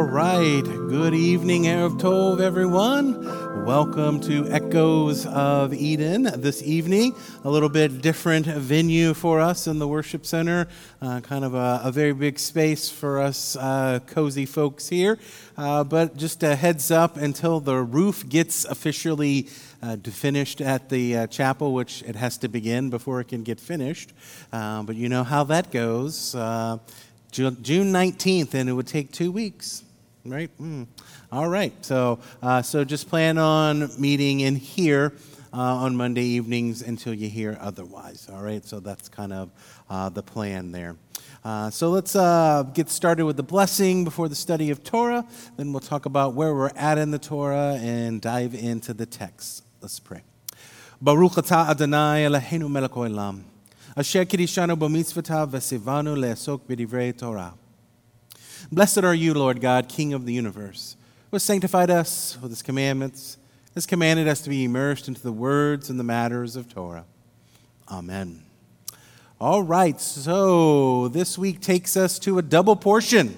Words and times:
All 0.00 0.06
right. 0.06 0.62
Good 0.62 1.12
evening, 1.12 1.64
Erev 1.64 2.00
Tov, 2.00 2.40
everyone. 2.40 3.66
Welcome 3.66 4.18
to 4.22 4.50
Echoes 4.50 5.26
of 5.26 5.74
Eden 5.74 6.22
this 6.40 6.62
evening. 6.62 7.14
A 7.44 7.50
little 7.50 7.68
bit 7.68 8.00
different 8.00 8.46
venue 8.46 9.12
for 9.12 9.40
us 9.40 9.66
in 9.66 9.78
the 9.78 9.86
worship 9.86 10.24
center. 10.24 10.68
Uh, 11.02 11.20
kind 11.20 11.44
of 11.44 11.52
a, 11.52 11.82
a, 11.84 11.92
very 11.92 12.14
big 12.14 12.38
space 12.38 12.88
for 12.88 13.20
us 13.20 13.56
uh, 13.56 13.98
cozy 14.06 14.46
folks 14.46 14.88
here. 14.88 15.18
Uh, 15.58 15.84
but 15.84 16.16
just 16.16 16.42
a 16.44 16.56
heads 16.56 16.90
up 16.90 17.18
until 17.18 17.60
the 17.60 17.76
roof 17.76 18.26
gets 18.26 18.64
officially 18.64 19.50
uh, 19.82 19.96
finished 19.96 20.62
at 20.62 20.88
the 20.88 21.14
uh, 21.14 21.26
chapel, 21.26 21.74
which 21.74 22.02
it 22.04 22.16
has 22.16 22.38
to 22.38 22.48
begin 22.48 22.88
before 22.88 23.20
it 23.20 23.28
can 23.28 23.42
get 23.42 23.60
finished. 23.60 24.14
Uh, 24.50 24.82
but 24.82 24.96
you 24.96 25.10
know 25.10 25.24
how 25.24 25.44
that 25.44 25.70
goes. 25.70 26.34
Uh, 26.34 26.78
June 27.32 27.54
19th, 27.92 28.54
and 28.54 28.68
it 28.68 28.72
would 28.72 28.88
take 28.88 29.12
two 29.12 29.30
weeks, 29.30 29.84
right? 30.24 30.50
Mm. 30.60 30.86
All 31.32 31.48
right. 31.48 31.72
So, 31.84 32.18
uh, 32.42 32.62
so 32.62 32.84
just 32.84 33.08
plan 33.08 33.38
on 33.38 33.90
meeting 34.00 34.40
in 34.40 34.56
here 34.56 35.12
uh, 35.52 35.56
on 35.56 35.96
Monday 35.96 36.24
evenings 36.24 36.82
until 36.82 37.14
you 37.14 37.28
hear 37.28 37.56
otherwise. 37.60 38.28
All 38.32 38.42
right. 38.42 38.64
So 38.64 38.80
that's 38.80 39.08
kind 39.08 39.32
of 39.32 39.50
uh, 39.88 40.08
the 40.08 40.22
plan 40.22 40.72
there. 40.72 40.96
Uh, 41.42 41.70
so 41.70 41.90
let's 41.90 42.14
uh, 42.14 42.64
get 42.74 42.90
started 42.90 43.24
with 43.24 43.36
the 43.36 43.42
blessing 43.42 44.04
before 44.04 44.28
the 44.28 44.34
study 44.34 44.70
of 44.70 44.84
Torah. 44.84 45.24
Then 45.56 45.72
we'll 45.72 45.80
talk 45.80 46.04
about 46.04 46.34
where 46.34 46.54
we're 46.54 46.70
at 46.76 46.98
in 46.98 47.10
the 47.10 47.18
Torah 47.18 47.78
and 47.80 48.20
dive 48.20 48.54
into 48.54 48.92
the 48.92 49.06
text. 49.06 49.64
Let's 49.80 49.98
pray. 49.98 50.22
Baruch 51.00 51.32
atah 51.32 51.70
Adonai 51.70 52.26
Eloheinu 52.28 52.70
melech 52.70 52.90
olam. 52.90 53.44
Asher 53.96 54.26
kirishanu 54.26 54.76
b'mitzvotav 54.76 55.48
v'sivanu 55.50 56.14
le'asok 56.14 56.60
b'divrei 56.68 57.16
Torah. 57.16 57.54
Blessed 58.72 58.98
are 58.98 59.14
you, 59.14 59.34
Lord 59.34 59.60
God, 59.60 59.88
King 59.88 60.12
of 60.12 60.26
the 60.26 60.32
universe, 60.32 60.96
who 61.30 61.36
has 61.36 61.42
sanctified 61.42 61.90
us 61.90 62.38
with 62.40 62.50
his 62.50 62.62
commandments, 62.62 63.36
has 63.74 63.86
commanded 63.86 64.28
us 64.28 64.40
to 64.42 64.50
be 64.50 64.64
immersed 64.64 65.08
into 65.08 65.22
the 65.22 65.32
words 65.32 65.90
and 65.90 65.98
the 65.98 66.04
matters 66.04 66.56
of 66.56 66.72
Torah. 66.72 67.04
Amen. 67.90 68.42
All 69.40 69.62
right, 69.62 70.00
so 70.00 71.08
this 71.08 71.38
week 71.38 71.60
takes 71.60 71.96
us 71.96 72.18
to 72.20 72.38
a 72.38 72.42
double 72.42 72.76
portion. 72.76 73.36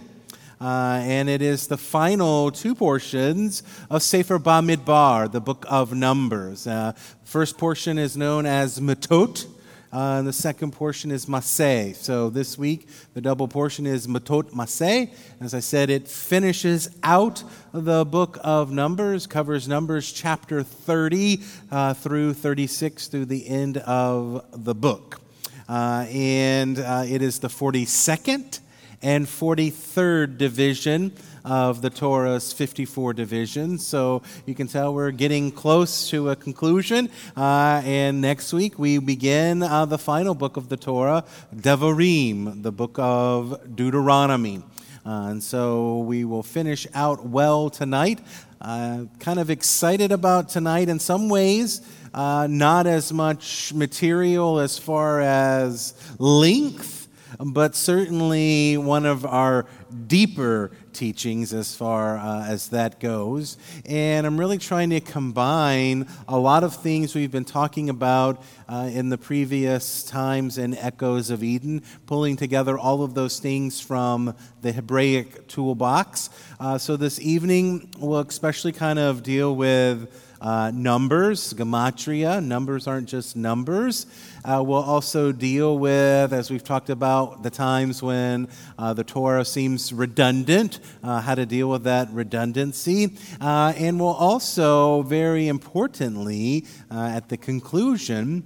Uh, 0.61 1.01
and 1.03 1.29
it 1.29 1.43
is 1.43 1.67
the 1.67 1.77
final 1.77 2.51
two 2.51 2.75
portions 2.75 3.63
of 3.91 4.03
Sefer 4.03 4.39
Bamidbar, 4.39 5.31
the 5.33 5.41
book 5.41 5.67
of 5.69 5.93
Numbers. 5.93 6.69
Uh, 6.69 6.93
first 7.25 7.59
portion 7.59 7.99
is 7.99 8.17
known 8.17 8.47
as 8.47 8.79
Matot, 8.79 9.47
uh, 9.93 10.17
and 10.19 10.27
the 10.27 10.33
second 10.33 10.73
portion 10.73 11.11
is 11.11 11.27
Maseh. 11.27 11.95
So 11.95 12.31
this 12.31 12.57
week, 12.57 12.89
the 13.13 13.21
double 13.21 13.47
portion 13.47 13.87
is 13.87 14.07
Matot 14.07 14.51
Maseh. 14.53 15.11
As 15.39 15.53
I 15.53 15.61
said, 15.61 15.91
it 15.91 16.09
finishes 16.09 16.89
out 17.03 17.45
the 17.73 18.07
book 18.07 18.39
of 18.43 18.73
Numbers, 18.73 19.27
covers 19.27 19.69
Numbers 19.69 20.11
chapter 20.11 20.63
30 20.63 21.43
uh, 21.71 21.93
through 21.93 22.33
36 22.33 23.09
through 23.09 23.27
the 23.27 23.47
end 23.47 23.77
of 23.79 24.45
the 24.65 24.75
book. 24.75 25.21
Uh, 25.69 26.07
and 26.11 26.79
uh, 26.79 27.05
it 27.07 27.21
is 27.21 27.41
the 27.41 27.49
42nd 27.49 28.61
and 29.03 29.27
43rd 29.27 30.39
division 30.39 31.13
of 31.45 31.83
the 31.83 31.91
Torah's 31.91 32.53
54 32.53 33.15
divisions. 33.15 33.87
So 33.87 34.23
you 34.47 34.55
can 34.55 34.67
tell 34.67 34.95
we're 34.95 35.11
getting 35.11 35.51
close 35.51 36.09
to 36.11 36.31
a 36.31 36.37
conclusion. 36.37 37.11
Uh, 37.37 37.83
and 37.85 38.21
next 38.21 38.53
week 38.53 38.79
we 38.79 38.99
begin 38.99 39.63
uh, 39.63 39.85
the 39.87 39.99
final 39.99 40.35
book 40.35 40.57
of 40.57 40.69
the 40.69 40.77
Torah, 40.77 41.25
Devarim, 41.55 42.63
the 42.63 42.73
book 42.73 42.97
of 42.99 43.77
Deuteronomy. 43.77 44.63
Uh, 45.05 45.31
and 45.31 45.43
so 45.43 45.99
we 45.99 46.25
will 46.25 46.45
finish 46.45 46.87
out 46.95 47.27
well 47.27 47.71
tonight. 47.71 48.21
Uh, 48.61 49.07
kind 49.19 49.41
of 49.41 49.51
excited 49.51 50.13
about 50.13 50.49
tonight 50.49 50.89
in 50.89 51.01
some 51.01 51.29
ways. 51.29 51.81
Uh, 52.15 52.47
not 52.49 52.87
as 52.87 53.13
much 53.13 53.73
material 53.73 54.61
as 54.61 54.79
far 54.79 55.21
as 55.21 55.95
length, 56.19 57.02
but 57.39 57.75
certainly 57.75 58.77
one 58.77 59.07
of 59.07 59.25
our 59.25 59.67
deeper 60.07 60.71
teachings 60.93 61.53
as 61.53 61.75
far 61.75 62.17
uh, 62.19 62.45
as 62.45 62.69
that 62.69 63.01
goes. 63.01 63.57
And 63.87 64.27
I'm 64.27 64.39
really 64.39 64.59
trying 64.59 64.91
to 64.91 65.01
combine 65.01 66.07
a 66.29 66.39
lot 66.39 66.65
of 66.65 66.77
things 66.77 67.15
we've 67.15 67.31
been 67.31 67.45
talking 67.45 67.89
about 67.89 68.43
uh, 68.69 68.91
in 68.93 69.09
the 69.09 69.19
previous 69.19 70.03
times 70.03 70.59
and 70.59 70.77
Echoes 70.77 71.31
of 71.31 71.43
Eden, 71.43 71.83
pulling 72.07 72.37
together 72.37 72.79
all 72.79 73.03
of 73.03 73.15
those 73.15 73.39
things 73.39 73.81
from 73.81 74.35
the 74.61 74.73
Hebraic 74.73 75.49
toolbox. 75.49 76.31
Uh, 76.61 76.79
so 76.79 76.97
this 76.97 77.21
evening, 77.21 77.89
we'll 77.99 78.21
especially 78.21 78.73
kind 78.73 78.99
of 78.99 79.23
deal 79.23 79.55
with. 79.55 80.29
Uh, 80.43 80.73
numbers, 80.75 81.55
gematria. 81.55 82.45
Numbers 82.45 82.89
aren't 82.89 83.09
just 83.09 83.37
numbers. 83.37 84.07
Uh, 84.45 84.63
we'll 84.65 84.83
also 84.83 85.31
deal 85.31 85.79
with, 85.79 86.33
as 86.33 86.51
we've 86.51 86.65
talked 86.65 86.91
about, 86.91 87.43
the 87.45 87.51
times 87.51 88.03
when 88.03 88.49
uh, 88.77 88.93
the 88.93 89.05
Torah 89.05 89.45
seems 89.45 89.93
redundant, 89.93 90.81
uh, 91.05 91.21
how 91.21 91.35
to 91.35 91.47
deal 91.47 91.71
with 91.71 91.85
that 91.85 92.11
redundancy. 92.11 93.17
Uh, 93.41 93.73
and 93.77 94.01
we'll 94.01 94.09
also, 94.09 95.03
very 95.03 95.47
importantly, 95.47 96.67
uh, 96.91 97.13
at 97.15 97.29
the 97.29 97.37
conclusion, 97.37 98.43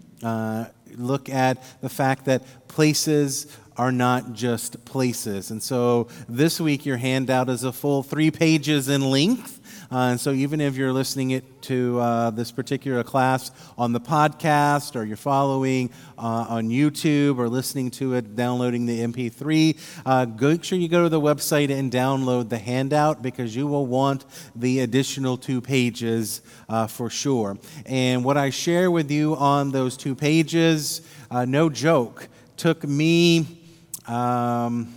look 0.96 1.28
at 1.28 1.62
the 1.80 1.88
fact 1.88 2.24
that 2.26 2.42
places 2.68 3.46
are 3.76 3.92
not 3.92 4.32
just 4.32 4.82
places. 4.84 5.50
And 5.50 5.62
so 5.62 6.08
this 6.28 6.60
week, 6.60 6.86
your 6.86 6.96
handout 6.96 7.48
is 7.48 7.64
a 7.64 7.72
full 7.72 8.02
three 8.02 8.30
pages 8.30 8.88
in 8.88 9.10
length. 9.10 9.60
Uh, 9.90 10.10
and 10.10 10.20
so, 10.20 10.32
even 10.32 10.60
if 10.60 10.76
you're 10.76 10.92
listening 10.92 11.30
it 11.30 11.62
to 11.62 11.98
uh, 12.00 12.30
this 12.30 12.50
particular 12.50 13.04
class 13.04 13.50
on 13.78 13.92
the 13.92 14.00
podcast, 14.00 14.96
or 14.96 15.04
you're 15.04 15.16
following 15.16 15.90
uh, 16.18 16.46
on 16.48 16.68
YouTube, 16.68 17.38
or 17.38 17.48
listening 17.48 17.90
to 17.90 18.14
it, 18.14 18.34
downloading 18.34 18.86
the 18.86 19.00
MP3, 19.00 19.78
uh, 20.04 20.26
make 20.40 20.64
sure 20.64 20.78
you 20.78 20.88
go 20.88 21.04
to 21.04 21.08
the 21.08 21.20
website 21.20 21.70
and 21.70 21.92
download 21.92 22.48
the 22.48 22.58
handout 22.58 23.22
because 23.22 23.54
you 23.54 23.66
will 23.66 23.86
want 23.86 24.24
the 24.56 24.80
additional 24.80 25.36
two 25.36 25.60
pages 25.60 26.42
uh, 26.68 26.86
for 26.86 27.08
sure. 27.08 27.58
And 27.84 28.24
what 28.24 28.36
I 28.36 28.50
share 28.50 28.90
with 28.90 29.10
you 29.10 29.36
on 29.36 29.70
those 29.70 29.96
two 29.96 30.14
pages, 30.14 31.00
no 31.30 31.70
joke, 31.70 32.28
took 32.56 32.82
me. 32.84 33.62
Um, 34.06 34.92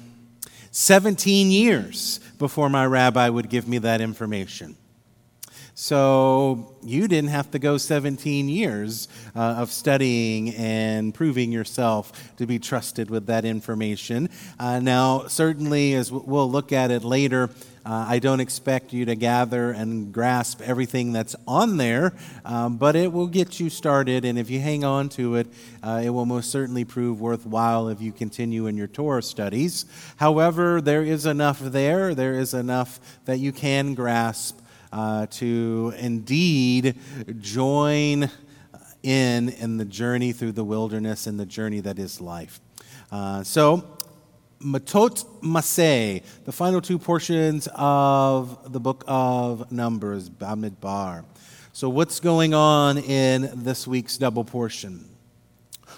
17 0.71 1.51
years 1.51 2.19
before 2.37 2.69
my 2.69 2.85
rabbi 2.85 3.27
would 3.27 3.49
give 3.49 3.67
me 3.67 3.79
that 3.79 4.01
information. 4.01 4.75
So 5.81 6.75
you 6.83 7.07
didn't 7.07 7.29
have 7.29 7.51
to 7.51 7.57
go 7.57 7.77
17 7.77 8.49
years 8.49 9.07
uh, 9.33 9.39
of 9.39 9.71
studying 9.71 10.53
and 10.55 11.13
proving 11.13 11.53
yourself 11.53 12.35
to 12.35 12.45
be 12.45 12.59
trusted 12.59 13.09
with 13.09 13.27
that 13.27 13.45
information. 13.45 14.27
Uh, 14.59 14.81
now, 14.81 15.27
certainly, 15.27 15.93
as 15.93 16.11
we'll 16.11 16.51
look 16.51 16.73
at 16.73 16.91
it 16.91 17.05
later, 17.05 17.49
uh, 17.85 18.07
I 18.09 18.19
don't 18.19 18.41
expect 18.41 18.91
you 18.91 19.05
to 19.05 19.15
gather 19.15 19.71
and 19.71 20.11
grasp 20.11 20.59
everything 20.59 21.13
that's 21.13 21.37
on 21.47 21.77
there, 21.77 22.11
um, 22.43 22.75
but 22.75 22.97
it 22.97 23.13
will 23.13 23.27
get 23.27 23.61
you 23.61 23.69
started. 23.69 24.25
And 24.25 24.37
if 24.37 24.49
you 24.49 24.59
hang 24.59 24.83
on 24.83 25.07
to 25.09 25.35
it, 25.35 25.47
uh, 25.81 26.01
it 26.03 26.09
will 26.09 26.25
most 26.25 26.51
certainly 26.51 26.83
prove 26.83 27.21
worthwhile 27.21 27.87
if 27.87 28.01
you 28.01 28.11
continue 28.11 28.67
in 28.67 28.75
your 28.75 28.87
Torah 28.87 29.23
studies. 29.23 29.85
However, 30.17 30.81
there 30.81 31.03
is 31.03 31.25
enough 31.25 31.61
there, 31.61 32.13
there 32.13 32.33
is 32.33 32.53
enough 32.53 32.99
that 33.23 33.39
you 33.39 33.53
can 33.53 33.93
grasp 33.93 34.59
uh, 34.91 35.27
to 35.27 35.93
indeed 35.97 36.95
join 37.39 38.29
in 39.03 39.49
in 39.49 39.77
the 39.77 39.85
journey 39.85 40.31
through 40.31 40.51
the 40.51 40.63
wilderness 40.63 41.27
and 41.27 41.39
the 41.39 41.45
journey 41.45 41.79
that 41.79 41.99
is 41.99 42.19
life. 42.19 42.59
Uh, 43.11 43.43
so, 43.43 43.97
Matot 44.61 45.25
Maseh, 45.41 46.21
the 46.45 46.51
final 46.51 46.81
two 46.81 46.99
portions 46.99 47.67
of 47.75 48.71
the 48.71 48.79
book 48.79 49.03
of 49.07 49.71
Numbers, 49.71 50.29
Bamidbar. 50.29 51.23
So, 51.71 51.87
what's 51.87 52.19
going 52.19 52.53
on 52.53 52.97
in 52.97 53.49
this 53.63 53.87
week's 53.87 54.17
double 54.17 54.43
portion? 54.43 55.09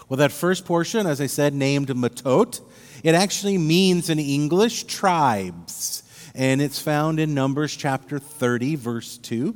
Well, 0.07 0.17
that 0.17 0.31
first 0.31 0.65
portion, 0.65 1.07
as 1.07 1.21
I 1.21 1.27
said, 1.27 1.53
named 1.53 1.87
Matot, 1.87 2.61
it 3.03 3.15
actually 3.15 3.57
means 3.57 4.09
in 4.09 4.19
English 4.19 4.83
tribes 4.83 6.03
and 6.35 6.61
it's 6.61 6.79
found 6.79 7.19
in 7.19 7.33
Numbers 7.33 7.75
chapter 7.75 8.19
30, 8.19 8.75
verse 8.75 9.17
2. 9.17 9.55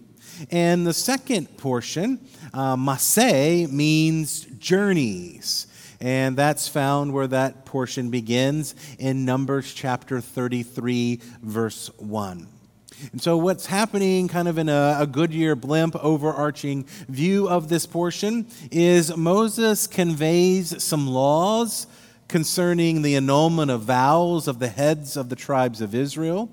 And 0.52 0.86
the 0.86 0.94
second 0.94 1.58
portion, 1.58 2.20
uh, 2.54 2.76
means 2.76 4.46
journeys. 4.58 5.68
And 6.02 6.36
that's 6.38 6.68
found 6.68 7.14
where 7.14 7.28
that 7.28 7.66
portion 7.66 8.10
begins 8.10 8.76
in 9.00 9.26
Numbers 9.26 9.74
chapter 9.74 10.20
33, 10.20 11.22
verse 11.42 11.90
1. 11.98 12.48
And 13.12 13.22
so, 13.22 13.38
what's 13.38 13.66
happening, 13.66 14.28
kind 14.28 14.48
of 14.48 14.58
in 14.58 14.70
a, 14.70 14.98
a 15.00 15.08
Goodyear 15.08 15.56
blimp 15.56 15.96
overarching 15.98 16.86
view 17.10 17.48
of 17.50 17.68
this 17.68 17.86
portion, 17.86 18.48
is 18.72 19.16
Moses 19.16 19.88
conveys 19.88 20.82
some 20.84 21.08
laws 21.08 21.88
concerning 22.28 23.02
the 23.02 23.16
annulment 23.16 23.70
of 23.70 23.82
vows 23.82 24.48
of 24.48 24.60
the 24.60 24.68
heads 24.68 25.18
of 25.18 25.30
the 25.30 25.36
tribes 25.36 25.82
of 25.82 25.94
Israel. 25.94 26.50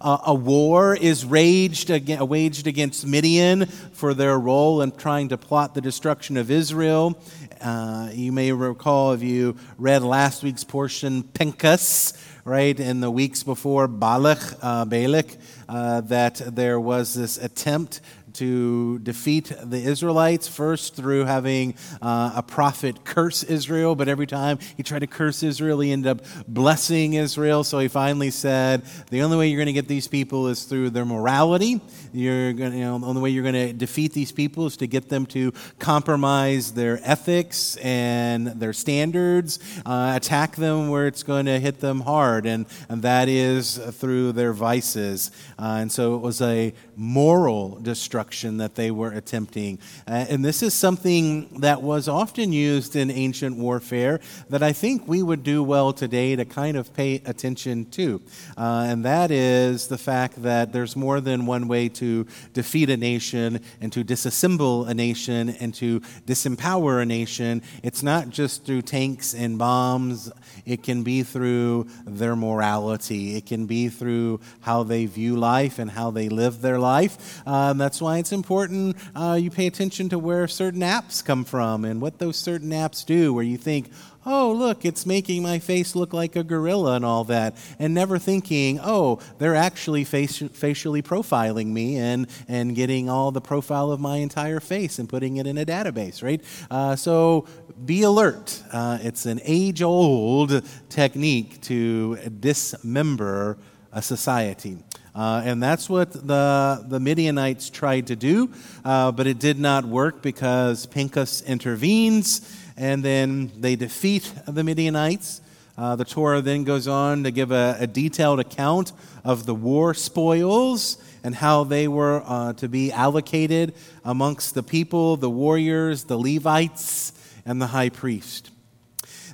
Uh, 0.00 0.18
a 0.26 0.34
war 0.34 0.94
is 0.94 1.24
raged, 1.24 1.90
waged 1.90 2.66
against 2.66 3.06
Midian 3.06 3.66
for 3.66 4.14
their 4.14 4.38
role 4.38 4.82
in 4.82 4.92
trying 4.92 5.28
to 5.28 5.38
plot 5.38 5.74
the 5.74 5.80
destruction 5.80 6.36
of 6.36 6.50
Israel. 6.50 7.18
Uh, 7.60 8.10
you 8.12 8.32
may 8.32 8.52
recall 8.52 9.12
if 9.12 9.22
you 9.22 9.56
read 9.78 10.02
last 10.02 10.42
week's 10.42 10.64
portion, 10.64 11.22
Pinchas, 11.22 12.12
right, 12.44 12.78
in 12.78 13.00
the 13.00 13.10
weeks 13.10 13.42
before 13.42 13.88
Balak, 13.88 14.38
uh, 14.62 14.84
Balak, 14.84 15.26
uh, 15.68 16.00
that 16.02 16.36
there 16.54 16.78
was 16.78 17.14
this 17.14 17.38
attempt 17.38 18.00
to 18.36 18.98
defeat 19.00 19.52
the 19.62 19.78
Israelites, 19.78 20.48
first 20.48 20.94
through 20.94 21.24
having 21.24 21.74
uh, 22.02 22.32
a 22.36 22.42
prophet 22.42 23.04
curse 23.04 23.42
Israel, 23.42 23.94
but 23.94 24.08
every 24.08 24.26
time 24.26 24.58
he 24.76 24.82
tried 24.82 25.00
to 25.00 25.06
curse 25.06 25.42
Israel, 25.42 25.80
he 25.80 25.92
ended 25.92 26.10
up 26.10 26.26
blessing 26.46 27.14
Israel. 27.14 27.64
So 27.64 27.78
he 27.78 27.88
finally 27.88 28.30
said, 28.30 28.82
The 29.10 29.22
only 29.22 29.36
way 29.36 29.48
you're 29.48 29.58
going 29.58 29.66
to 29.66 29.72
get 29.72 29.88
these 29.88 30.08
people 30.08 30.48
is 30.48 30.64
through 30.64 30.90
their 30.90 31.04
morality. 31.04 31.80
You're 32.12 32.52
going 32.52 32.72
to, 32.72 32.78
you 32.78 32.84
know, 32.84 32.98
the 32.98 33.06
only 33.06 33.22
way 33.22 33.30
you're 33.30 33.42
going 33.42 33.54
to 33.54 33.72
defeat 33.72 34.12
these 34.12 34.32
people 34.32 34.66
is 34.66 34.76
to 34.78 34.86
get 34.86 35.08
them 35.08 35.26
to 35.26 35.52
compromise 35.78 36.72
their 36.72 37.00
ethics 37.02 37.76
and 37.76 38.46
their 38.46 38.72
standards, 38.72 39.58
uh, 39.84 40.12
attack 40.16 40.56
them 40.56 40.88
where 40.88 41.06
it's 41.06 41.22
going 41.22 41.46
to 41.46 41.58
hit 41.58 41.80
them 41.80 42.00
hard, 42.00 42.46
and, 42.46 42.66
and 42.88 43.02
that 43.02 43.28
is 43.28 43.76
through 43.76 44.32
their 44.32 44.52
vices. 44.52 45.30
Uh, 45.58 45.78
and 45.80 45.92
so 45.92 46.14
it 46.14 46.20
was 46.20 46.40
a 46.42 46.72
moral 46.96 47.78
destruction 47.80 48.56
that 48.56 48.74
they 48.74 48.90
were 48.90 49.12
attempting. 49.12 49.78
Uh, 50.08 50.24
and 50.30 50.44
this 50.44 50.62
is 50.62 50.72
something 50.72 51.60
that 51.60 51.82
was 51.82 52.08
often 52.08 52.52
used 52.52 52.96
in 52.96 53.10
ancient 53.10 53.56
warfare 53.56 54.18
that 54.48 54.62
I 54.62 54.72
think 54.72 55.06
we 55.06 55.22
would 55.22 55.42
do 55.42 55.62
well 55.62 55.92
today 55.92 56.34
to 56.36 56.44
kind 56.44 56.76
of 56.76 56.94
pay 56.94 57.16
attention 57.26 57.84
to. 57.90 58.22
Uh, 58.56 58.86
and 58.88 59.04
that 59.04 59.30
is 59.30 59.88
the 59.88 59.98
fact 59.98 60.42
that 60.42 60.72
there's 60.72 60.96
more 60.96 61.20
than 61.20 61.46
one 61.46 61.68
way 61.68 61.88
to 61.90 62.26
defeat 62.54 62.88
a 62.88 62.96
nation 62.96 63.60
and 63.80 63.92
to 63.92 64.02
disassemble 64.02 64.88
a 64.88 64.94
nation 64.94 65.50
and 65.50 65.74
to 65.74 66.00
disempower 66.26 67.02
a 67.02 67.06
nation. 67.06 67.62
It's 67.82 68.02
not 68.02 68.30
just 68.30 68.64
through 68.64 68.82
tanks 68.82 69.34
and 69.34 69.58
bombs, 69.58 70.32
it 70.64 70.82
can 70.82 71.02
be 71.02 71.22
through 71.22 71.88
their 72.06 72.34
morality, 72.34 73.36
it 73.36 73.44
can 73.44 73.66
be 73.66 73.88
through 73.88 74.40
how 74.60 74.82
they 74.82 75.04
view 75.04 75.36
life 75.36 75.78
and 75.78 75.90
how 75.90 76.10
they 76.10 76.28
live 76.28 76.62
their 76.62 76.78
life 76.78 76.85
life. 76.86 77.46
Um, 77.46 77.78
that's 77.78 78.00
why 78.00 78.18
it's 78.18 78.32
important 78.32 78.96
uh, 79.14 79.38
you 79.40 79.50
pay 79.50 79.66
attention 79.66 80.08
to 80.10 80.18
where 80.18 80.46
certain 80.48 80.82
apps 80.82 81.24
come 81.24 81.44
from 81.44 81.84
and 81.84 82.00
what 82.00 82.18
those 82.18 82.36
certain 82.36 82.70
apps 82.70 83.04
do, 83.04 83.34
where 83.34 83.44
you 83.44 83.58
think, 83.58 83.90
oh, 84.26 84.52
look, 84.52 84.84
it's 84.84 85.06
making 85.06 85.42
my 85.42 85.58
face 85.58 85.94
look 85.94 86.12
like 86.12 86.34
a 86.36 86.42
gorilla 86.42 86.96
and 86.96 87.04
all 87.04 87.24
that, 87.24 87.56
and 87.78 87.94
never 87.94 88.18
thinking, 88.18 88.80
oh, 88.82 89.20
they're 89.38 89.54
actually 89.54 90.04
faci- 90.04 90.50
facially 90.50 91.00
profiling 91.00 91.68
me 91.68 91.96
and, 91.96 92.26
and 92.48 92.74
getting 92.74 93.08
all 93.08 93.30
the 93.30 93.40
profile 93.40 93.92
of 93.92 94.00
my 94.00 94.16
entire 94.16 94.60
face 94.60 94.98
and 94.98 95.08
putting 95.08 95.36
it 95.36 95.46
in 95.46 95.56
a 95.56 95.64
database, 95.64 96.22
right? 96.22 96.42
Uh, 96.70 96.96
so 96.96 97.46
be 97.84 98.02
alert. 98.02 98.62
Uh, 98.72 98.98
it's 99.00 99.26
an 99.26 99.40
age 99.44 99.80
old 99.82 100.62
technique 100.88 101.60
to 101.62 102.16
dismember 102.40 103.58
a 103.92 104.02
society. 104.02 104.76
Uh, 105.16 105.40
and 105.46 105.62
that's 105.62 105.88
what 105.88 106.12
the, 106.12 106.84
the 106.88 107.00
Midianites 107.00 107.70
tried 107.70 108.08
to 108.08 108.16
do, 108.16 108.50
uh, 108.84 109.10
but 109.10 109.26
it 109.26 109.38
did 109.38 109.58
not 109.58 109.86
work 109.86 110.20
because 110.20 110.84
Pinchas 110.84 111.40
intervenes, 111.40 112.54
and 112.76 113.02
then 113.02 113.50
they 113.58 113.76
defeat 113.76 114.30
the 114.46 114.62
Midianites. 114.62 115.40
Uh, 115.78 115.96
the 115.96 116.04
Torah 116.04 116.42
then 116.42 116.64
goes 116.64 116.86
on 116.86 117.24
to 117.24 117.30
give 117.30 117.50
a, 117.50 117.78
a, 117.80 117.86
detailed 117.86 118.40
account 118.40 118.92
of 119.24 119.46
the 119.46 119.54
war 119.54 119.94
spoils 119.94 120.98
and 121.24 121.34
how 121.34 121.64
they 121.64 121.88
were 121.88 122.22
uh, 122.26 122.52
to 122.54 122.68
be 122.68 122.92
allocated 122.92 123.74
amongst 124.04 124.54
the 124.54 124.62
people, 124.62 125.16
the 125.16 125.30
warriors, 125.30 126.04
the 126.04 126.18
Levites, 126.18 127.12
and 127.46 127.60
the 127.60 127.68
high 127.68 127.88
priest. 127.88 128.50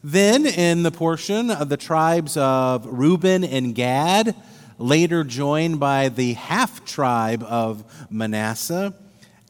Then, 0.05 0.46
in 0.46 0.84
the 0.84 0.93
portion 0.93 1.50
of 1.50 1.69
the 1.69 1.76
tribes 1.76 2.37
of 2.37 2.87
Reuben 2.87 3.43
and 3.43 3.75
Gad, 3.75 4.37
later 4.82 5.23
joined 5.23 5.79
by 5.79 6.08
the 6.08 6.32
half 6.34 6.84
tribe 6.84 7.43
of 7.44 7.84
Manasseh, 8.11 8.94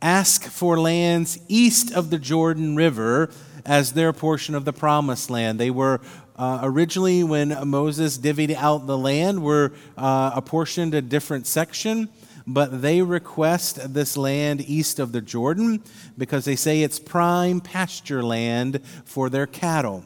ask 0.03 0.45
for 0.45 0.79
lands 0.79 1.39
east 1.49 1.93
of 1.93 2.11
the 2.11 2.19
Jordan 2.19 2.77
River 2.77 3.31
as 3.65 3.93
their 3.93 4.13
portion 4.13 4.55
of 4.55 4.65
the 4.65 4.73
promised 4.73 5.31
land. 5.31 5.59
They 5.59 5.71
were 5.71 6.01
uh, 6.37 6.61
originally, 6.63 7.23
when 7.23 7.57
Moses 7.69 8.19
divvied 8.19 8.55
out 8.55 8.87
the 8.87 8.99
land, 8.99 9.43
were 9.43 9.73
uh, 9.97 10.33
apportioned 10.35 10.95
a 10.95 11.03
different 11.03 11.47
section, 11.47 12.09
but 12.47 12.83
they 12.83 13.03
request 13.03 13.95
this 13.95 14.17
land 14.17 14.63
east 14.69 14.99
of 14.99 15.13
the 15.13 15.21
Jordan 15.21 15.83
because 16.19 16.45
they 16.45 16.57
say 16.57 16.83
it's 16.83 16.99
prime 16.99 17.61
pasture 17.61 18.23
land 18.23 18.81
for 19.05 19.31
their 19.31 19.47
cattle. 19.47 20.05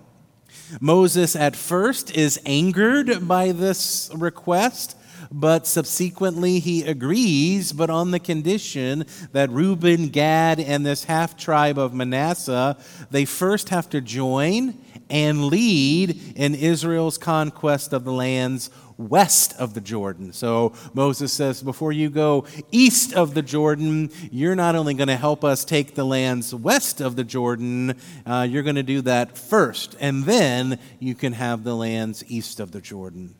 Moses 0.80 1.36
at 1.36 1.56
first 1.56 2.14
is 2.16 2.40
angered 2.44 3.26
by 3.26 3.52
this 3.52 4.10
request 4.14 4.95
but 5.30 5.66
subsequently 5.66 6.58
he 6.58 6.82
agrees, 6.82 7.72
but 7.72 7.90
on 7.90 8.10
the 8.10 8.20
condition 8.20 9.04
that 9.32 9.50
Reuben, 9.50 10.08
Gad, 10.08 10.60
and 10.60 10.84
this 10.84 11.04
half 11.04 11.36
tribe 11.36 11.78
of 11.78 11.94
Manasseh, 11.94 12.76
they 13.10 13.24
first 13.24 13.68
have 13.70 13.88
to 13.90 14.00
join 14.00 14.78
and 15.08 15.44
lead 15.46 16.34
in 16.36 16.54
Israel's 16.54 17.18
conquest 17.18 17.92
of 17.92 18.04
the 18.04 18.12
lands 18.12 18.70
west 18.98 19.54
of 19.58 19.74
the 19.74 19.80
Jordan. 19.80 20.32
So 20.32 20.72
Moses 20.94 21.32
says, 21.32 21.62
before 21.62 21.92
you 21.92 22.08
go 22.08 22.46
east 22.72 23.12
of 23.12 23.34
the 23.34 23.42
Jordan, 23.42 24.10
you're 24.30 24.56
not 24.56 24.74
only 24.74 24.94
going 24.94 25.08
to 25.08 25.16
help 25.16 25.44
us 25.44 25.64
take 25.64 25.94
the 25.94 26.04
lands 26.04 26.54
west 26.54 27.00
of 27.00 27.16
the 27.16 27.24
Jordan, 27.24 27.94
uh, 28.24 28.46
you're 28.48 28.62
going 28.62 28.76
to 28.76 28.82
do 28.82 29.02
that 29.02 29.36
first, 29.36 29.96
and 30.00 30.24
then 30.24 30.78
you 30.98 31.14
can 31.14 31.34
have 31.34 31.62
the 31.62 31.76
lands 31.76 32.24
east 32.28 32.58
of 32.58 32.72
the 32.72 32.80
Jordan. 32.80 33.34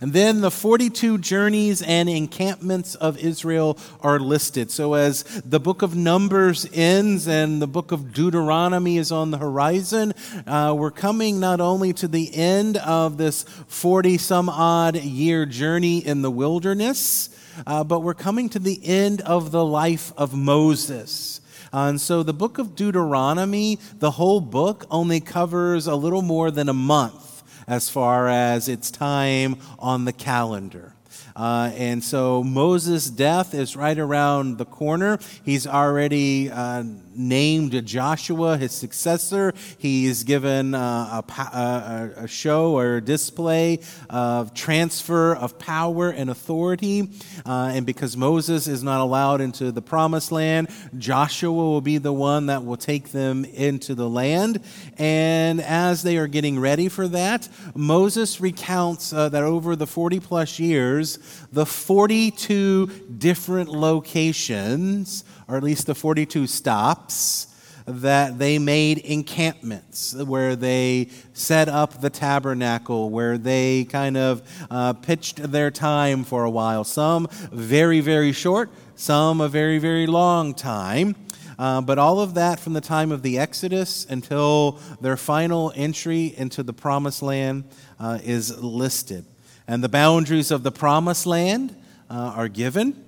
And 0.00 0.12
then 0.12 0.40
the 0.40 0.50
42 0.50 1.18
journeys 1.18 1.82
and 1.82 2.08
encampments 2.08 2.94
of 2.94 3.18
Israel 3.18 3.78
are 4.00 4.18
listed. 4.18 4.70
So 4.70 4.94
as 4.94 5.22
the 5.44 5.60
book 5.60 5.82
of 5.82 5.96
Numbers 5.96 6.66
ends 6.72 7.26
and 7.26 7.60
the 7.60 7.66
book 7.66 7.92
of 7.92 8.12
Deuteronomy 8.12 8.98
is 8.98 9.10
on 9.12 9.30
the 9.30 9.38
horizon, 9.38 10.14
uh, 10.46 10.74
we're 10.76 10.90
coming 10.90 11.40
not 11.40 11.60
only 11.60 11.92
to 11.94 12.08
the 12.08 12.34
end 12.34 12.76
of 12.78 13.16
this 13.16 13.42
40 13.42 14.18
some 14.18 14.48
odd 14.48 14.96
year 14.96 15.46
journey 15.46 15.98
in 15.98 16.22
the 16.22 16.30
wilderness, 16.30 17.30
uh, 17.66 17.82
but 17.84 18.00
we're 18.00 18.14
coming 18.14 18.48
to 18.50 18.58
the 18.58 18.80
end 18.84 19.20
of 19.22 19.50
the 19.50 19.64
life 19.64 20.12
of 20.16 20.34
Moses. 20.34 21.40
Uh, 21.72 21.88
and 21.88 22.00
so 22.00 22.22
the 22.22 22.32
book 22.32 22.58
of 22.58 22.74
Deuteronomy, 22.74 23.78
the 23.98 24.12
whole 24.12 24.40
book, 24.40 24.86
only 24.90 25.20
covers 25.20 25.86
a 25.86 25.94
little 25.94 26.22
more 26.22 26.50
than 26.50 26.68
a 26.68 26.74
month 26.74 27.27
as 27.68 27.88
far 27.88 28.26
as 28.28 28.68
its 28.68 28.90
time 28.90 29.56
on 29.78 30.04
the 30.04 30.12
calendar. 30.12 30.94
Uh, 31.36 31.70
and 31.76 32.02
so 32.02 32.42
Moses' 32.42 33.08
death 33.08 33.54
is 33.54 33.76
right 33.76 33.98
around 33.98 34.58
the 34.58 34.64
corner. 34.64 35.20
He's 35.44 35.68
already 35.68 36.50
uh, 36.50 36.82
named 37.18 37.84
Joshua 37.84 38.56
his 38.56 38.72
successor. 38.72 39.52
He's 39.76 40.24
given 40.24 40.74
uh, 40.74 41.22
a, 41.28 41.42
a, 41.42 42.24
a, 42.24 42.28
show 42.28 42.78
or 42.78 42.96
a 42.96 43.00
display 43.00 43.80
of 44.08 44.54
transfer 44.54 45.34
of 45.34 45.58
power 45.58 46.10
and 46.10 46.30
authority. 46.30 47.10
Uh, 47.44 47.72
and 47.74 47.84
because 47.84 48.16
Moses 48.16 48.68
is 48.68 48.82
not 48.82 49.00
allowed 49.00 49.40
into 49.40 49.72
the 49.72 49.82
promised 49.82 50.30
land, 50.30 50.68
Joshua 50.96 51.52
will 51.52 51.80
be 51.80 51.98
the 51.98 52.12
one 52.12 52.46
that 52.46 52.64
will 52.64 52.76
take 52.76 53.10
them 53.10 53.44
into 53.44 53.94
the 53.94 54.08
land. 54.08 54.62
And 54.96 55.60
as 55.60 56.02
they 56.02 56.16
are 56.16 56.28
getting 56.28 56.58
ready 56.58 56.88
for 56.88 57.08
that, 57.08 57.48
Moses 57.74 58.40
recounts 58.40 59.12
uh, 59.12 59.28
that 59.30 59.42
over 59.42 59.74
the 59.74 59.86
40 59.86 60.20
plus 60.20 60.58
years, 60.58 61.18
the 61.52 61.66
42 61.66 62.86
different 63.18 63.68
locations, 63.70 65.24
or 65.48 65.56
at 65.56 65.62
least 65.62 65.86
the 65.86 65.94
42 65.94 66.46
stops, 66.46 67.46
that 67.88 68.38
they 68.38 68.58
made 68.58 68.98
encampments 68.98 70.14
where 70.14 70.54
they 70.54 71.08
set 71.32 71.68
up 71.70 72.02
the 72.02 72.10
tabernacle, 72.10 73.08
where 73.08 73.38
they 73.38 73.84
kind 73.84 74.16
of 74.16 74.42
uh, 74.70 74.92
pitched 74.92 75.36
their 75.50 75.70
time 75.70 76.22
for 76.22 76.44
a 76.44 76.50
while. 76.50 76.84
Some 76.84 77.28
very, 77.50 78.00
very 78.00 78.32
short, 78.32 78.70
some 78.94 79.40
a 79.40 79.48
very, 79.48 79.78
very 79.78 80.06
long 80.06 80.52
time. 80.52 81.16
Uh, 81.58 81.80
but 81.80 81.98
all 81.98 82.20
of 82.20 82.34
that 82.34 82.60
from 82.60 82.74
the 82.74 82.80
time 82.80 83.10
of 83.10 83.22
the 83.22 83.38
Exodus 83.38 84.06
until 84.08 84.78
their 85.00 85.16
final 85.16 85.72
entry 85.74 86.32
into 86.36 86.62
the 86.62 86.72
promised 86.72 87.22
land 87.22 87.64
uh, 87.98 88.18
is 88.22 88.56
listed. 88.62 89.24
And 89.66 89.82
the 89.82 89.88
boundaries 89.88 90.50
of 90.50 90.62
the 90.62 90.70
promised 90.70 91.26
land 91.26 91.74
uh, 92.08 92.32
are 92.36 92.48
given. 92.48 93.04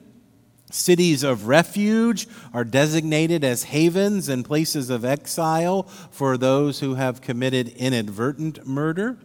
Cities 0.71 1.23
of 1.23 1.47
refuge 1.47 2.29
are 2.55 2.65
designated 2.65 3.45
as 3.45 3.65
havens 3.65 4.29
and 4.29 4.45
places 4.45 4.89
of 4.89 5.05
exile 5.05 5.83
for 6.11 6.37
those 6.37 6.81
who 6.81 6.95
have 6.95 7.21
committed 7.21 7.69
inadvertent 7.69 8.67
murder. 8.67 9.19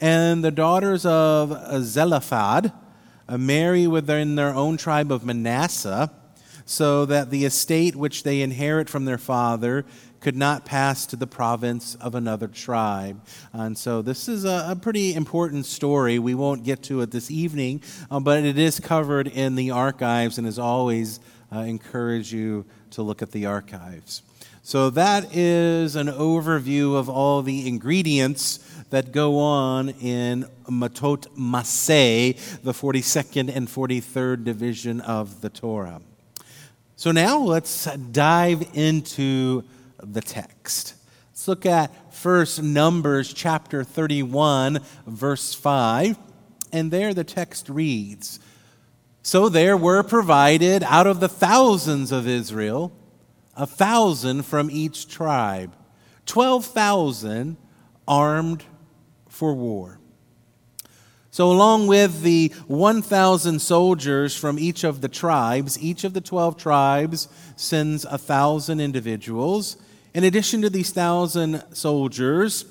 And 0.00 0.42
the 0.42 0.50
daughters 0.50 1.06
of 1.06 1.82
Zelophehad, 1.82 2.72
uh, 3.28 3.38
marry 3.38 3.86
within 3.86 4.34
their 4.34 4.54
own 4.54 4.76
tribe 4.76 5.12
of 5.12 5.24
Manasseh, 5.24 6.10
so 6.64 7.04
that 7.04 7.30
the 7.30 7.44
estate 7.44 7.96
which 7.96 8.22
they 8.22 8.42
inherit 8.42 8.88
from 8.88 9.04
their 9.04 9.18
father 9.18 9.84
could 10.20 10.36
not 10.36 10.64
pass 10.64 11.06
to 11.06 11.16
the 11.16 11.26
province 11.26 11.94
of 11.96 12.14
another 12.14 12.46
tribe. 12.46 13.20
And 13.52 13.76
so 13.76 14.02
this 14.02 14.28
is 14.28 14.44
a, 14.44 14.66
a 14.68 14.76
pretty 14.76 15.14
important 15.14 15.66
story. 15.66 16.18
We 16.18 16.34
won't 16.34 16.62
get 16.62 16.82
to 16.84 17.00
it 17.00 17.10
this 17.10 17.30
evening, 17.30 17.82
uh, 18.10 18.20
but 18.20 18.44
it 18.44 18.58
is 18.58 18.80
covered 18.80 19.26
in 19.26 19.54
the 19.54 19.70
archives, 19.70 20.38
and 20.38 20.46
as 20.46 20.58
always, 20.58 21.20
uh, 21.52 21.60
encourage 21.60 22.32
you 22.32 22.64
to 22.90 23.02
look 23.02 23.22
at 23.22 23.32
the 23.32 23.46
archives. 23.46 24.22
So 24.62 24.90
that 24.90 25.34
is 25.34 25.96
an 25.96 26.08
overview 26.08 26.96
of 26.96 27.08
all 27.08 27.42
the 27.42 27.66
ingredients 27.66 28.58
that 28.90 29.10
go 29.12 29.38
on 29.38 29.88
in 29.88 30.46
Matot 30.68 31.26
Maseh, 31.36 32.36
the 32.62 32.72
42nd 32.72 33.54
and 33.54 33.68
43rd 33.68 34.44
division 34.44 35.00
of 35.00 35.40
the 35.40 35.48
Torah. 35.48 36.02
So 36.96 37.10
now 37.12 37.38
let's 37.38 37.86
dive 37.96 38.68
into 38.74 39.64
the 40.02 40.20
text. 40.20 40.94
Let's 41.30 41.48
look 41.48 41.66
at 41.66 42.14
first 42.14 42.62
Numbers 42.62 43.32
chapter 43.32 43.84
31, 43.84 44.80
verse 45.06 45.54
5. 45.54 46.18
And 46.72 46.90
there 46.90 47.14
the 47.14 47.24
text 47.24 47.68
reads 47.68 48.38
So 49.22 49.48
there 49.48 49.76
were 49.76 50.02
provided 50.02 50.82
out 50.82 51.06
of 51.06 51.20
the 51.20 51.28
thousands 51.28 52.12
of 52.12 52.28
Israel 52.28 52.92
a 53.56 53.66
thousand 53.66 54.44
from 54.44 54.70
each 54.70 55.08
tribe, 55.08 55.74
12,000 56.26 57.56
armed 58.06 58.64
for 59.28 59.54
war. 59.54 59.98
So, 61.32 61.50
along 61.52 61.86
with 61.86 62.22
the 62.22 62.48
1,000 62.66 63.60
soldiers 63.60 64.36
from 64.36 64.58
each 64.58 64.82
of 64.82 65.00
the 65.00 65.08
tribes, 65.08 65.80
each 65.80 66.02
of 66.02 66.12
the 66.12 66.20
12 66.20 66.56
tribes 66.56 67.28
sends 67.54 68.04
a 68.04 68.18
thousand 68.18 68.80
individuals. 68.80 69.76
In 70.12 70.24
addition 70.24 70.62
to 70.62 70.70
these 70.70 70.90
thousand 70.90 71.62
soldiers 71.72 72.64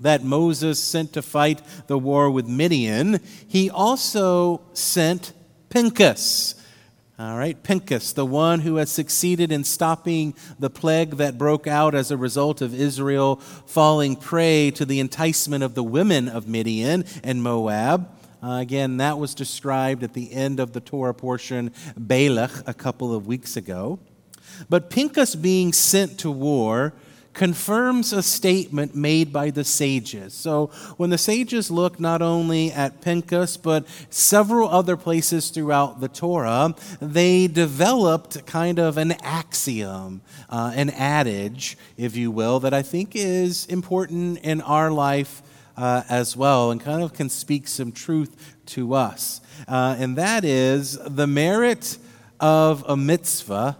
that 0.00 0.24
Moses 0.24 0.82
sent 0.82 1.12
to 1.12 1.22
fight 1.22 1.62
the 1.86 1.98
war 1.98 2.30
with 2.30 2.48
Midian, 2.48 3.20
he 3.46 3.70
also 3.70 4.62
sent 4.72 5.32
Pinchas. 5.68 6.54
All 7.18 7.38
right, 7.38 7.60
Pinchas, 7.62 8.12
the 8.12 8.26
one 8.26 8.60
who 8.60 8.76
has 8.76 8.90
succeeded 8.90 9.50
in 9.50 9.64
stopping 9.64 10.34
the 10.58 10.68
plague 10.68 11.12
that 11.16 11.38
broke 11.38 11.66
out 11.66 11.94
as 11.94 12.10
a 12.10 12.16
result 12.16 12.60
of 12.60 12.74
Israel 12.74 13.36
falling 13.66 14.16
prey 14.16 14.70
to 14.72 14.84
the 14.84 15.00
enticement 15.00 15.64
of 15.64 15.74
the 15.74 15.84
women 15.84 16.28
of 16.28 16.46
Midian 16.46 17.04
and 17.24 17.42
Moab. 17.42 18.10
Uh, 18.42 18.58
again, 18.60 18.98
that 18.98 19.18
was 19.18 19.34
described 19.34 20.02
at 20.02 20.12
the 20.12 20.30
end 20.32 20.60
of 20.60 20.72
the 20.72 20.80
Torah 20.80 21.14
portion, 21.14 21.72
Balak, 21.96 22.68
a 22.68 22.74
couple 22.74 23.14
of 23.14 23.26
weeks 23.26 23.56
ago. 23.56 23.98
But 24.68 24.90
Pinchas 24.90 25.34
being 25.34 25.72
sent 25.72 26.18
to 26.20 26.30
war 26.30 26.92
confirms 27.36 28.14
a 28.14 28.22
statement 28.22 28.96
made 28.96 29.30
by 29.30 29.50
the 29.50 29.62
sages. 29.62 30.32
So 30.32 30.68
when 30.96 31.10
the 31.10 31.18
sages 31.18 31.70
look 31.70 32.00
not 32.00 32.22
only 32.22 32.72
at 32.72 33.02
Pinchas, 33.02 33.58
but 33.58 33.86
several 34.08 34.68
other 34.70 34.96
places 34.96 35.50
throughout 35.50 36.00
the 36.00 36.08
Torah, 36.08 36.74
they 37.00 37.46
developed 37.46 38.46
kind 38.46 38.78
of 38.78 38.96
an 38.96 39.12
axiom, 39.22 40.22
uh, 40.48 40.72
an 40.74 40.88
adage, 40.90 41.76
if 41.98 42.16
you 42.16 42.30
will, 42.30 42.58
that 42.60 42.72
I 42.72 42.80
think 42.80 43.14
is 43.14 43.66
important 43.66 44.38
in 44.38 44.62
our 44.62 44.90
life 44.90 45.42
uh, 45.76 46.04
as 46.08 46.36
well 46.36 46.70
and 46.70 46.80
kind 46.80 47.02
of 47.02 47.12
can 47.12 47.28
speak 47.28 47.68
some 47.68 47.92
truth 47.92 48.56
to 48.64 48.94
us. 48.94 49.42
Uh, 49.68 49.94
and 49.98 50.16
that 50.16 50.42
is 50.42 50.98
the 51.04 51.26
merit 51.26 51.98
of 52.40 52.82
a 52.88 52.96
mitzvah 52.96 53.76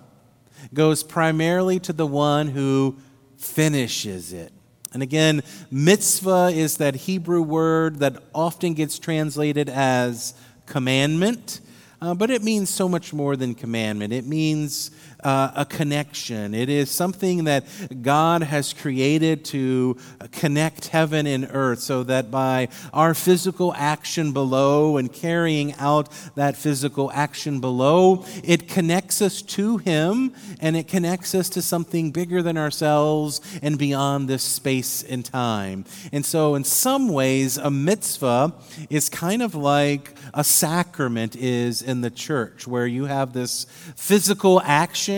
goes 0.76 1.02
primarily 1.02 1.80
to 1.80 1.92
the 1.92 2.06
one 2.06 2.49
who 2.49 2.97
finishes 3.37 4.33
it. 4.33 4.52
And 4.92 5.02
again, 5.02 5.42
mitzvah 5.71 6.50
is 6.54 6.76
that 6.76 6.95
Hebrew 6.95 7.42
word 7.42 7.99
that 7.99 8.23
often 8.35 8.75
gets 8.75 8.99
translated 8.99 9.68
as 9.68 10.35
commandment, 10.66 11.61
uh, 12.00 12.14
but 12.14 12.30
it 12.30 12.42
means 12.42 12.71
so 12.71 12.88
much 12.88 13.12
more 13.12 13.37
than 13.37 13.54
commandment. 13.54 14.12
It 14.12 14.26
means 14.26 14.90
uh, 15.26 15.50
a 15.56 15.64
connection. 15.64 16.54
It 16.54 16.68
is 16.68 16.88
something 16.88 17.45
that 17.45 17.64
God 18.00 18.45
has 18.45 18.73
created 18.73 19.45
to 19.47 19.97
connect 20.30 20.87
heaven 20.87 21.26
and 21.26 21.49
earth 21.50 21.80
so 21.80 22.04
that 22.04 22.30
by 22.30 22.68
our 22.92 23.12
physical 23.12 23.75
action 23.75 24.33
below 24.33 24.99
and 24.99 25.12
carrying 25.12 25.75
out 25.75 26.11
that 26.37 26.56
physical 26.56 27.11
action 27.12 27.61
below, 27.61 28.25
it 28.45 28.68
connects 28.68 29.21
us 29.21 29.42
to 29.42 29.78
Him 29.78 30.33
and 30.61 30.76
it 30.76 30.87
connects 30.87 31.35
us 31.35 31.49
to 31.50 31.61
something 31.61 32.12
bigger 32.12 32.40
than 32.40 32.56
ourselves 32.56 33.40
and 33.62 33.78
beyond 33.78 34.28
this 34.28 34.45
space 34.45 35.02
and 35.02 35.25
time. 35.25 35.87
And 36.12 36.25
so, 36.25 36.54
in 36.54 36.62
some 36.62 37.09
ways, 37.09 37.59
a 37.59 37.71
mitzvah 37.71 38.52
is 38.90 39.09
kind 39.09 39.42
of 39.42 39.56
like 39.56 40.14
a 40.33 40.45
sacrament 40.45 41.35
is 41.35 41.83
in 41.83 42.02
the 42.02 42.11
church, 42.11 42.68
where 42.68 42.87
you 42.87 43.06
have 43.06 43.33
this 43.33 43.66
physical 43.97 44.61
action 44.62 45.15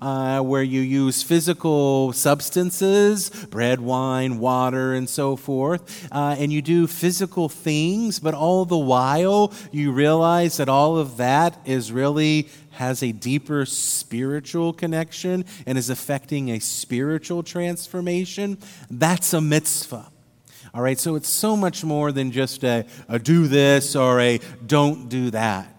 uh, 0.00 0.40
where 0.40 0.62
you 0.62 0.80
use 0.80 1.22
physical 1.22 2.12
substances, 2.12 3.30
bread, 3.50 3.80
wine, 3.80 4.38
water, 4.38 4.94
and 4.94 5.08
so 5.08 5.36
forth, 5.36 6.08
uh, 6.12 6.36
and 6.38 6.52
you 6.52 6.62
do 6.62 6.86
physical 6.86 7.48
things, 7.48 8.18
but 8.18 8.34
all 8.34 8.64
the 8.64 8.76
while 8.76 9.52
you 9.72 9.92
realize 9.92 10.56
that 10.56 10.68
all 10.68 10.96
of 10.98 11.16
that 11.16 11.58
is 11.64 11.92
really 11.92 12.48
has 12.72 13.02
a 13.02 13.12
deeper 13.12 13.66
spiritual 13.66 14.72
connection 14.72 15.44
and 15.66 15.78
is 15.78 15.90
affecting 15.90 16.50
a 16.50 16.60
spiritual 16.60 17.42
transformation. 17.42 18.58
That's 18.90 19.32
a 19.32 19.40
mitzvah. 19.40 20.10
All 20.74 20.82
right, 20.82 20.98
so 20.98 21.14
it's 21.14 21.28
so 21.28 21.56
much 21.56 21.84
more 21.84 22.12
than 22.12 22.32
just 22.32 22.62
a, 22.62 22.84
a 23.08 23.18
do 23.18 23.46
this 23.48 23.96
or 23.96 24.20
a 24.20 24.40
don't 24.66 25.08
do 25.08 25.30
that. 25.30 25.75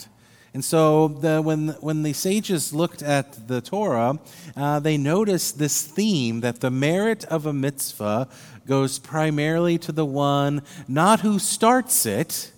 And 0.58 0.66
so 0.66 1.10
the, 1.10 1.40
when, 1.40 1.68
when 1.82 2.02
the 2.02 2.14
sages 2.14 2.74
looked 2.74 3.04
at 3.04 3.48
the 3.48 3.62
Torah, 3.62 4.18
uh, 4.56 4.80
they 4.80 4.98
noticed 4.98 5.60
this 5.60 5.84
theme 5.84 6.40
that 6.40 6.62
the 6.62 6.72
merit 6.72 7.26
of 7.26 7.46
a 7.46 7.54
mitzvah 7.54 8.28
goes 8.66 8.98
primarily 8.98 9.78
to 9.78 9.92
the 9.92 10.04
one 10.04 10.64
not 10.88 11.20
who 11.20 11.38
starts 11.38 12.08
it, 12.08 12.52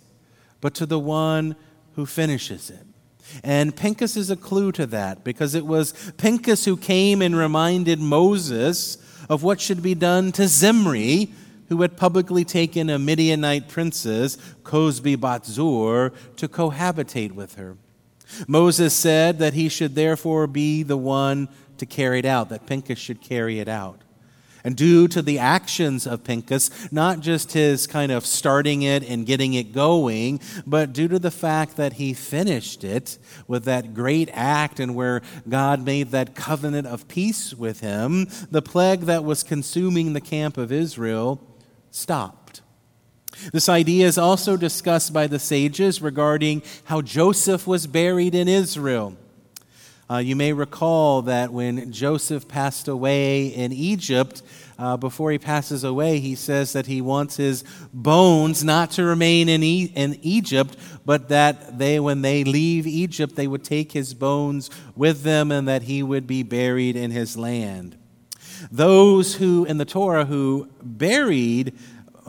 but 0.61 0.73
to 0.75 0.85
the 0.85 0.97
one 0.97 1.57
who 1.95 2.05
finishes 2.05 2.69
it. 2.69 2.85
And 3.43 3.75
Pinchas 3.75 4.15
is 4.15 4.31
a 4.31 4.37
clue 4.37 4.71
to 4.71 4.85
that 4.85 5.25
because 5.25 5.53
it 5.53 5.65
was 5.65 5.91
Pinchas 6.15 6.63
who 6.63 6.77
came 6.77 7.21
and 7.21 7.35
reminded 7.35 7.99
Moses 7.99 8.97
of 9.27 9.43
what 9.43 9.59
should 9.59 9.83
be 9.83 9.93
done 9.93 10.31
to 10.31 10.47
Zimri, 10.47 11.33
who 11.67 11.81
had 11.81 11.97
publicly 11.97 12.45
taken 12.45 12.89
a 12.89 12.97
Midianite 12.97 13.67
princess, 13.67 14.37
Cozbi 14.63 15.17
Batzur, 15.17 16.13
to 16.37 16.47
cohabitate 16.47 17.33
with 17.33 17.55
her. 17.55 17.75
Moses 18.47 18.93
said 18.93 19.39
that 19.39 19.53
he 19.53 19.69
should 19.69 19.95
therefore 19.95 20.47
be 20.47 20.83
the 20.83 20.97
one 20.97 21.49
to 21.77 21.85
carry 21.85 22.19
it 22.19 22.25
out, 22.25 22.49
that 22.49 22.65
Pinchas 22.65 22.99
should 22.99 23.21
carry 23.21 23.59
it 23.59 23.67
out. 23.67 24.01
And 24.63 24.75
due 24.75 25.07
to 25.07 25.21
the 25.21 25.39
actions 25.39 26.05
of 26.05 26.23
Pinchas, 26.23 26.91
not 26.91 27.21
just 27.21 27.53
his 27.53 27.87
kind 27.87 28.11
of 28.11 28.25
starting 28.25 28.81
it 28.81 29.07
and 29.07 29.25
getting 29.25 29.53
it 29.53 29.71
going, 29.71 30.41
but 30.67 30.91
due 30.91 31.07
to 31.07 31.19
the 31.19 31.31
fact 31.31 31.77
that 31.77 31.93
he 31.93 32.13
finished 32.13 32.83
it 32.83 33.17
with 33.47 33.63
that 33.65 33.93
great 33.93 34.29
act 34.33 34.79
and 34.79 34.95
where 34.95 35.21
God 35.47 35.85
made 35.85 36.11
that 36.11 36.35
covenant 36.35 36.87
of 36.87 37.07
peace 37.07 37.53
with 37.53 37.79
him, 37.79 38.27
the 38.51 38.61
plague 38.61 39.01
that 39.01 39.23
was 39.23 39.43
consuming 39.43 40.11
the 40.11 40.21
camp 40.21 40.57
of 40.57 40.71
Israel 40.71 41.41
stopped. 41.89 42.48
This 43.53 43.69
idea 43.69 44.05
is 44.07 44.17
also 44.17 44.57
discussed 44.57 45.13
by 45.13 45.27
the 45.27 45.39
sages 45.39 46.01
regarding 46.01 46.61
how 46.85 47.01
Joseph 47.01 47.65
was 47.65 47.87
buried 47.87 48.35
in 48.35 48.47
Israel. 48.47 49.15
Uh, 50.11 50.17
you 50.17 50.35
may 50.35 50.51
recall 50.53 51.21
that 51.21 51.53
when 51.53 51.91
Joseph 51.91 52.47
passed 52.47 52.87
away 52.87 53.45
in 53.45 53.71
Egypt, 53.71 54.41
uh, 54.79 54.97
before 54.97 55.29
he 55.29 55.37
passes 55.37 55.83
away, 55.83 56.19
he 56.19 56.33
says 56.33 56.73
that 56.73 56.87
he 56.87 56.99
wants 56.99 57.37
his 57.37 57.63
bones 57.93 58.63
not 58.63 58.89
to 58.89 59.03
remain 59.03 59.47
in, 59.47 59.61
e- 59.61 59.91
in 59.95 60.17
Egypt, 60.23 60.75
but 61.05 61.29
that 61.29 61.77
they, 61.77 61.99
when 61.99 62.23
they 62.23 62.43
leave 62.43 62.87
Egypt, 62.87 63.35
they 63.35 63.45
would 63.45 63.63
take 63.63 63.91
his 63.91 64.15
bones 64.15 64.71
with 64.95 65.21
them 65.21 65.51
and 65.51 65.67
that 65.67 65.83
he 65.83 66.01
would 66.01 66.25
be 66.25 66.41
buried 66.41 66.95
in 66.95 67.11
his 67.11 67.37
land. 67.37 67.95
Those 68.71 69.35
who, 69.35 69.63
in 69.65 69.77
the 69.77 69.85
Torah, 69.85 70.25
who 70.25 70.69
buried 70.81 71.77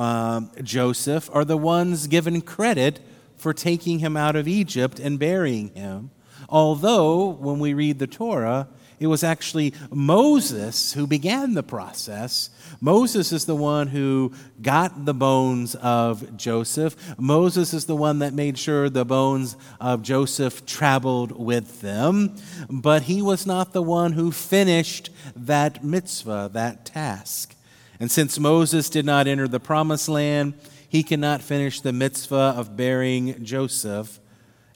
um, 0.00 0.50
Joseph 0.62 1.28
are 1.32 1.44
the 1.44 1.58
ones 1.58 2.06
given 2.06 2.40
credit 2.40 3.00
for 3.36 3.52
taking 3.52 3.98
him 3.98 4.16
out 4.16 4.34
of 4.34 4.48
Egypt 4.48 4.98
and 4.98 5.18
burying 5.18 5.68
him. 5.74 6.10
Although, 6.48 7.28
when 7.28 7.58
we 7.58 7.74
read 7.74 7.98
the 7.98 8.06
Torah, 8.06 8.68
it 8.98 9.08
was 9.08 9.22
actually 9.22 9.74
Moses 9.90 10.94
who 10.94 11.06
began 11.06 11.52
the 11.52 11.62
process. 11.62 12.48
Moses 12.80 13.30
is 13.30 13.44
the 13.44 13.54
one 13.54 13.88
who 13.88 14.32
got 14.62 15.04
the 15.04 15.14
bones 15.14 15.74
of 15.74 16.34
Joseph. 16.36 16.96
Moses 17.18 17.74
is 17.74 17.84
the 17.84 17.96
one 17.96 18.20
that 18.20 18.32
made 18.32 18.58
sure 18.58 18.88
the 18.88 19.04
bones 19.04 19.54
of 19.80 20.02
Joseph 20.02 20.64
traveled 20.64 21.32
with 21.32 21.82
them. 21.82 22.36
But 22.70 23.02
he 23.02 23.20
was 23.20 23.46
not 23.46 23.74
the 23.74 23.82
one 23.82 24.12
who 24.14 24.32
finished 24.32 25.10
that 25.36 25.84
mitzvah, 25.84 26.50
that 26.54 26.86
task. 26.86 27.54
And 28.00 28.10
since 28.10 28.38
Moses 28.38 28.88
did 28.88 29.04
not 29.04 29.26
enter 29.26 29.46
the 29.46 29.60
promised 29.60 30.08
land, 30.08 30.54
he 30.88 31.02
cannot 31.02 31.42
finish 31.42 31.80
the 31.80 31.92
mitzvah 31.92 32.54
of 32.56 32.76
burying 32.76 33.44
Joseph. 33.44 34.18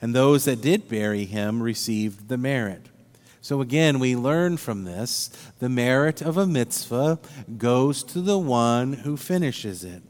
And 0.02 0.14
those 0.14 0.44
that 0.44 0.60
did 0.60 0.88
bury 0.88 1.24
him 1.24 1.62
received 1.62 2.28
the 2.28 2.36
merit. 2.36 2.86
So 3.40 3.60
again, 3.60 3.98
we 3.98 4.14
learn 4.14 4.58
from 4.58 4.84
this 4.84 5.28
the 5.58 5.68
merit 5.68 6.20
of 6.22 6.36
a 6.36 6.46
mitzvah 6.46 7.18
goes 7.58 8.02
to 8.04 8.20
the 8.20 8.38
one 8.38 8.92
who 8.92 9.16
finishes 9.16 9.84
it. 9.84 10.02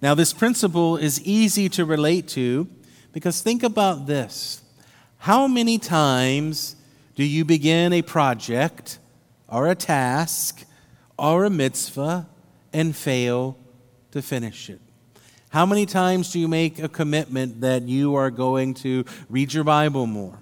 Now, 0.00 0.14
this 0.14 0.34
principle 0.34 0.98
is 0.98 1.22
easy 1.22 1.70
to 1.70 1.84
relate 1.84 2.28
to 2.28 2.68
because 3.12 3.40
think 3.40 3.62
about 3.62 4.06
this. 4.06 4.62
How 5.18 5.46
many 5.46 5.78
times 5.78 6.76
do 7.14 7.24
you 7.24 7.44
begin 7.44 7.94
a 7.94 8.02
project 8.02 8.98
or 9.48 9.68
a 9.68 9.74
task 9.74 10.66
or 11.18 11.44
a 11.44 11.50
mitzvah 11.50 12.26
and 12.72 12.94
fail 12.94 13.56
to 14.10 14.22
finish 14.22 14.70
it? 14.70 14.80
How 15.50 15.66
many 15.66 15.86
times 15.86 16.32
do 16.32 16.40
you 16.40 16.48
make 16.48 16.80
a 16.80 16.88
commitment 16.88 17.60
that 17.60 17.82
you 17.82 18.16
are 18.16 18.30
going 18.30 18.74
to 18.74 19.04
read 19.28 19.52
your 19.52 19.64
Bible 19.64 20.06
more? 20.06 20.40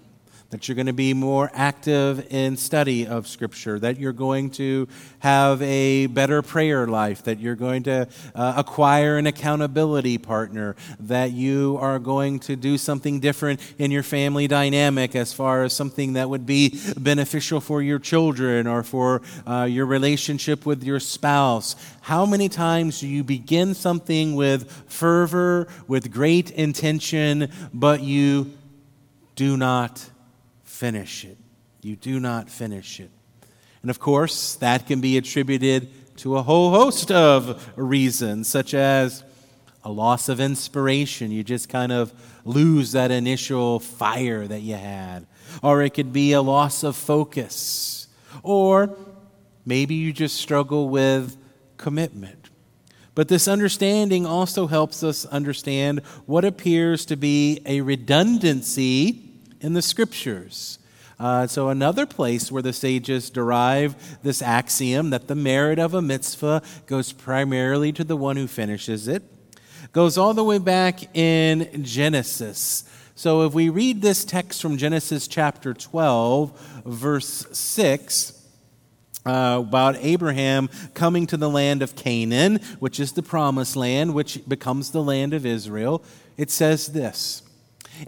That 0.53 0.69
you're 0.69 0.75
going 0.75 0.87
to 0.87 0.93
be 0.93 1.15
more 1.15 1.51
active 1.55 2.27
in 2.31 2.59
study 2.59 3.07
of 3.07 3.27
Scripture, 3.27 3.79
that 3.79 3.99
you're 3.99 4.13
going 4.13 4.51
to 4.51 4.87
have 5.21 5.63
a 5.63 6.07
better 6.09 6.43
prayer 6.43 6.87
life, 6.87 7.23
that 7.23 7.41
you're 7.41 7.55
going 7.55 7.83
to 7.85 8.07
uh, 8.35 8.53
acquire 8.59 9.17
an 9.17 9.27
accountability 9.27 10.19
partner, 10.19 10.77
that 11.01 11.33
you 11.33 11.79
are 11.81 11.99
going 11.99 12.39
to 12.39 12.55
do 12.55 12.77
something 12.77 13.19
different 13.19 13.61
in 13.79 13.91
your 13.91 14.03
family 14.03 14.47
dynamic 14.47 15.17
as 15.17 15.33
far 15.33 15.63
as 15.63 15.73
something 15.73 16.13
that 16.13 16.29
would 16.29 16.45
be 16.45 16.79
beneficial 16.99 17.59
for 17.59 17.81
your 17.81 17.99
children 17.99 18.67
or 18.67 18.83
for 18.83 19.23
uh, 19.47 19.65
your 19.65 19.87
relationship 19.87 20.67
with 20.67 20.85
your 20.85 21.01
spouse. 21.01 21.77
How 22.03 22.27
many 22.27 22.51
times 22.51 23.01
do 23.01 23.09
you 23.09 23.25
begin 23.25 23.73
something 23.73 24.35
with 24.35 24.71
fervor, 24.87 25.67
with 25.89 26.13
great 26.13 26.51
intention, 26.51 27.51
but 27.73 28.03
you 28.03 28.53
do 29.35 29.57
not? 29.57 30.12
Finish 30.83 31.25
it. 31.25 31.39
You 31.81 31.95
do 31.95 32.19
not 32.19 32.51
finish 32.51 32.99
it. 32.99 33.13
And 33.83 33.91
of 33.93 34.01
course, 34.01 34.57
that 34.57 34.89
can 34.89 35.01
be 35.01 35.17
attributed 35.17 36.17
to 36.17 36.37
a 36.37 36.43
whole 36.43 36.73
host 36.73 37.13
of 37.13 37.71
reasons, 37.77 38.49
such 38.49 38.75
as 38.75 39.23
a 39.85 39.93
loss 39.93 40.29
of 40.29 40.41
inspiration. 40.41 41.31
You 41.31 41.45
just 41.45 41.69
kind 41.69 41.93
of 41.93 42.13
lose 42.45 42.91
that 42.93 43.13
initial 43.13 43.79
fire 43.79 44.45
that 44.49 44.63
you 44.63 44.75
had. 44.75 45.29
Or 45.63 45.83
it 45.83 45.91
could 45.91 46.13
be 46.13 46.33
a 46.33 46.43
loss 46.43 46.83
of 46.83 46.97
focus. 46.97 48.09
Or 48.43 48.97
maybe 49.65 49.95
you 49.95 50.13
just 50.13 50.37
struggle 50.37 50.89
with 50.89 51.37
commitment. 51.77 52.51
But 53.15 53.29
this 53.29 53.47
understanding 53.47 54.27
also 54.27 54.67
helps 54.67 55.05
us 55.05 55.27
understand 55.27 56.01
what 56.27 56.45
appears 56.45 57.07
to 57.07 57.17
be 57.17 57.61
a 57.67 57.83
redundancy 57.83 59.29
in 59.63 59.73
the 59.73 59.83
scriptures. 59.83 60.79
Uh, 61.19 61.47
so, 61.47 61.69
another 61.69 62.05
place 62.05 62.51
where 62.51 62.63
the 62.63 62.73
sages 62.73 63.31
derive 63.31 64.19
this 64.23 64.43
axiom 64.43 65.11
that 65.11 65.29
the 65.29 65.35
merit 65.35 65.79
of 65.79 65.95
a 65.95 66.03
mitzvah 66.03 66.63
goes 66.87 67.13
primarily 67.13 67.93
to 67.93 68.03
the 68.03 68.17
one 68.17 68.37
who 68.37 68.47
finishes 68.47 69.09
it 69.09 69.23
goes 69.93 70.17
all 70.17 70.33
the 70.33 70.45
way 70.45 70.59
back 70.59 71.15
in 71.17 71.85
Genesis. 71.85 72.85
So, 73.15 73.43
if 73.43 73.53
we 73.53 73.69
read 73.69 74.01
this 74.01 74.25
text 74.25 74.63
from 74.63 74.77
Genesis 74.77 75.29
chapter 75.29 75.75
12, 75.75 76.83
verse 76.87 77.47
6, 77.53 78.39
uh, 79.25 79.63
about 79.63 79.97
Abraham 80.01 80.69
coming 80.95 81.27
to 81.29 81.37
the 81.37 81.51
land 81.51 81.83
of 81.83 81.95
Canaan, 81.95 82.57
which 82.81 82.99
is 82.99 83.13
the 83.13 83.23
promised 83.23 83.77
land, 83.77 84.15
which 84.15 84.41
becomes 84.49 84.91
the 84.91 85.03
land 85.03 85.35
of 85.35 85.47
Israel, 85.47 86.03
it 86.37 86.51
says 86.51 86.89
this 86.89 87.43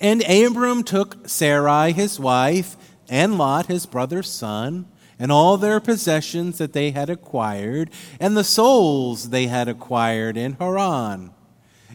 and 0.01 0.23
Abram 0.23 0.83
took 0.83 1.29
Sarai, 1.29 1.93
his 1.93 2.19
wife, 2.19 2.77
and 3.09 3.39
Lot, 3.39 3.67
his 3.67 3.87
brother's 3.87 4.31
son, 4.31 4.87
and 5.19 5.31
all 5.31 5.57
their 5.57 5.81
possessions 5.81 6.59
that 6.59 6.73
they 6.73 6.91
had 6.91 7.09
acquired, 7.11 7.91
and 8.19 8.37
the 8.37 8.45
souls 8.45 9.31
they 9.31 9.47
had 9.47 9.69
acquired 9.69 10.37
in 10.37 10.55
Haran. 10.55 11.31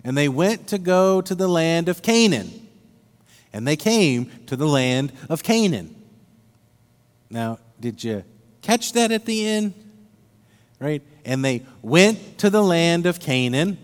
And 0.03 0.17
they 0.17 0.29
went 0.29 0.67
to 0.67 0.77
go 0.77 1.21
to 1.21 1.35
the 1.35 1.47
land 1.47 1.89
of 1.89 2.01
Canaan. 2.01 2.67
And 3.51 3.67
they 3.67 3.75
came 3.75 4.29
to 4.45 4.55
the 4.55 4.67
land 4.67 5.11
of 5.27 5.43
Canaan. 5.43 5.95
Now, 7.29 7.59
did 7.79 8.03
you 8.03 8.23
catch 8.61 8.93
that 8.93 9.11
at 9.11 9.25
the 9.25 9.45
end? 9.45 9.73
Right? 10.79 11.01
And 11.25 11.43
they 11.43 11.65
went 11.81 12.37
to 12.39 12.49
the 12.49 12.63
land 12.63 13.05
of 13.05 13.19
Canaan. 13.19 13.77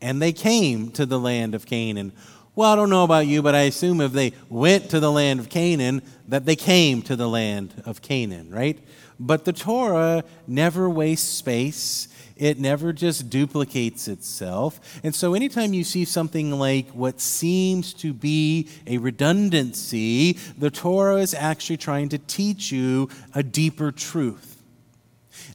And 0.00 0.22
they 0.22 0.32
came 0.32 0.90
to 0.92 1.04
the 1.04 1.18
land 1.18 1.54
of 1.54 1.66
Canaan. 1.66 2.12
Well, 2.60 2.74
I 2.74 2.76
don't 2.76 2.90
know 2.90 3.04
about 3.04 3.26
you, 3.26 3.40
but 3.40 3.54
I 3.54 3.62
assume 3.62 4.02
if 4.02 4.12
they 4.12 4.34
went 4.50 4.90
to 4.90 5.00
the 5.00 5.10
land 5.10 5.40
of 5.40 5.48
Canaan, 5.48 6.02
that 6.28 6.44
they 6.44 6.56
came 6.56 7.00
to 7.00 7.16
the 7.16 7.26
land 7.26 7.82
of 7.86 8.02
Canaan, 8.02 8.50
right? 8.50 8.78
But 9.18 9.46
the 9.46 9.54
Torah 9.54 10.24
never 10.46 10.90
wastes 10.90 11.26
space. 11.26 12.08
It 12.36 12.58
never 12.58 12.92
just 12.92 13.30
duplicates 13.30 14.08
itself. 14.08 15.00
And 15.02 15.14
so, 15.14 15.32
anytime 15.32 15.72
you 15.72 15.84
see 15.84 16.04
something 16.04 16.50
like 16.50 16.90
what 16.90 17.22
seems 17.22 17.94
to 17.94 18.12
be 18.12 18.68
a 18.86 18.98
redundancy, 18.98 20.34
the 20.58 20.70
Torah 20.70 21.16
is 21.16 21.32
actually 21.32 21.78
trying 21.78 22.10
to 22.10 22.18
teach 22.18 22.70
you 22.70 23.08
a 23.34 23.42
deeper 23.42 23.90
truth. 23.90 24.62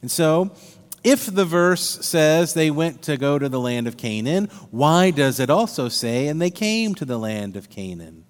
And 0.02 0.10
so, 0.10 0.50
if 1.06 1.32
the 1.32 1.44
verse 1.44 2.04
says 2.04 2.52
they 2.52 2.68
went 2.68 3.00
to 3.02 3.16
go 3.16 3.38
to 3.38 3.48
the 3.48 3.60
land 3.60 3.86
of 3.86 3.96
Canaan, 3.96 4.46
why 4.72 5.12
does 5.12 5.38
it 5.38 5.48
also 5.48 5.88
say, 5.88 6.26
and 6.26 6.42
they 6.42 6.50
came 6.50 6.96
to 6.96 7.04
the 7.04 7.16
land 7.16 7.56
of 7.56 7.70
Canaan? 7.70 8.24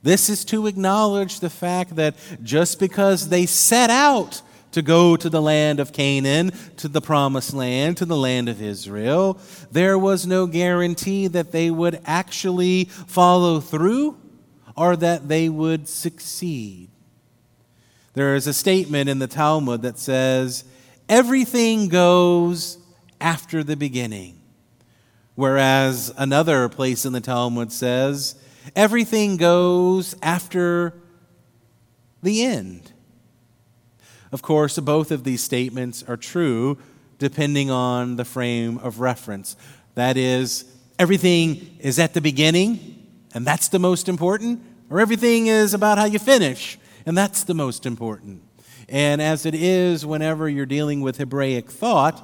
This 0.00 0.30
is 0.30 0.44
to 0.44 0.68
acknowledge 0.68 1.40
the 1.40 1.50
fact 1.50 1.96
that 1.96 2.14
just 2.40 2.78
because 2.78 3.30
they 3.30 3.46
set 3.46 3.90
out 3.90 4.42
to 4.70 4.80
go 4.80 5.16
to 5.16 5.28
the 5.28 5.42
land 5.42 5.80
of 5.80 5.92
Canaan, 5.92 6.52
to 6.76 6.86
the 6.86 7.00
promised 7.00 7.52
land, 7.52 7.96
to 7.96 8.04
the 8.04 8.16
land 8.16 8.48
of 8.48 8.62
Israel, 8.62 9.36
there 9.72 9.98
was 9.98 10.24
no 10.24 10.46
guarantee 10.46 11.26
that 11.26 11.50
they 11.50 11.68
would 11.68 12.00
actually 12.06 12.84
follow 12.84 13.58
through 13.58 14.16
or 14.76 14.94
that 14.94 15.26
they 15.26 15.48
would 15.48 15.88
succeed. 15.88 16.90
There 18.12 18.36
is 18.36 18.46
a 18.46 18.54
statement 18.54 19.08
in 19.08 19.18
the 19.18 19.26
Talmud 19.26 19.82
that 19.82 19.98
says, 19.98 20.62
everything 21.08 21.88
goes 21.88 22.78
after 23.20 23.64
the 23.64 23.76
beginning. 23.76 24.40
Whereas 25.34 26.12
another 26.16 26.68
place 26.68 27.04
in 27.04 27.12
the 27.12 27.20
Talmud 27.20 27.72
says, 27.72 28.36
everything 28.76 29.36
goes 29.36 30.14
after 30.22 30.94
the 32.22 32.44
end. 32.44 32.92
Of 34.30 34.42
course, 34.42 34.78
both 34.78 35.10
of 35.10 35.24
these 35.24 35.42
statements 35.42 36.02
are 36.06 36.16
true 36.16 36.78
depending 37.18 37.70
on 37.70 38.16
the 38.16 38.24
frame 38.24 38.78
of 38.78 39.00
reference. 39.00 39.56
That 39.94 40.16
is, 40.16 40.64
everything 40.98 41.78
is 41.80 41.98
at 41.98 42.14
the 42.14 42.20
beginning, 42.20 43.08
and 43.32 43.46
that's 43.46 43.68
the 43.68 43.78
most 43.78 44.08
important, 44.08 44.62
or 44.90 45.00
everything 45.00 45.46
is 45.46 45.74
about 45.74 45.98
how 45.98 46.04
you 46.04 46.18
finish, 46.18 46.78
and 47.06 47.16
that's 47.16 47.44
the 47.44 47.54
most 47.54 47.86
important. 47.86 48.42
And 48.88 49.22
as 49.22 49.46
it 49.46 49.54
is 49.54 50.04
whenever 50.04 50.48
you're 50.48 50.66
dealing 50.66 51.00
with 51.00 51.18
Hebraic 51.18 51.70
thought, 51.70 52.18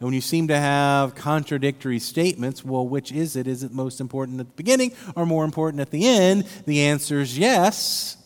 and 0.00 0.06
when 0.06 0.14
you 0.14 0.22
seem 0.22 0.48
to 0.48 0.56
have 0.56 1.14
contradictory 1.14 1.98
statements, 1.98 2.64
well, 2.64 2.88
which 2.88 3.12
is 3.12 3.36
it? 3.36 3.46
Is 3.46 3.62
it 3.62 3.70
most 3.70 4.00
important 4.00 4.40
at 4.40 4.46
the 4.46 4.54
beginning 4.54 4.92
or 5.14 5.26
more 5.26 5.44
important 5.44 5.80
at 5.82 5.90
the 5.90 6.08
end? 6.08 6.44
The 6.64 6.80
answer 6.80 7.20
is 7.20 7.36
yes. 7.36 8.16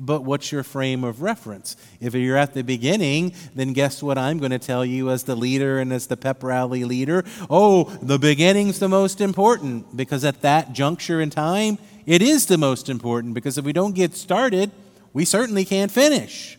But 0.00 0.22
what's 0.22 0.50
your 0.50 0.62
frame 0.62 1.04
of 1.04 1.22
reference? 1.22 1.76
If 2.00 2.14
you're 2.14 2.36
at 2.36 2.54
the 2.54 2.62
beginning, 2.62 3.32
then 3.54 3.72
guess 3.72 4.02
what 4.02 4.18
I'm 4.18 4.38
going 4.38 4.50
to 4.50 4.58
tell 4.58 4.84
you 4.84 5.10
as 5.10 5.24
the 5.24 5.36
leader 5.36 5.78
and 5.78 5.92
as 5.92 6.06
the 6.06 6.16
pep 6.16 6.42
rally 6.42 6.84
leader? 6.84 7.24
Oh, 7.48 7.84
the 8.02 8.18
beginning's 8.18 8.78
the 8.78 8.88
most 8.88 9.20
important 9.20 9.96
because 9.96 10.24
at 10.24 10.40
that 10.42 10.72
juncture 10.72 11.20
in 11.20 11.30
time, 11.30 11.78
it 12.06 12.22
is 12.22 12.46
the 12.46 12.58
most 12.58 12.88
important 12.88 13.34
because 13.34 13.56
if 13.56 13.64
we 13.64 13.72
don't 13.72 13.94
get 13.94 14.14
started, 14.14 14.70
we 15.12 15.24
certainly 15.24 15.64
can't 15.64 15.92
finish. 15.92 16.58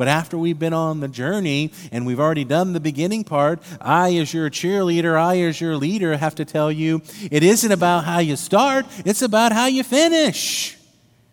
But 0.00 0.08
after 0.08 0.38
we've 0.38 0.58
been 0.58 0.72
on 0.72 1.00
the 1.00 1.08
journey 1.08 1.72
and 1.92 2.06
we've 2.06 2.18
already 2.18 2.44
done 2.44 2.72
the 2.72 2.80
beginning 2.80 3.22
part, 3.22 3.62
I, 3.82 4.14
as 4.14 4.32
your 4.32 4.48
cheerleader, 4.48 5.14
I, 5.14 5.40
as 5.40 5.60
your 5.60 5.76
leader, 5.76 6.16
have 6.16 6.36
to 6.36 6.46
tell 6.46 6.72
you 6.72 7.02
it 7.30 7.42
isn't 7.42 7.70
about 7.70 8.04
how 8.04 8.20
you 8.20 8.36
start, 8.36 8.86
it's 9.04 9.20
about 9.20 9.52
how 9.52 9.66
you 9.66 9.82
finish. 9.82 10.79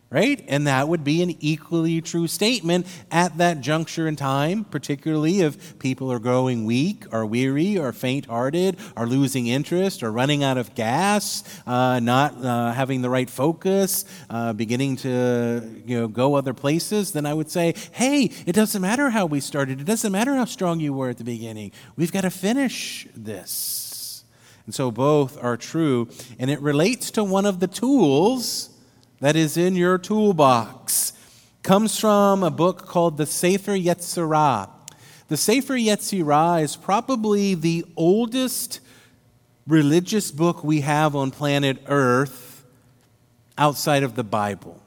Right? 0.10 0.44
And 0.48 0.68
that 0.68 0.88
would 0.88 1.04
be 1.04 1.22
an 1.22 1.36
equally 1.42 2.02
true 2.02 2.28
statement 2.28 2.88
at 3.12 3.38
that 3.40 3.60
juncture 3.60 4.08
in 4.08 4.16
time, 4.16 4.64
particularly 4.64 5.42
if 5.42 5.78
people 5.80 6.12
are 6.12 6.20
growing 6.20 6.66
weak 6.66 7.06
or 7.12 7.26
weary 7.26 7.78
or 7.78 7.92
faint 7.92 8.28
hearted 8.28 8.78
or 8.96 9.06
losing 9.06 9.48
interest 9.48 10.04
or 10.04 10.12
running 10.12 10.44
out 10.44 10.58
of 10.58 10.74
gas, 10.76 11.44
uh, 11.68 12.00
not 12.00 12.34
uh, 12.44 12.72
having 12.72 13.02
the 13.02 13.10
right 13.10 13.30
focus, 13.30 14.06
uh, 14.30 14.54
beginning 14.54 14.96
to 14.98 15.82
you 15.86 16.00
know, 16.00 16.08
go 16.08 16.36
other 16.36 16.54
places. 16.54 17.12
Then 17.12 17.26
I 17.26 17.34
would 17.34 17.52
say, 17.52 17.74
hey, 17.92 18.32
it 18.46 18.54
doesn't 18.54 18.82
matter 18.82 19.10
how 19.10 19.26
we 19.26 19.42
started, 19.42 19.82
it 19.82 19.86
doesn't 19.86 20.12
matter 20.12 20.36
how 20.36 20.46
strong 20.46 20.80
you 20.80 20.94
were 20.94 21.10
at 21.10 21.18
the 21.18 21.26
beginning. 21.26 21.74
We've 21.98 22.14
got 22.14 22.22
to 22.22 22.30
finish 22.30 23.08
this. 23.14 24.24
And 24.66 24.76
so 24.76 24.92
both 24.92 25.42
are 25.42 25.58
true. 25.58 26.10
And 26.40 26.50
it 26.50 26.62
relates 26.62 27.12
to 27.12 27.24
one 27.24 27.46
of 27.46 27.60
the 27.60 27.68
tools 27.68 28.70
that 29.20 29.36
is 29.36 29.58
in 29.58 29.76
your 29.76 29.98
toolbox 29.98 31.14
comes 31.64 32.00
from 32.00 32.44
a 32.44 32.52
book 32.52 32.86
called 32.86 33.18
the 33.18 33.26
Sefer 33.26 33.74
Yetzirah. 33.74 34.70
The 35.28 35.38
Sefer 35.38 35.74
Yetzirah 35.74 36.62
is 36.62 36.76
probably 36.76 37.56
the 37.56 37.84
oldest 37.96 38.80
religious 39.66 40.32
book 40.32 40.64
we 40.64 40.82
have 40.82 41.16
on 41.16 41.32
planet 41.32 41.78
Earth 41.88 42.64
outside 43.58 44.04
of 44.04 44.16
the 44.16 44.24
Bible. 44.24 44.82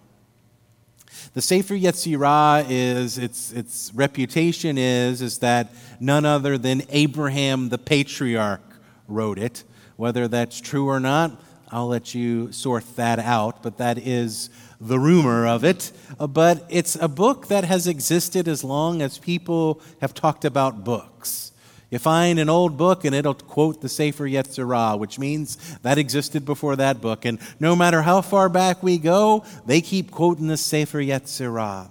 The 1.35 1.43
Sefer 1.43 1.75
Yetzirah 1.75 2.67
is 2.69 3.19
its 3.19 3.53
its 3.53 3.93
reputation 3.95 4.79
is 4.79 5.21
is 5.23 5.39
that 5.39 5.73
none 6.01 6.25
other 6.25 6.57
than 6.57 6.83
Abraham 6.89 7.69
the 7.69 7.79
patriarch 7.79 8.63
wrote 9.07 9.39
it. 9.39 9.65
Whether 9.97 10.29
that's 10.29 10.61
true 10.61 10.89
or 10.89 10.99
not, 10.99 11.39
I'll 11.73 11.87
let 11.87 12.15
you 12.15 12.51
sort 12.51 12.97
that 12.97 13.21
out, 13.21 13.63
but 13.63 13.79
that 13.79 13.97
is 13.97 14.51
the 14.81 14.99
rumor 14.99 15.47
of 15.47 15.63
it. 15.63 15.93
Uh, 16.19 16.27
but 16.27 16.67
it's 16.69 16.97
a 16.97 17.07
book 17.07 17.47
that 17.47 17.63
has 17.65 17.87
existed 17.87 18.49
as 18.49 18.65
long 18.65 19.01
as 19.03 19.19
people 19.19 19.81
have 20.01 20.13
talked 20.13 20.45
about 20.45 20.83
books. 20.83 21.53
You 21.91 21.99
find 21.99 22.39
an 22.39 22.49
old 22.49 22.77
book 22.77 23.05
and 23.05 23.15
it'll 23.15 23.35
quote 23.35 23.83
the 23.83 23.89
Sefer 23.89 24.25
Yetzirah, 24.25 24.99
which 24.99 25.19
means 25.19 25.79
that 25.83 25.99
existed 25.99 26.45
before 26.45 26.77
that 26.77 27.01
book. 27.01 27.25
And 27.25 27.39
no 27.61 27.77
matter 27.77 28.03
how 28.03 28.21
far 28.21 28.49
back 28.49 28.83
we 28.83 28.99
go, 28.99 29.45
they 29.67 29.81
keep 29.81 30.11
quoting 30.11 30.49
the 30.49 30.57
Sefer 30.57 30.99
Yetzirah. 30.99 31.89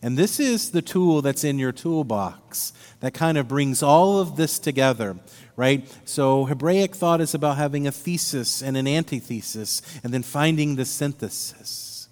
And 0.00 0.18
this 0.18 0.40
is 0.40 0.70
the 0.70 0.82
tool 0.82 1.22
that's 1.22 1.44
in 1.44 1.58
your 1.58 1.70
toolbox 1.70 2.72
that 3.00 3.14
kind 3.14 3.38
of 3.38 3.48
brings 3.48 3.82
all 3.82 4.18
of 4.18 4.36
this 4.36 4.58
together 4.58 5.16
right? 5.56 5.86
So 6.04 6.44
Hebraic 6.46 6.94
thought 6.94 7.20
is 7.20 7.34
about 7.34 7.56
having 7.56 7.86
a 7.86 7.92
thesis 7.92 8.62
and 8.62 8.76
an 8.76 8.86
antithesis 8.86 9.82
and 10.02 10.12
then 10.12 10.22
finding 10.22 10.76
the 10.76 10.84
synthesis. 10.84 12.08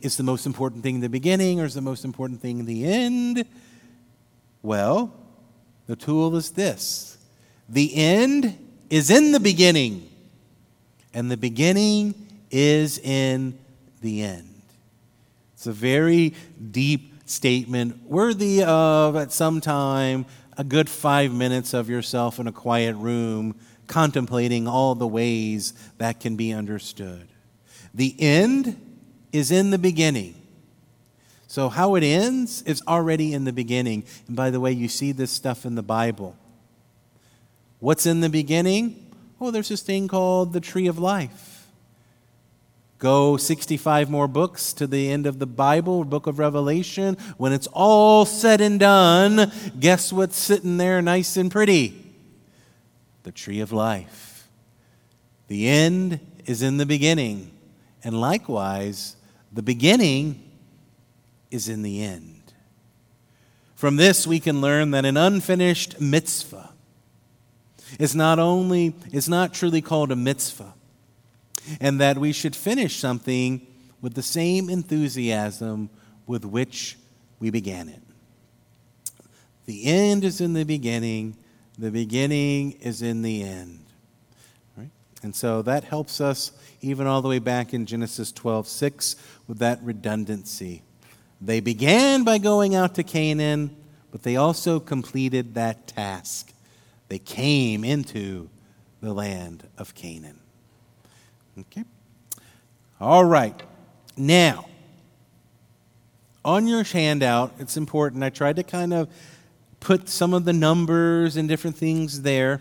Is 0.00 0.16
the 0.16 0.22
most 0.22 0.44
important 0.44 0.82
thing 0.82 0.96
in 0.96 1.00
the 1.00 1.08
beginning 1.08 1.60
or 1.60 1.64
is 1.64 1.74
the 1.74 1.80
most 1.80 2.04
important 2.04 2.40
thing 2.40 2.58
in 2.58 2.66
the 2.66 2.84
end? 2.84 3.44
Well, 4.62 5.12
the 5.86 5.96
tool 5.96 6.36
is 6.36 6.50
this 6.50 7.18
the 7.68 7.94
end 7.94 8.58
is 8.90 9.10
in 9.10 9.32
the 9.32 9.40
beginning, 9.40 10.08
and 11.14 11.30
the 11.30 11.36
beginning 11.36 12.14
is 12.50 12.98
in 12.98 13.58
the 14.02 14.22
end. 14.22 14.62
It's 15.54 15.66
a 15.66 15.72
very 15.72 16.34
deep 16.70 17.14
statement, 17.26 18.02
worthy 18.06 18.62
of 18.62 19.16
at 19.16 19.32
some 19.32 19.60
time 19.60 20.26
a 20.56 20.64
good 20.64 20.88
five 20.88 21.32
minutes 21.32 21.74
of 21.74 21.88
yourself 21.88 22.38
in 22.38 22.46
a 22.46 22.52
quiet 22.52 22.96
room 22.96 23.54
contemplating 23.86 24.66
all 24.66 24.94
the 24.94 25.06
ways 25.06 25.72
that 25.98 26.20
can 26.20 26.36
be 26.36 26.52
understood. 26.52 27.28
The 27.92 28.14
end 28.18 28.80
is 29.32 29.50
in 29.50 29.70
the 29.70 29.78
beginning. 29.78 30.34
So, 31.46 31.68
how 31.68 31.94
it 31.94 32.02
ends 32.02 32.62
is 32.62 32.82
already 32.88 33.32
in 33.32 33.44
the 33.44 33.52
beginning. 33.52 34.04
And 34.26 34.34
by 34.34 34.50
the 34.50 34.58
way, 34.58 34.72
you 34.72 34.88
see 34.88 35.12
this 35.12 35.30
stuff 35.30 35.64
in 35.64 35.76
the 35.76 35.82
Bible. 35.82 36.36
What's 37.78 38.06
in 38.06 38.20
the 38.20 38.28
beginning? 38.28 39.12
Oh, 39.40 39.50
there's 39.50 39.68
this 39.68 39.82
thing 39.82 40.08
called 40.08 40.52
the 40.52 40.60
tree 40.60 40.86
of 40.88 40.98
life. 40.98 41.53
Go 42.98 43.36
65 43.36 44.08
more 44.08 44.28
books 44.28 44.72
to 44.74 44.86
the 44.86 45.10
end 45.10 45.26
of 45.26 45.38
the 45.38 45.46
Bible, 45.46 46.04
book 46.04 46.26
of 46.26 46.38
Revelation. 46.38 47.16
When 47.36 47.52
it's 47.52 47.66
all 47.72 48.24
said 48.24 48.60
and 48.60 48.78
done, 48.78 49.52
guess 49.78 50.12
what's 50.12 50.36
sitting 50.36 50.76
there 50.76 51.02
nice 51.02 51.36
and 51.36 51.50
pretty? 51.50 52.00
The 53.24 53.32
tree 53.32 53.60
of 53.60 53.72
life. 53.72 54.48
The 55.48 55.68
end 55.68 56.20
is 56.46 56.62
in 56.62 56.76
the 56.76 56.86
beginning. 56.86 57.50
And 58.02 58.20
likewise, 58.20 59.16
the 59.52 59.62
beginning 59.62 60.50
is 61.50 61.68
in 61.68 61.82
the 61.82 62.02
end. 62.02 62.52
From 63.74 63.96
this, 63.96 64.26
we 64.26 64.40
can 64.40 64.60
learn 64.60 64.92
that 64.92 65.04
an 65.04 65.16
unfinished 65.16 66.00
mitzvah 66.00 66.70
is 67.98 68.14
not 68.14 68.38
only, 68.38 68.94
is 69.12 69.28
not 69.28 69.52
truly 69.52 69.82
called 69.82 70.10
a 70.12 70.16
mitzvah 70.16 70.73
and 71.80 72.00
that 72.00 72.18
we 72.18 72.32
should 72.32 72.54
finish 72.56 72.96
something 72.96 73.66
with 74.00 74.14
the 74.14 74.22
same 74.22 74.68
enthusiasm 74.68 75.88
with 76.26 76.44
which 76.44 76.96
we 77.40 77.50
began 77.50 77.88
it. 77.88 78.02
The 79.66 79.86
end 79.86 80.24
is 80.24 80.40
in 80.40 80.52
the 80.52 80.64
beginning, 80.64 81.36
the 81.78 81.90
beginning 81.90 82.72
is 82.72 83.00
in 83.02 83.22
the 83.22 83.42
end. 83.42 83.84
Right? 84.76 84.90
And 85.22 85.34
so 85.34 85.62
that 85.62 85.84
helps 85.84 86.20
us 86.20 86.52
even 86.82 87.06
all 87.06 87.22
the 87.22 87.28
way 87.28 87.38
back 87.38 87.72
in 87.72 87.86
Genesis 87.86 88.30
12 88.30 88.68
6 88.68 89.16
with 89.48 89.58
that 89.58 89.82
redundancy. 89.82 90.82
They 91.40 91.60
began 91.60 92.24
by 92.24 92.38
going 92.38 92.74
out 92.74 92.94
to 92.96 93.02
Canaan, 93.02 93.74
but 94.10 94.22
they 94.22 94.36
also 94.36 94.80
completed 94.80 95.54
that 95.54 95.86
task. 95.86 96.52
They 97.08 97.18
came 97.18 97.84
into 97.84 98.48
the 99.00 99.12
land 99.12 99.66
of 99.76 99.94
Canaan. 99.94 100.38
Okay? 101.58 101.84
All 103.00 103.24
right. 103.24 103.60
Now, 104.16 104.66
on 106.44 106.66
your 106.66 106.84
handout, 106.84 107.54
it's 107.58 107.76
important. 107.76 108.22
I 108.22 108.30
tried 108.30 108.56
to 108.56 108.62
kind 108.62 108.92
of 108.92 109.08
put 109.80 110.08
some 110.08 110.34
of 110.34 110.44
the 110.44 110.52
numbers 110.52 111.36
and 111.36 111.48
different 111.48 111.76
things 111.76 112.22
there, 112.22 112.60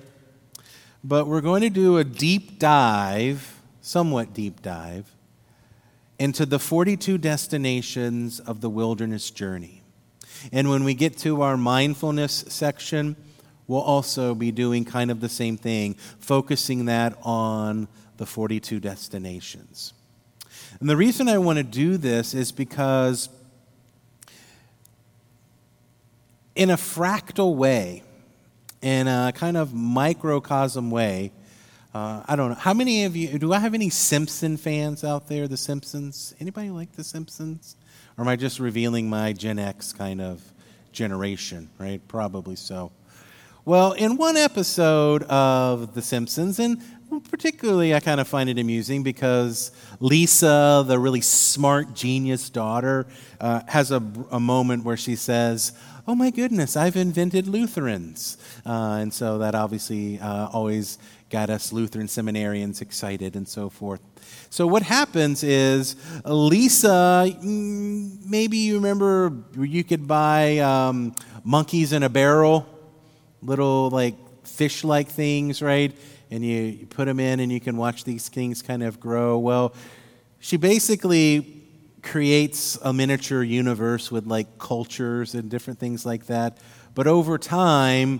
but 1.04 1.28
we're 1.28 1.42
going 1.42 1.62
to 1.62 1.70
do 1.70 1.98
a 1.98 2.04
deep 2.04 2.60
dive, 2.60 3.60
somewhat 3.82 4.34
deep 4.34 4.62
dive, 4.62 5.10
into 6.20 6.46
the 6.46 6.60
42 6.60 7.18
destinations 7.18 8.40
of 8.40 8.62
the 8.62 8.70
wilderness 8.70 9.32
journey. 9.32 9.84
And 10.52 10.70
when 10.70 10.84
we 10.84 10.94
get 10.94 11.18
to 11.20 11.42
our 11.42 11.58
mindfulness 11.58 12.46
section, 12.48 13.16
we'll 13.68 13.82
also 13.82 14.36
be 14.36 14.52
doing 14.52 14.86
kind 14.86 15.12
of 15.12 15.20
the 15.20 15.30
same 15.30 15.58
thing, 15.58 15.96
focusing 16.20 16.86
that 16.86 17.18
on 17.24 17.88
the 18.24 18.28
42 18.28 18.80
destinations. 18.80 19.92
And 20.80 20.90
the 20.90 20.96
reason 20.96 21.28
I 21.28 21.40
want 21.40 21.58
to 21.58 21.64
do 21.64 21.98
this 21.98 22.34
is 22.34 22.54
because, 22.54 23.28
in 26.56 26.70
a 26.70 26.78
fractal 26.78 27.54
way, 27.58 28.02
in 28.82 29.10
a 29.10 29.34
kind 29.36 29.58
of 29.58 29.74
microcosm 29.74 30.90
way, 30.90 31.34
uh, 31.94 32.24
I 32.26 32.38
don't 32.38 32.52
know. 32.52 32.56
How 32.56 32.74
many 32.74 33.04
of 33.04 33.18
you, 33.18 33.38
do 33.38 33.52
I 33.52 33.60
have 33.60 33.74
any 33.74 33.90
Simpson 33.90 34.56
fans 34.56 35.04
out 35.04 35.28
there, 35.28 35.50
The 35.50 35.58
Simpsons? 35.58 36.34
Anybody 36.40 36.70
like 36.70 36.94
The 36.94 37.04
Simpsons? 37.04 37.76
Or 38.18 38.22
am 38.22 38.30
I 38.30 38.38
just 38.38 38.58
revealing 38.58 39.10
my 39.10 39.34
Gen 39.34 39.60
X 39.60 39.92
kind 39.92 40.22
of 40.22 40.42
generation, 40.94 41.70
right? 41.78 42.00
Probably 42.08 42.56
so. 42.56 42.94
Well, 43.66 43.94
in 43.94 44.18
one 44.18 44.36
episode 44.36 45.24
of 45.24 45.94
The 45.94 46.02
Simpsons, 46.02 46.60
and 46.60 46.82
particularly 47.20 47.94
I 47.94 48.00
kind 48.00 48.20
of 48.20 48.28
find 48.28 48.50
it 48.50 48.58
amusing 48.58 49.04
because 49.04 49.72
Lisa, 50.00 50.84
the 50.86 50.98
really 51.00 51.22
smart 51.22 51.94
genius 51.94 52.50
daughter, 52.50 53.08
uh, 53.40 53.62
has 53.68 53.92
a, 53.92 54.04
a, 54.32 54.40
moment 54.40 54.84
where 54.84 54.98
she 54.98 55.16
says, 55.16 55.74
Oh 56.06 56.16
my 56.16 56.30
goodness, 56.30 56.76
I've 56.76 56.96
invented 56.96 57.48
Lutherans. 57.48 58.38
Uh, 58.66 58.98
and 59.02 59.14
so 59.14 59.38
that 59.38 59.56
obviously 59.56 60.20
uh, 60.20 60.48
always 60.48 60.98
got 61.30 61.50
us 61.50 61.72
Lutheran 61.72 62.08
seminarians 62.08 62.82
excited 62.82 63.36
and 63.36 63.48
so 63.48 63.70
forth. 63.70 64.02
So 64.50 64.68
what 64.68 64.84
happens 64.84 65.44
is 65.44 65.96
Lisa, 66.26 67.26
mm, 67.28 68.26
maybe 68.26 68.58
you 68.58 68.76
remember 68.76 69.44
you 69.58 69.84
could 69.84 70.08
buy 70.08 70.60
um, 70.60 71.16
monkeys 71.44 71.94
in 71.94 72.04
a 72.04 72.10
barrel 72.10 72.68
little 73.44 73.90
like 73.90 74.16
fish 74.46 74.84
like 74.84 75.10
things, 75.10 75.62
right? 75.62 75.96
And 76.34 76.44
you, 76.44 76.62
you 76.62 76.86
put 76.88 77.06
them 77.06 77.20
in 77.20 77.40
and 77.40 77.52
you 77.52 77.60
can 77.60 77.78
watch 77.78 78.06
these 78.06 78.28
things 78.28 78.64
kind 78.64 78.82
of 78.82 79.00
grow. 79.00 79.38
Well, 79.38 79.76
she 80.40 80.58
basically 80.58 81.62
creates 82.02 82.76
a 82.82 82.92
miniature 82.92 83.44
universe 83.44 84.12
with 84.12 84.26
like 84.26 84.58
cultures 84.58 85.36
and 85.36 85.48
different 85.48 85.80
things 85.80 86.08
like 86.08 86.26
that. 86.26 86.58
But 86.96 87.06
over 87.06 87.38
time, 87.38 88.20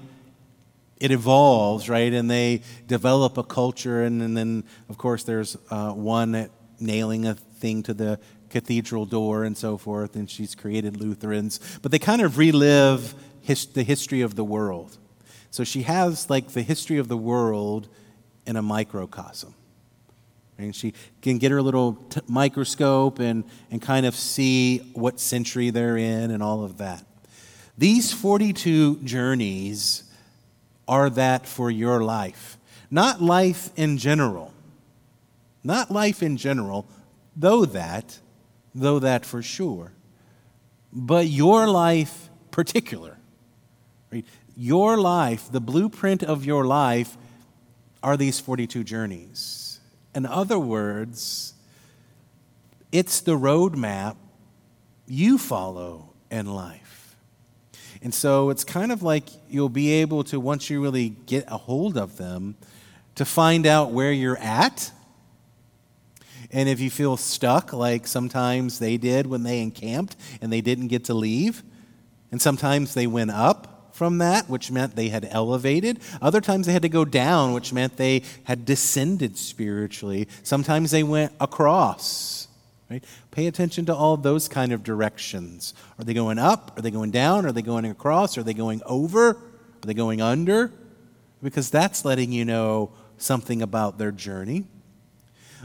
it 0.98 1.10
evolves, 1.10 1.90
right? 1.90 2.14
And 2.14 2.30
they 2.30 2.62
develop 2.86 3.40
a 3.40 3.44
culture, 3.44 4.04
and, 4.04 4.22
and 4.22 4.38
then, 4.38 4.64
of 4.90 5.00
course, 5.00 5.24
there's 5.24 5.58
uh, 5.72 5.92
one 5.94 6.52
nailing 6.80 7.26
a 7.26 7.34
thing 7.34 7.82
to 7.82 7.96
the 7.96 8.20
cathedral 8.52 9.08
door 9.08 9.44
and 9.44 9.58
so 9.58 9.76
forth, 9.76 10.16
and 10.16 10.30
she's 10.30 10.54
created 10.54 10.98
Lutherans. 10.98 11.60
But 11.82 11.92
they 11.92 12.00
kind 12.00 12.22
of 12.22 12.38
relive 12.38 13.16
his, 13.42 13.66
the 13.66 13.84
history 13.84 14.22
of 14.22 14.36
the 14.36 14.44
world. 14.44 15.00
So 15.50 15.64
she 15.64 15.82
has 15.82 16.30
like 16.30 16.50
the 16.50 16.62
history 16.62 17.00
of 17.00 17.08
the 17.08 17.18
world 17.18 17.90
in 18.46 18.56
a 18.56 18.62
microcosm. 18.62 19.54
And 20.58 20.76
she 20.76 20.94
can 21.22 21.40
get 21.40 21.52
her 21.52 21.62
little 21.62 21.94
t- 22.10 22.22
microscope 22.28 23.20
and, 23.20 23.44
and 23.72 23.82
kind 23.82 24.06
of 24.06 24.16
see 24.16 24.80
what 24.94 25.20
century 25.20 25.72
they're 25.72 25.98
in 25.98 26.32
and 26.32 26.44
all 26.44 26.64
of 26.64 26.78
that. 26.78 27.06
These 27.78 28.14
42 28.14 28.98
journeys 28.98 30.04
are 30.88 31.10
that 31.10 31.48
for 31.48 31.72
your 31.72 32.04
life, 32.04 32.58
not 32.92 33.22
life 33.22 33.70
in 33.76 33.98
general. 33.98 34.54
Not 35.64 35.92
life 35.92 36.22
in 36.22 36.38
general, 36.38 36.86
though 37.36 37.66
that, 37.66 38.20
though 38.76 39.00
that 39.00 39.26
for 39.26 39.42
sure, 39.42 39.94
but 40.92 41.28
your 41.28 41.68
life 41.70 42.30
particular. 42.52 43.18
Right? 44.12 44.26
Your 44.56 45.00
life, 45.00 45.52
the 45.52 45.62
blueprint 45.62 46.22
of 46.22 46.46
your 46.46 46.66
life, 46.66 47.18
are 48.04 48.18
these 48.18 48.40
42 48.40 48.84
journeys. 48.84 49.80
In 50.14 50.26
other 50.26 50.60
words, 50.60 51.54
it's 52.92 53.22
the 53.22 53.38
roadmap 53.38 54.18
you 55.08 55.38
follow 55.38 56.14
in 56.30 56.46
life. 56.54 57.16
And 58.02 58.14
so 58.14 58.50
it's 58.50 58.64
kind 58.64 58.92
of 58.92 59.02
like 59.02 59.24
you'll 59.50 59.70
be 59.70 59.92
able 59.94 60.24
to, 60.26 60.40
once 60.40 60.70
you 60.70 60.84
really 60.84 61.10
get 61.10 61.46
a 61.48 61.58
hold 61.58 61.98
of 61.98 62.18
them, 62.18 62.56
to 63.16 63.26
find 63.26 63.66
out 63.66 63.92
where 63.92 64.12
you're 64.12 64.38
at 64.38 64.92
and 66.54 66.70
if 66.70 66.80
you 66.80 66.92
feel 66.92 67.18
stuck, 67.18 67.74
like 67.74 68.06
sometimes 68.06 68.78
they 68.78 68.98
did 68.98 69.26
when 69.26 69.42
they 69.42 69.60
encamped 69.60 70.16
and 70.40 70.54
they 70.54 70.62
didn't 70.62 70.88
get 70.88 71.06
to 71.06 71.16
leave, 71.16 71.64
and 72.32 72.40
sometimes 72.40 72.94
they 72.94 73.08
went 73.08 73.32
up 73.32 73.73
from 74.04 74.18
that, 74.18 74.50
which 74.50 74.70
meant 74.70 74.98
they 74.98 75.08
had 75.08 75.26
elevated. 75.32 75.98
Other 76.22 76.42
times 76.42 76.66
they 76.66 76.74
had 76.74 76.82
to 76.82 76.90
go 76.90 77.06
down, 77.06 77.54
which 77.54 77.72
meant 77.72 77.96
they 77.96 78.24
had 78.44 78.66
descended 78.66 79.38
spiritually. 79.38 80.28
Sometimes 80.44 80.92
they 80.92 81.04
went 81.04 81.32
across. 81.40 82.50
Right? 82.90 83.02
Pay 83.32 83.48
attention 83.48 83.86
to 83.86 83.96
all 83.96 84.18
those 84.18 84.50
kind 84.50 84.74
of 84.74 84.84
directions. 84.84 85.74
Are 85.98 86.04
they 86.04 86.14
going 86.14 86.38
up? 86.38 86.78
Are 86.78 86.82
they 86.82 86.92
going 86.92 87.12
down? 87.12 87.46
Are 87.46 87.54
they 87.54 87.62
going 87.62 87.86
across? 87.86 88.38
Are 88.38 88.44
they 88.44 88.54
going 88.54 88.82
over? 88.86 89.30
Are 89.30 89.86
they 89.86 89.94
going 89.94 90.22
under? 90.22 90.70
Because 91.42 91.70
that's 91.70 92.04
letting 92.04 92.34
you 92.34 92.44
know 92.44 92.92
something 93.18 93.62
about 93.62 93.98
their 93.98 94.12
journey 94.12 94.66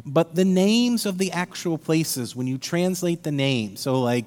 but 0.07 0.37
the 0.37 0.45
names 0.45 1.07
of 1.07 1.19
the 1.19 1.33
actual 1.33 1.77
places, 1.77 2.37
when 2.37 2.47
you 2.47 2.57
translate 2.57 3.25
the 3.25 3.33
name, 3.33 3.75
so 3.75 4.01
like 4.01 4.27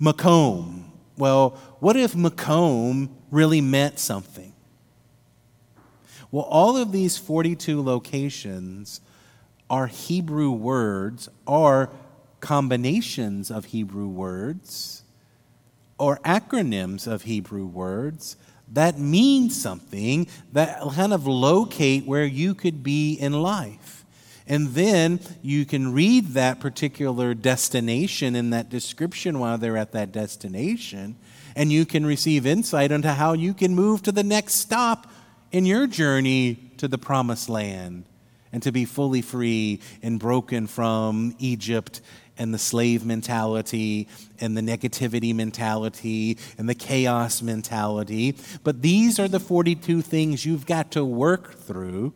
Macomb, 0.00 0.90
well, 1.16 1.50
what 1.80 1.96
if 1.96 2.14
Macomb 2.14 3.14
really 3.30 3.60
meant 3.60 3.98
something? 3.98 4.52
Well, 6.30 6.44
all 6.44 6.76
of 6.76 6.90
these 6.90 7.16
42 7.16 7.80
locations 7.80 9.00
are 9.70 9.86
Hebrew 9.86 10.50
words, 10.50 11.28
are 11.46 11.90
combinations 12.40 13.50
of 13.50 13.66
Hebrew 13.66 14.08
words, 14.08 15.02
or 15.98 16.18
acronyms 16.18 17.06
of 17.06 17.22
Hebrew 17.22 17.66
words 17.66 18.36
that 18.72 18.98
mean 18.98 19.50
something 19.50 20.26
that 20.52 20.80
kind 20.80 21.12
of 21.12 21.26
locate 21.26 22.06
where 22.06 22.24
you 22.24 22.54
could 22.54 22.82
be 22.82 23.14
in 23.14 23.32
life. 23.32 23.83
And 24.46 24.68
then 24.74 25.20
you 25.42 25.64
can 25.64 25.92
read 25.92 26.28
that 26.28 26.60
particular 26.60 27.32
destination 27.32 28.36
in 28.36 28.50
that 28.50 28.68
description 28.68 29.38
while 29.38 29.56
they're 29.56 29.76
at 29.76 29.92
that 29.92 30.12
destination, 30.12 31.16
and 31.56 31.72
you 31.72 31.86
can 31.86 32.04
receive 32.04 32.44
insight 32.44 32.92
into 32.92 33.12
how 33.12 33.32
you 33.32 33.54
can 33.54 33.74
move 33.74 34.02
to 34.02 34.12
the 34.12 34.22
next 34.22 34.54
stop 34.54 35.10
in 35.50 35.64
your 35.64 35.86
journey 35.86 36.58
to 36.76 36.88
the 36.88 36.98
promised 36.98 37.48
land 37.48 38.04
and 38.52 38.62
to 38.62 38.70
be 38.70 38.84
fully 38.84 39.22
free 39.22 39.80
and 40.02 40.20
broken 40.20 40.66
from 40.66 41.34
Egypt 41.38 42.02
and 42.36 42.52
the 42.52 42.58
slave 42.58 43.04
mentality 43.04 44.08
and 44.40 44.56
the 44.56 44.60
negativity 44.60 45.34
mentality 45.34 46.36
and 46.58 46.68
the 46.68 46.74
chaos 46.74 47.40
mentality. 47.40 48.36
But 48.62 48.82
these 48.82 49.18
are 49.18 49.28
the 49.28 49.40
42 49.40 50.02
things 50.02 50.44
you've 50.44 50.66
got 50.66 50.90
to 50.92 51.04
work 51.04 51.54
through 51.54 52.12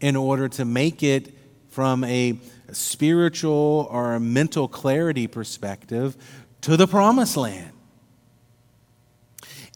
in 0.00 0.16
order 0.16 0.48
to 0.48 0.64
make 0.64 1.02
it 1.02 1.34
from 1.70 2.04
a 2.04 2.38
spiritual 2.72 3.88
or 3.90 4.14
a 4.14 4.20
mental 4.20 4.68
clarity 4.68 5.26
perspective 5.26 6.16
to 6.62 6.76
the 6.76 6.86
promised 6.86 7.36
land. 7.36 7.72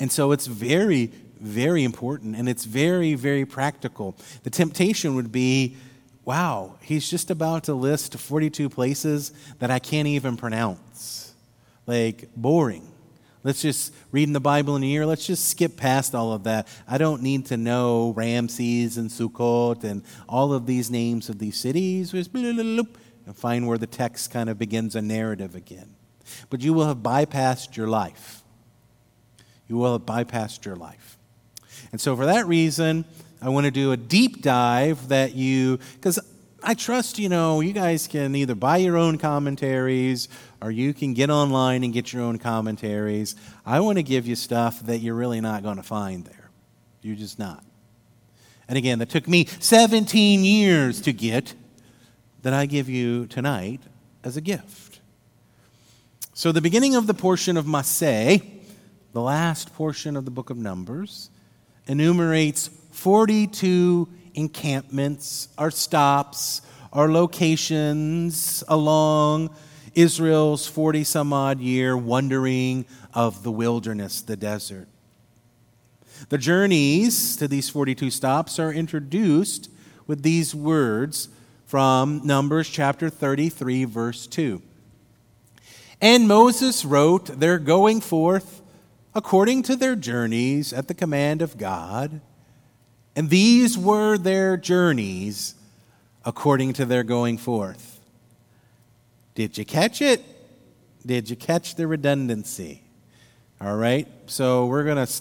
And 0.01 0.11
so 0.11 0.33
it's 0.33 0.47
very, 0.47 1.07
very 1.41 1.85
important 1.85 2.37
and 2.37 2.49
it's 2.49 2.65
very, 2.65 3.15
very 3.15 3.45
practical. 3.45 4.17
The 4.43 4.51
temptation 4.51 5.15
would 5.15 5.33
be 5.33 5.77
wow, 6.25 6.77
he's 6.81 7.09
just 7.09 7.31
about 7.31 7.65
to 7.65 7.75
list 7.75 8.15
42 8.15 8.71
places 8.71 9.33
that 9.59 9.71
I 9.71 9.79
can't 9.79 10.09
even 10.09 10.37
pronounce. 10.37 11.35
Like, 11.87 12.31
boring. 12.35 12.94
Let's 13.45 13.61
just 13.61 13.93
read 14.11 14.27
in 14.27 14.33
the 14.33 14.41
Bible 14.41 14.75
in 14.75 14.83
a 14.83 14.87
year. 14.87 15.05
Let's 15.05 15.27
just 15.27 15.51
skip 15.51 15.77
past 15.77 16.15
all 16.15 16.33
of 16.33 16.45
that. 16.45 16.67
I 16.89 16.97
don't 16.97 17.21
need 17.23 17.45
to 17.47 17.59
know 17.59 18.15
Ramses 18.17 18.97
and 18.97 19.11
Sukkot 19.11 19.85
and 19.85 20.03
all 20.27 20.55
of 20.55 20.65
these 20.65 20.91
names 20.91 21.29
of 21.29 21.39
these 21.39 21.59
cities. 21.59 22.15
And 22.15 23.37
find 23.37 23.69
where 23.69 23.77
the 23.77 23.87
text 23.87 24.31
kind 24.31 24.49
of 24.49 24.59
begins 24.59 24.97
a 24.97 25.03
narrative 25.03 25.55
again. 25.55 25.95
But 26.49 26.63
you 26.63 26.73
will 26.73 26.87
have 26.87 26.99
bypassed 26.99 27.77
your 27.77 27.87
life. 27.87 28.43
You 29.69 29.77
will 29.77 29.93
have 29.93 30.07
bypassed 30.07 30.65
your 30.65 30.77
life. 30.77 31.19
And 31.93 32.01
so, 32.01 32.17
for 32.17 32.25
that 32.27 32.47
reason, 32.47 33.05
I 33.43 33.51
want 33.51 33.67
to 33.67 33.71
do 33.71 33.93
a 33.93 33.97
deep 33.97 34.41
dive 34.41 35.09
that 35.09 35.35
you, 35.35 35.79
because 35.95 36.19
I 36.63 36.73
trust, 36.73 37.19
you 37.19 37.29
know, 37.29 37.61
you 37.61 37.75
guys 37.75 38.07
can 38.07 38.35
either 38.35 38.55
buy 38.55 38.79
your 38.79 38.97
own 38.97 39.19
commentaries 39.19 40.29
or 40.65 40.71
you 40.71 40.95
can 40.95 41.13
get 41.13 41.29
online 41.29 41.85
and 41.85 41.93
get 41.93 42.11
your 42.11 42.23
own 42.23 42.39
commentaries. 42.39 43.37
I 43.67 43.81
want 43.81 43.99
to 43.99 44.03
give 44.03 44.27
you 44.27 44.35
stuff 44.35 44.81
that 44.87 45.01
you're 45.01 45.15
really 45.15 45.43
not 45.43 45.63
going 45.63 45.77
to 45.77 45.83
find 45.83 46.25
there. 46.25 46.49
You're 47.03 47.17
just 47.17 47.39
not. 47.39 47.63
And 48.67 48.79
again, 48.79 48.99
that 49.01 49.11
took 49.11 49.29
me 49.29 49.45
17 49.45 50.43
years 50.43 51.03
to 51.03 51.13
get 51.13 51.53
that 52.41 52.55
I 52.55 52.65
give 52.65 52.89
you 52.89 53.27
tonight 53.27 53.83
as 54.25 54.39
a 54.39 54.41
gift. 54.41 55.01
So, 56.33 56.51
the 56.51 56.63
beginning 56.63 56.97
of 56.97 57.07
the 57.07 57.15
portion 57.15 57.59
of 57.59 57.67
Masseh, 57.67 58.39
the 59.13 59.21
last 59.21 59.75
portion 59.75 60.17
of 60.17 60.25
the 60.25 60.31
book 60.31 60.49
of 60.49 60.57
Numbers, 60.57 61.29
enumerates 61.89 62.71
42 62.93 64.09
encampments, 64.33 65.49
our 65.59 65.71
stops, 65.71 66.63
our 66.91 67.13
locations 67.13 68.65
along 68.67 69.55
Israel's 69.95 70.67
40 70.67 71.05
some 71.05 71.33
odd 71.33 71.61
year 71.61 71.97
wandering 71.97 72.85
of 73.13 73.43
the 73.43 73.51
wilderness, 73.51 74.23
the 74.23 74.37
desert. 74.37 74.89
The 76.29 76.39
journeys 76.39 77.37
to 77.37 77.49
these 77.49 77.69
42 77.69 78.11
stops 78.11 78.59
are 78.59 78.73
introduced 78.73 79.71
with 80.07 80.23
these 80.23 80.55
words 80.55 81.29
from 81.67 82.21
Numbers 82.25 82.69
chapter 82.69 83.11
33, 83.11 83.85
verse 83.85 84.27
2. 84.27 84.63
And 86.01 86.29
Moses 86.29 86.85
wrote 86.85 87.41
their 87.41 87.59
going 87.59 88.01
forth 88.01 88.63
according 89.15 89.63
to 89.65 89.77
their 89.77 89.97
journeys 89.97 90.73
at 90.73 90.89
the 90.89 90.95
command 90.95 91.43
of 91.43 91.57
God 91.57 92.21
and 93.17 93.31
these 93.31 93.79
were 93.79 94.19
their 94.19 94.57
journeys 94.57 95.55
according 96.25 96.73
to 96.75 96.85
their 96.85 97.05
going 97.05 97.39
forth. 97.39 97.94
Did 99.35 99.59
you 99.59 99.65
catch 99.65 100.01
it? 100.01 100.25
Did 101.05 101.29
you 101.29 101.37
catch 101.37 101.75
the 101.75 101.87
redundancy? 101.87 102.83
All 103.61 103.77
right, 103.77 104.09
so 104.27 104.67
we're 104.67 104.85
going 104.85 105.05
to 105.07 105.13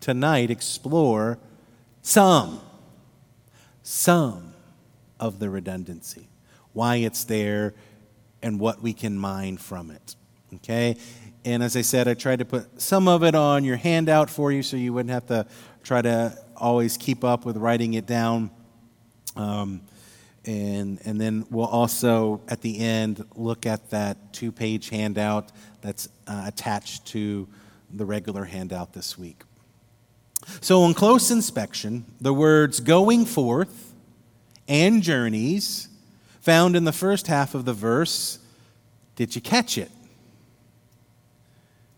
tonight 0.00 0.50
explore 0.50 1.38
some, 2.02 2.60
some 3.82 4.54
of 5.18 5.38
the 5.38 5.48
redundancy, 5.48 6.28
why 6.72 6.96
it's 6.96 7.24
there, 7.24 7.74
and 8.42 8.60
what 8.60 8.82
we 8.82 8.92
can 8.92 9.18
mine 9.18 9.56
from 9.56 9.90
it. 9.90 10.14
Okay? 10.56 10.96
And 11.44 11.62
as 11.62 11.76
I 11.76 11.82
said, 11.82 12.06
I 12.08 12.14
tried 12.14 12.40
to 12.40 12.44
put 12.44 12.80
some 12.80 13.08
of 13.08 13.24
it 13.24 13.34
on 13.34 13.64
your 13.64 13.76
handout 13.76 14.30
for 14.30 14.52
you 14.52 14.62
so 14.62 14.76
you 14.76 14.92
wouldn't 14.92 15.12
have 15.12 15.26
to 15.26 15.46
try 15.82 16.02
to 16.02 16.36
always 16.56 16.96
keep 16.96 17.24
up 17.24 17.44
with 17.44 17.56
writing 17.56 17.94
it 17.94 18.06
down. 18.06 18.50
Um, 19.36 19.82
and, 20.46 21.00
and 21.04 21.20
then 21.20 21.46
we'll 21.50 21.66
also, 21.66 22.40
at 22.48 22.60
the 22.60 22.78
end, 22.78 23.24
look 23.34 23.66
at 23.66 23.90
that 23.90 24.32
two 24.32 24.52
page 24.52 24.90
handout 24.90 25.50
that's 25.80 26.08
uh, 26.26 26.44
attached 26.46 27.06
to 27.06 27.48
the 27.92 28.04
regular 28.04 28.44
handout 28.44 28.92
this 28.92 29.16
week. 29.16 29.42
So, 30.60 30.82
on 30.82 30.92
close 30.92 31.30
inspection, 31.30 32.04
the 32.20 32.34
words 32.34 32.80
going 32.80 33.24
forth 33.24 33.94
and 34.68 35.02
journeys 35.02 35.88
found 36.40 36.76
in 36.76 36.84
the 36.84 36.92
first 36.92 37.26
half 37.26 37.54
of 37.54 37.64
the 37.64 37.72
verse 37.72 38.38
Did 39.16 39.34
you 39.34 39.40
catch 39.40 39.78
it? 39.78 39.90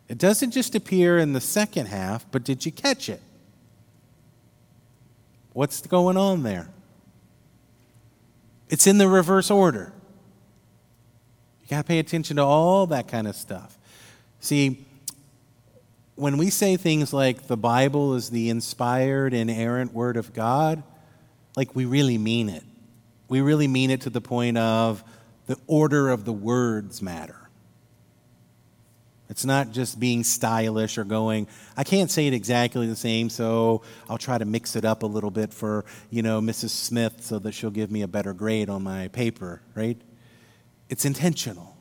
It 0.08 0.18
doesn't 0.18 0.52
just 0.52 0.74
appear 0.74 1.18
in 1.18 1.32
the 1.32 1.40
second 1.40 1.86
half, 1.86 2.30
but 2.30 2.44
did 2.44 2.64
you 2.64 2.70
catch 2.70 3.08
it? 3.08 3.20
What's 5.52 5.80
going 5.80 6.16
on 6.16 6.42
there? 6.42 6.68
It's 8.68 8.86
in 8.86 8.98
the 8.98 9.08
reverse 9.08 9.50
order. 9.50 9.92
You 11.62 11.68
got 11.68 11.82
to 11.82 11.84
pay 11.84 11.98
attention 11.98 12.36
to 12.36 12.42
all 12.42 12.86
that 12.88 13.08
kind 13.08 13.26
of 13.26 13.34
stuff. 13.34 13.76
See, 14.40 14.86
when 16.14 16.38
we 16.38 16.50
say 16.50 16.76
things 16.76 17.12
like 17.12 17.46
the 17.46 17.56
Bible 17.56 18.14
is 18.14 18.30
the 18.30 18.50
inspired, 18.50 19.34
inerrant 19.34 19.92
Word 19.92 20.16
of 20.16 20.32
God, 20.32 20.82
like 21.56 21.74
we 21.74 21.84
really 21.84 22.18
mean 22.18 22.48
it. 22.48 22.64
We 23.28 23.40
really 23.40 23.68
mean 23.68 23.90
it 23.90 24.02
to 24.02 24.10
the 24.10 24.20
point 24.20 24.56
of 24.58 25.02
the 25.46 25.58
order 25.66 26.08
of 26.08 26.24
the 26.24 26.32
words 26.32 27.02
matter. 27.02 27.45
It's 29.28 29.44
not 29.44 29.72
just 29.72 29.98
being 29.98 30.22
stylish 30.22 30.98
or 30.98 31.04
going, 31.04 31.48
I 31.76 31.84
can't 31.84 32.10
say 32.10 32.26
it 32.26 32.32
exactly 32.32 32.86
the 32.86 32.96
same, 32.96 33.28
so 33.28 33.82
I'll 34.08 34.18
try 34.18 34.38
to 34.38 34.44
mix 34.44 34.76
it 34.76 34.84
up 34.84 35.02
a 35.02 35.06
little 35.06 35.32
bit 35.32 35.52
for, 35.52 35.84
you 36.10 36.22
know, 36.22 36.40
Mrs. 36.40 36.70
Smith 36.70 37.24
so 37.24 37.38
that 37.40 37.52
she'll 37.52 37.70
give 37.70 37.90
me 37.90 38.02
a 38.02 38.08
better 38.08 38.32
grade 38.32 38.70
on 38.70 38.82
my 38.82 39.08
paper, 39.08 39.62
right? 39.74 40.00
It's 40.88 41.04
intentional. 41.04 41.76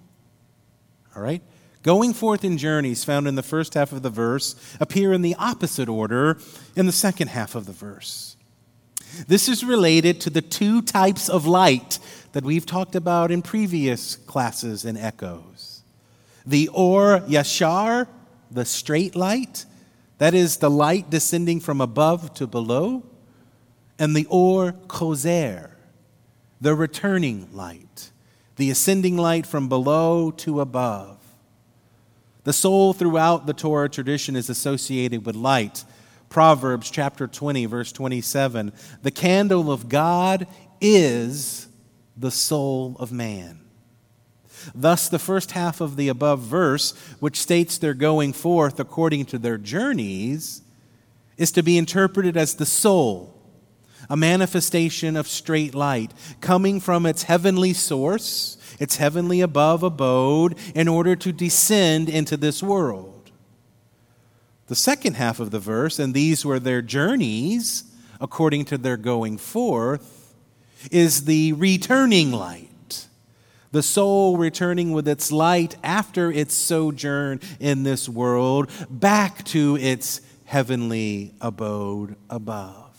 All 1.15 1.21
right? 1.21 1.43
Going 1.83 2.15
forth 2.15 2.43
in 2.43 2.57
journeys 2.57 3.03
found 3.03 3.27
in 3.27 3.35
the 3.35 3.43
first 3.43 3.75
half 3.75 3.91
of 3.91 4.01
the 4.01 4.09
verse 4.09 4.55
appear 4.79 5.13
in 5.13 5.21
the 5.21 5.35
opposite 5.35 5.87
order 5.87 6.39
in 6.75 6.87
the 6.87 6.91
second 6.91 7.27
half 7.27 7.53
of 7.53 7.67
the 7.67 7.71
verse. 7.71 8.35
This 9.27 9.47
is 9.47 9.63
related 9.63 10.19
to 10.21 10.31
the 10.31 10.41
two 10.41 10.81
types 10.81 11.29
of 11.29 11.45
light 11.45 11.99
that 12.33 12.43
we've 12.43 12.65
talked 12.65 12.95
about 12.95 13.31
in 13.31 13.41
previous 13.41 14.15
classes 14.15 14.83
and 14.83 14.97
echoes. 14.97 15.54
The 16.45 16.69
Or 16.73 17.19
Yashar, 17.21 18.07
the 18.51 18.65
straight 18.65 19.15
light, 19.15 19.65
that 20.17 20.33
is 20.33 20.57
the 20.57 20.69
light 20.69 21.09
descending 21.09 21.59
from 21.59 21.81
above 21.81 22.33
to 22.35 22.47
below, 22.47 23.03
and 23.97 24.15
the 24.15 24.27
Or 24.29 24.73
Chozer, 24.87 25.71
the 26.61 26.75
returning 26.75 27.49
light, 27.51 28.11
the 28.55 28.69
ascending 28.69 29.17
light 29.17 29.45
from 29.45 29.67
below 29.67 30.31
to 30.31 30.61
above. 30.61 31.17
The 32.43 32.53
soul 32.53 32.93
throughout 32.93 33.47
the 33.47 33.53
Torah 33.53 33.89
tradition 33.89 34.35
is 34.35 34.49
associated 34.49 35.25
with 35.25 35.35
light. 35.35 35.83
Proverbs 36.29 36.91
chapter 36.91 37.27
20, 37.27 37.65
verse 37.65 37.91
27 37.91 38.71
The 39.01 39.11
candle 39.11 39.71
of 39.71 39.89
God 39.89 40.47
is 40.79 41.67
the 42.15 42.31
soul 42.31 42.95
of 42.99 43.11
man. 43.11 43.64
Thus, 44.73 45.09
the 45.09 45.19
first 45.19 45.51
half 45.51 45.81
of 45.81 45.95
the 45.95 46.07
above 46.07 46.39
verse, 46.39 46.93
which 47.19 47.39
states 47.39 47.77
they're 47.77 47.93
going 47.93 48.33
forth 48.33 48.79
according 48.79 49.25
to 49.25 49.37
their 49.37 49.57
journeys, 49.57 50.61
is 51.37 51.51
to 51.51 51.63
be 51.63 51.77
interpreted 51.77 52.37
as 52.37 52.55
the 52.55 52.65
soul, 52.65 53.33
a 54.09 54.15
manifestation 54.15 55.15
of 55.15 55.27
straight 55.27 55.75
light 55.75 56.11
coming 56.41 56.79
from 56.79 57.05
its 57.05 57.23
heavenly 57.23 57.73
source 57.73 58.57
its 58.79 58.97
heavenly 58.97 59.41
above 59.41 59.83
abode, 59.83 60.57
in 60.73 60.87
order 60.87 61.15
to 61.15 61.31
descend 61.31 62.09
into 62.09 62.37
this 62.37 62.61
world. 62.61 63.31
The 64.67 64.75
second 64.75 65.15
half 65.15 65.39
of 65.39 65.51
the 65.51 65.59
verse, 65.59 65.99
and 65.99 66.13
these 66.13 66.45
were 66.45 66.59
their 66.59 66.81
journeys 66.81 67.83
according 68.19 68.65
to 68.65 68.77
their 68.77 68.97
going 68.97 69.37
forth, 69.37 70.33
is 70.91 71.25
the 71.25 71.53
returning 71.53 72.31
light. 72.31 72.69
The 73.75 73.83
soul 73.83 74.37
returning 74.37 74.93
with 74.93 75.05
its 75.05 75.33
light 75.33 75.75
after 75.83 76.31
its 76.31 76.53
sojourn 76.53 77.41
in 77.59 77.83
this 77.83 78.07
world 78.07 78.71
back 78.89 79.43
to 79.47 79.75
its 79.75 80.21
heavenly 80.45 81.33
abode 81.41 82.15
above. 82.29 82.95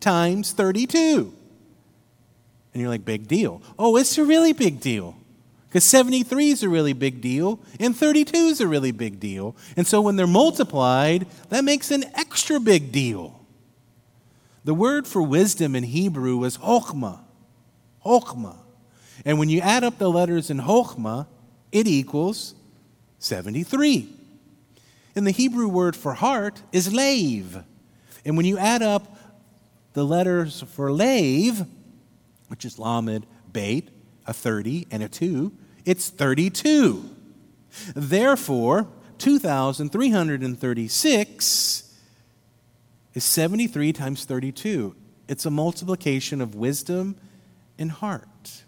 times 0.00 0.52
32. 0.52 1.34
And 2.72 2.80
you're 2.80 2.90
like, 2.90 3.04
big 3.04 3.28
deal. 3.28 3.60
Oh, 3.78 3.96
it's 3.96 4.16
a 4.16 4.24
really 4.24 4.54
big 4.54 4.80
deal. 4.80 5.14
Because 5.68 5.84
73 5.84 6.50
is 6.50 6.62
a 6.62 6.68
really 6.68 6.94
big 6.94 7.20
deal, 7.20 7.60
and 7.78 7.94
32 7.94 8.36
is 8.36 8.60
a 8.60 8.66
really 8.66 8.90
big 8.90 9.20
deal. 9.20 9.54
And 9.76 9.86
so 9.86 10.00
when 10.00 10.16
they're 10.16 10.26
multiplied, 10.26 11.26
that 11.50 11.62
makes 11.62 11.90
an 11.90 12.04
extra 12.14 12.58
big 12.58 12.90
deal. 12.90 13.38
The 14.64 14.72
word 14.72 15.06
for 15.06 15.22
wisdom 15.22 15.76
in 15.76 15.84
Hebrew 15.84 16.42
is 16.44 16.56
chokhmah. 16.58 17.20
Chokhmah. 18.04 18.56
And 19.24 19.38
when 19.38 19.50
you 19.50 19.60
add 19.60 19.84
up 19.84 19.98
the 19.98 20.10
letters 20.10 20.48
in 20.48 20.58
chokhmah, 20.58 21.26
it 21.70 21.86
equals 21.86 22.54
73. 23.18 24.08
And 25.14 25.26
the 25.26 25.32
Hebrew 25.32 25.68
word 25.68 25.96
for 25.96 26.14
heart 26.14 26.62
is 26.72 26.94
lave. 26.94 27.58
And 28.24 28.36
when 28.36 28.46
you 28.46 28.56
add 28.56 28.82
up 28.82 29.16
the 29.92 30.04
letters 30.04 30.62
for 30.62 30.92
lave, 30.92 31.64
which 32.48 32.64
is 32.64 32.78
lamed, 32.78 33.26
beit, 33.52 33.90
a 34.28 34.32
30, 34.32 34.86
and 34.90 35.02
a 35.02 35.08
2, 35.08 35.52
it's 35.84 36.10
32. 36.10 37.10
Therefore, 37.96 38.86
2,336 39.18 41.94
is 43.14 43.24
73 43.24 43.92
times 43.92 44.24
32. 44.24 44.94
It's 45.26 45.46
a 45.46 45.50
multiplication 45.50 46.40
of 46.40 46.54
wisdom 46.54 47.16
and 47.78 47.90
heart. 47.90 48.62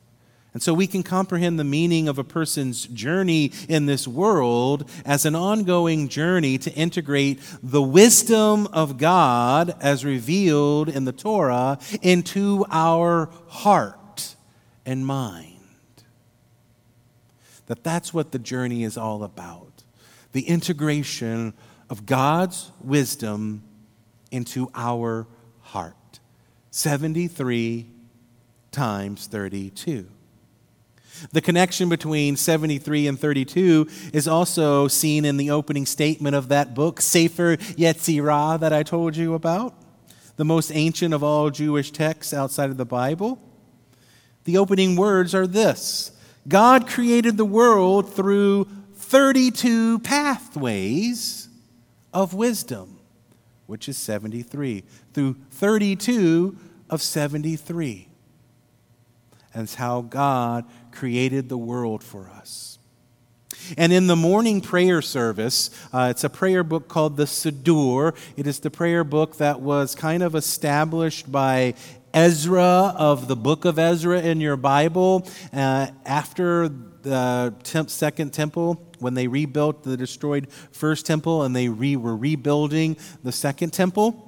And 0.53 0.61
so 0.63 0.75
we 0.75 0.89
can 0.89 1.05
comprehend 1.05 1.61
the 1.61 1.65
meaning 1.65 2.09
of 2.09 2.19
a 2.19 2.25
person's 2.25 2.87
journey 2.87 3.53
in 3.69 3.87
this 3.87 4.09
world 4.09 4.91
as 5.05 5.25
an 5.25 5.37
ongoing 5.37 6.09
journey 6.09 6.59
to 6.59 6.73
integrate 6.73 7.39
the 7.63 7.83
wisdom 7.83 8.67
of 8.69 8.99
God 8.99 9.77
as 9.81 10.05
revealed 10.05 10.89
in 10.89 11.05
the 11.05 11.13
Torah 11.13 11.79
into 12.03 12.67
our 12.71 13.31
heart 13.47 14.35
and 14.85 15.07
mind. 15.07 15.50
That 17.71 17.85
that's 17.85 18.13
what 18.13 18.33
the 18.33 18.41
journey 18.41 18.83
is 18.83 18.97
all 18.97 19.23
about. 19.23 19.85
The 20.33 20.43
integration 20.43 21.55
of 21.89 22.05
God's 22.05 22.73
wisdom 22.81 23.63
into 24.33 24.73
our 24.75 25.29
heart. 25.61 26.19
73 26.73 27.87
times 28.73 29.29
32. 29.29 30.09
The 31.31 31.41
connection 31.41 31.89
between 31.89 32.35
73 32.35 33.07
and 33.07 33.21
32 33.21 33.87
is 34.13 34.27
also 34.27 34.89
seen 34.89 35.25
in 35.25 35.37
the 35.37 35.53
opening 35.53 35.87
statement 35.87 36.35
of 36.35 36.49
that 36.49 36.75
book, 36.75 37.01
Sefer 37.01 37.57
Yetzirah, 37.57 38.59
that 38.59 38.73
I 38.73 38.83
told 38.83 39.15
you 39.15 39.35
about, 39.35 39.77
the 40.35 40.45
most 40.45 40.73
ancient 40.75 41.15
of 41.15 41.23
all 41.23 41.51
Jewish 41.51 41.93
texts 41.93 42.35
outside 42.35 42.71
of 42.71 42.79
the 42.79 42.85
Bible. 42.85 43.41
The 44.43 44.59
opening 44.59 44.97
words 44.97 45.37
are 45.37 45.47
this 45.47 46.11
God 46.49 46.87
created 46.87 47.37
the 47.37 47.45
world 47.45 48.13
through 48.13 48.67
32 48.95 50.01
pathways 50.01 51.49
of 52.13 52.35
wisdom, 52.35 52.99
which 53.67 53.89
is 53.89 53.99
73, 53.99 54.85
through 55.13 55.37
32 55.51 56.57
of 56.89 57.03
73. 57.03 58.09
And 59.53 59.65
it's 59.65 59.75
how 59.75 60.03
God 60.03 60.65
created 60.93 61.49
the 61.49 61.59
world 61.59 62.03
for 62.03 62.31
us. 62.31 62.79
And 63.77 63.93
in 63.93 64.07
the 64.07 64.17
morning 64.17 64.61
prayer 64.61 65.03
service, 65.03 65.71
uh, 65.93 66.09
it's 66.11 66.25
a 66.25 66.31
prayer 66.31 66.65
book 66.65 66.89
called 66.89 67.17
the 67.17 67.25
Siddur. 67.25 68.17
It 68.37 68.47
is 68.47 68.61
the 68.61 68.71
prayer 68.71 69.05
book 69.05 69.37
that 69.37 69.61
was 69.61 69.95
kind 69.95 70.23
of 70.23 70.35
established 70.35 71.31
by 71.31 71.75
Ezra 72.13 72.95
of 72.97 73.29
the 73.29 73.37
book 73.37 73.65
of 73.65 73.79
Ezra 73.79 74.21
in 74.21 74.41
your 74.41 74.57
Bible 74.57 75.29
uh, 75.53 75.89
after 76.05 76.69
the 76.69 77.55
temp- 77.63 77.91
second 77.91 78.33
temple 78.33 78.85
when 78.99 79.15
they 79.15 79.29
rebuilt 79.29 79.85
the 79.85 79.97
destroyed 79.97 80.51
first 80.73 81.07
temple 81.07 81.43
and 81.45 81.55
they 81.55 81.69
re- 81.69 81.97
were 81.97 82.17
rebuilding 82.17 82.97
the 83.23 83.33
second 83.33 83.71
temple. 83.73 84.27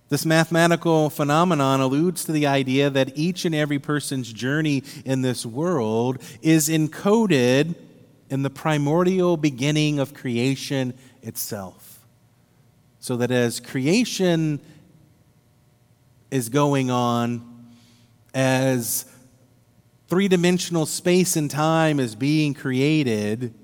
This 0.07 0.25
mathematical 0.25 1.09
phenomenon 1.09 1.81
alludes 1.81 2.25
to 2.25 2.31
the 2.31 2.45
idea 2.45 2.91
that 2.91 3.17
each 3.17 3.43
and 3.43 3.55
every 3.55 3.79
person's 3.79 4.31
journey 4.31 4.83
in 5.03 5.23
this 5.23 5.45
world 5.45 6.21
is 6.43 6.69
encoded 6.69 7.73
in 8.29 8.43
the 8.43 8.51
primordial 8.51 9.35
beginning 9.35 9.97
of 9.97 10.13
creation 10.13 10.93
itself. 11.23 12.05
So 12.99 13.17
that 13.17 13.31
as 13.31 13.59
creation 13.59 14.59
is 16.29 16.49
going 16.49 16.91
on 16.91 17.71
as 18.33 19.05
three 20.07 20.27
dimensional 20.27 20.85
space 20.85 21.35
and 21.35 21.49
time 21.49 21.99
is 21.99 22.15
being 22.15 22.53
created, 22.53 23.55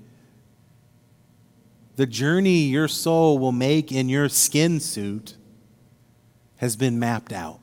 the 1.94 2.06
journey 2.06 2.62
your 2.62 2.88
soul 2.88 3.38
will 3.38 3.52
make 3.52 3.92
in 3.92 4.08
your 4.08 4.28
skin 4.28 4.80
suit 4.80 5.36
has 6.62 6.74
been 6.76 6.98
mapped 7.00 7.32
out 7.32 7.58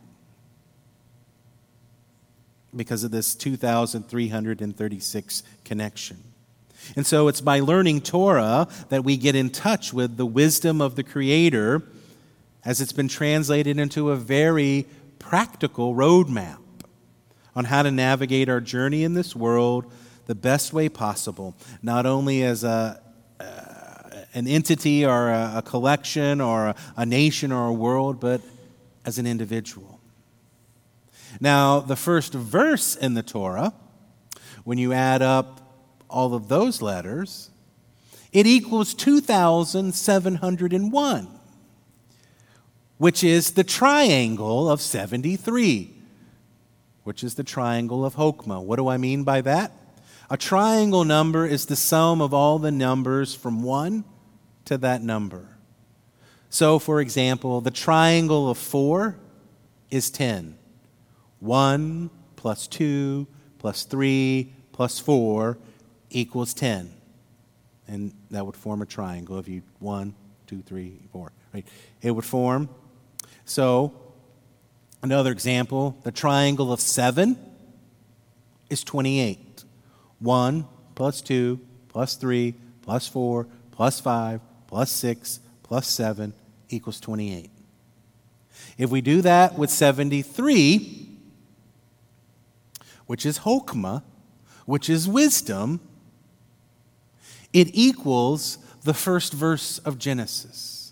because 2.76 3.06
of 3.06 3.12
this 3.12 3.34
2,336 3.34 5.44
connection. 5.64 6.18
And 6.98 7.08
so 7.08 7.30
it's 7.30 7.40
by 7.40 7.62
learning 7.62 8.02
Torah 8.02 8.68
that 8.90 9.06
we 9.06 9.16
get 9.16 9.36
in 9.36 9.52
touch 9.52 9.94
with 9.94 10.18
the 10.18 10.26
wisdom 10.26 10.82
of 10.82 10.98
the 10.98 11.04
Creator 11.04 11.82
as 12.66 12.82
it's 12.82 12.92
been 12.92 13.08
translated 13.08 13.80
into 13.80 14.12
a 14.12 14.18
very 14.18 14.86
practical 15.18 15.96
roadmap 15.96 16.58
on 17.56 17.64
how 17.66 17.84
to 17.84 17.92
navigate 17.92 18.50
our 18.50 18.60
journey 18.60 19.06
in 19.06 19.14
this 19.14 19.34
world 19.34 19.90
the 20.26 20.36
best 20.36 20.74
way 20.74 20.90
possible, 20.90 21.56
not 21.82 22.06
only 22.06 22.44
as 22.44 22.66
a, 22.66 23.02
uh, 23.40 24.24
an 24.34 24.46
entity 24.46 25.06
or 25.06 25.30
a, 25.30 25.64
collection 25.66 26.42
or 26.42 26.68
a, 26.68 26.76
a 26.98 27.06
nation 27.06 27.54
or 27.54 27.68
a 27.68 27.74
world, 27.74 28.20
but 28.20 28.42
as 29.10 29.18
an 29.18 29.28
individual. 29.28 30.00
Now, 31.42 31.80
the 31.80 31.98
first 31.98 32.34
verse 32.34 32.96
in 32.96 33.16
the 33.16 33.24
Torah, 33.24 33.74
when 34.64 34.78
you 34.78 34.94
add 34.94 35.22
up 35.22 35.60
all 36.10 36.34
of 36.36 36.48
those 36.48 36.82
letters, 36.82 37.50
it 38.32 38.48
equals 38.48 38.94
2,701 38.94 41.40
which 43.00 43.24
is 43.24 43.52
the 43.52 43.64
triangle 43.64 44.70
of 44.70 44.82
73, 44.82 45.90
which 47.04 47.24
is 47.24 47.36
the 47.36 47.46
triangle 47.46 48.06
of 48.06 48.16
Chokmah. 48.16 48.62
What 48.62 48.76
do 48.76 48.90
I 48.90 48.98
mean 48.98 49.24
by 49.24 49.40
that? 49.42 49.72
A 50.30 50.36
triangle 50.36 51.06
number 51.06 51.46
is 51.46 51.66
the 51.66 51.78
sum 51.78 52.22
of 52.22 52.34
all 52.34 52.60
the 52.60 52.72
numbers 52.72 53.34
from 53.34 53.64
1 53.64 54.04
to 54.66 54.78
that 54.80 55.02
number. 55.02 55.49
So, 56.50 56.80
for 56.80 57.00
example, 57.00 57.62
the 57.62 57.72
triangle 57.72 58.50
of 58.50 58.58
4 58.58 59.16
is 59.92 60.10
10. 60.10 60.58
1 61.40 62.10
plus 62.36 62.68
2 62.68 63.28
plus 63.60 63.84
3 63.84 64.54
plus 64.72 65.00
4 65.00 65.58
equals 66.10 66.54
10. 66.54 66.92
And 67.88 68.14
that 68.32 68.46
would 68.46 68.56
form 68.56 68.82
a 68.82 68.86
triangle 68.86 69.38
if 69.40 69.48
you 69.48 69.62
1, 69.80 70.14
2, 70.48 70.62
3, 70.62 71.00
4. 71.12 71.32
Right? 71.54 71.68
It 72.02 72.12
would 72.12 72.26
form 72.26 72.70
so, 73.50 73.94
another 75.02 75.32
example 75.32 75.98
the 76.04 76.12
triangle 76.12 76.72
of 76.72 76.80
7 76.80 77.36
is 78.70 78.84
28. 78.84 79.64
1 80.20 80.68
plus 80.94 81.22
2 81.22 81.60
plus 81.88 82.16
3 82.16 82.54
plus 82.84 83.08
4 83.08 83.48
plus 83.72 84.00
5 84.00 84.42
plus 84.68 84.92
6 84.92 85.40
plus 85.70 85.88
7 85.88 86.34
equals 86.70 87.00
28. 87.00 87.52
If 88.80 88.90
we 88.90 89.02
do 89.02 89.22
that 89.22 89.56
with 89.56 89.70
73, 89.70 91.08
which 93.06 93.24
is 93.24 93.38
Chokmah, 93.38 94.02
which 94.66 94.90
is 94.90 95.08
wisdom, 95.08 95.80
it 97.54 97.70
equals 97.74 98.58
the 98.84 98.96
first 98.96 99.32
verse 99.32 99.78
of 99.80 100.00
Genesis 100.00 100.92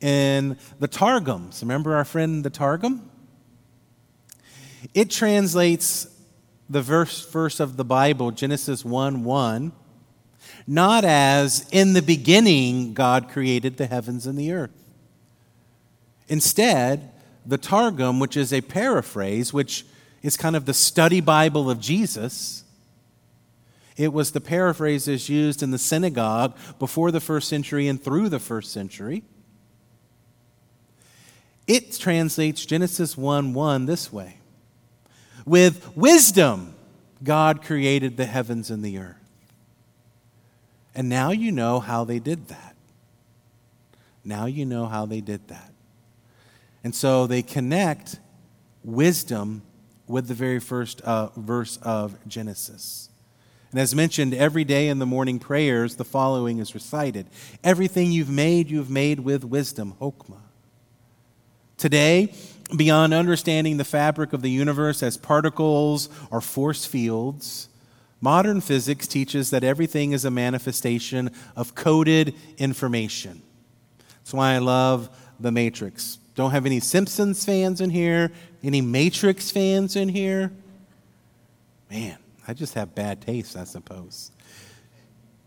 in 0.00 0.56
the 0.78 0.86
Targums. 0.86 1.60
Remember 1.60 1.96
our 1.96 2.04
friend 2.04 2.44
the 2.44 2.50
Targum? 2.50 3.10
It 4.94 5.10
translates 5.10 6.06
the 6.70 6.82
verse, 6.82 7.28
verse 7.28 7.58
of 7.58 7.76
the 7.76 7.84
Bible, 7.84 8.30
Genesis 8.30 8.84
1 8.84 9.24
1, 9.24 9.72
not 10.70 11.02
as 11.02 11.66
in 11.72 11.94
the 11.94 12.02
beginning 12.02 12.92
God 12.92 13.30
created 13.30 13.78
the 13.78 13.86
heavens 13.86 14.26
and 14.26 14.38
the 14.38 14.52
earth. 14.52 14.70
Instead, 16.28 17.10
the 17.46 17.56
Targum, 17.56 18.20
which 18.20 18.36
is 18.36 18.52
a 18.52 18.60
paraphrase, 18.60 19.50
which 19.50 19.86
is 20.22 20.36
kind 20.36 20.54
of 20.54 20.66
the 20.66 20.74
study 20.74 21.22
Bible 21.22 21.70
of 21.70 21.80
Jesus, 21.80 22.64
it 23.96 24.12
was 24.12 24.32
the 24.32 24.42
paraphrases 24.42 25.30
used 25.30 25.62
in 25.62 25.70
the 25.70 25.78
synagogue 25.78 26.54
before 26.78 27.10
the 27.10 27.18
first 27.18 27.48
century 27.48 27.88
and 27.88 28.00
through 28.00 28.28
the 28.28 28.38
first 28.38 28.70
century. 28.70 29.24
it 31.66 31.98
translates 31.98 32.66
Genesis 32.66 33.16
1 33.16 33.54
1 33.54 33.86
this 33.86 34.12
way 34.12 34.36
With 35.46 35.96
wisdom, 35.96 36.74
God 37.24 37.62
created 37.62 38.18
the 38.18 38.26
heavens 38.26 38.70
and 38.70 38.84
the 38.84 38.98
earth. 38.98 39.27
And 40.98 41.08
now 41.08 41.30
you 41.30 41.52
know 41.52 41.78
how 41.78 42.02
they 42.02 42.18
did 42.18 42.48
that. 42.48 42.74
Now 44.24 44.46
you 44.46 44.66
know 44.66 44.86
how 44.86 45.06
they 45.06 45.20
did 45.20 45.46
that. 45.46 45.72
And 46.82 46.92
so 46.92 47.28
they 47.28 47.40
connect 47.40 48.18
wisdom 48.82 49.62
with 50.08 50.26
the 50.26 50.34
very 50.34 50.58
first 50.58 51.00
uh, 51.02 51.28
verse 51.36 51.76
of 51.82 52.18
Genesis. 52.26 53.10
And 53.70 53.78
as 53.78 53.94
mentioned, 53.94 54.34
every 54.34 54.64
day 54.64 54.88
in 54.88 54.98
the 54.98 55.06
morning 55.06 55.38
prayers, 55.38 55.94
the 55.94 56.04
following 56.04 56.58
is 56.58 56.74
recited 56.74 57.28
Everything 57.62 58.10
you've 58.10 58.28
made, 58.28 58.68
you've 58.68 58.90
made 58.90 59.20
with 59.20 59.44
wisdom, 59.44 59.94
Hokmah. 60.00 60.40
Today, 61.76 62.32
beyond 62.76 63.14
understanding 63.14 63.76
the 63.76 63.84
fabric 63.84 64.32
of 64.32 64.42
the 64.42 64.50
universe 64.50 65.04
as 65.04 65.16
particles 65.16 66.08
or 66.32 66.40
force 66.40 66.84
fields, 66.84 67.68
modern 68.20 68.60
physics 68.60 69.06
teaches 69.06 69.50
that 69.50 69.64
everything 69.64 70.12
is 70.12 70.24
a 70.24 70.30
manifestation 70.30 71.30
of 71.56 71.74
coded 71.74 72.34
information. 72.58 73.42
That's 74.18 74.34
why 74.34 74.54
I 74.54 74.58
love 74.58 75.08
The 75.40 75.52
Matrix. 75.52 76.18
Don't 76.34 76.50
have 76.50 76.66
any 76.66 76.80
Simpsons 76.80 77.44
fans 77.44 77.80
in 77.80 77.90
here? 77.90 78.30
Any 78.62 78.80
Matrix 78.80 79.50
fans 79.50 79.96
in 79.96 80.08
here? 80.08 80.52
Man, 81.90 82.18
I 82.46 82.54
just 82.54 82.74
have 82.74 82.94
bad 82.94 83.20
taste, 83.20 83.56
I 83.56 83.64
suppose. 83.64 84.30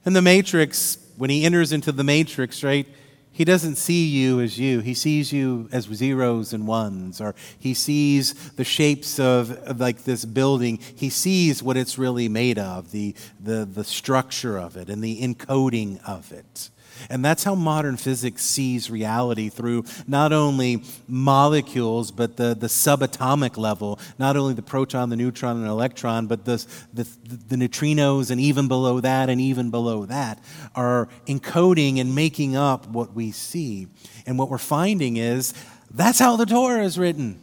And 0.03 0.15
the 0.15 0.21
Matrix, 0.21 0.97
when 1.17 1.29
he 1.29 1.45
enters 1.45 1.71
into 1.71 1.91
the 1.91 2.03
Matrix, 2.03 2.63
right, 2.63 2.87
he 3.41 3.45
doesn't 3.45 3.77
see 3.77 4.05
you 4.05 4.39
as 4.39 4.59
you. 4.59 4.81
He 4.81 4.93
sees 4.93 5.33
you 5.33 5.67
as 5.71 5.85
zeros 5.85 6.53
and 6.53 6.67
ones, 6.67 7.19
or 7.19 7.33
he 7.57 7.73
sees 7.73 8.35
the 8.51 8.63
shapes 8.63 9.19
of, 9.19 9.49
of, 9.63 9.79
like 9.79 10.03
this 10.03 10.25
building. 10.25 10.77
He 10.77 11.09
sees 11.09 11.63
what 11.63 11.75
it's 11.75 11.97
really 11.97 12.29
made 12.29 12.59
of, 12.59 12.91
the, 12.91 13.15
the, 13.39 13.65
the 13.65 13.83
structure 13.83 14.59
of 14.59 14.77
it, 14.77 14.91
and 14.91 15.03
the 15.03 15.23
encoding 15.23 16.07
of 16.07 16.31
it. 16.31 16.69
And 17.09 17.23
that's 17.23 17.43
how 17.43 17.55
modern 17.55 17.97
physics 17.97 18.43
sees 18.43 18.89
reality 18.89 19.49
through 19.49 19.85
not 20.07 20.33
only 20.33 20.83
molecules, 21.07 22.11
but 22.11 22.37
the, 22.37 22.55
the 22.55 22.67
subatomic 22.67 23.57
level, 23.57 23.99
not 24.17 24.37
only 24.37 24.53
the 24.53 24.61
proton, 24.61 25.09
the 25.09 25.15
neutron, 25.15 25.57
and 25.57 25.67
electron, 25.67 26.27
but 26.27 26.45
the, 26.45 26.65
the, 26.93 27.07
the 27.47 27.55
neutrinos, 27.55 28.31
and 28.31 28.39
even 28.39 28.67
below 28.67 28.99
that, 28.99 29.29
and 29.29 29.41
even 29.41 29.69
below 29.69 30.05
that, 30.05 30.43
are 30.75 31.07
encoding 31.27 31.99
and 31.99 32.15
making 32.15 32.55
up 32.55 32.87
what 32.87 33.13
we 33.13 33.31
see. 33.31 33.87
And 34.25 34.37
what 34.37 34.49
we're 34.49 34.57
finding 34.57 35.17
is 35.17 35.53
that's 35.89 36.19
how 36.19 36.35
the 36.35 36.45
Torah 36.45 36.83
is 36.83 36.97
written 36.97 37.41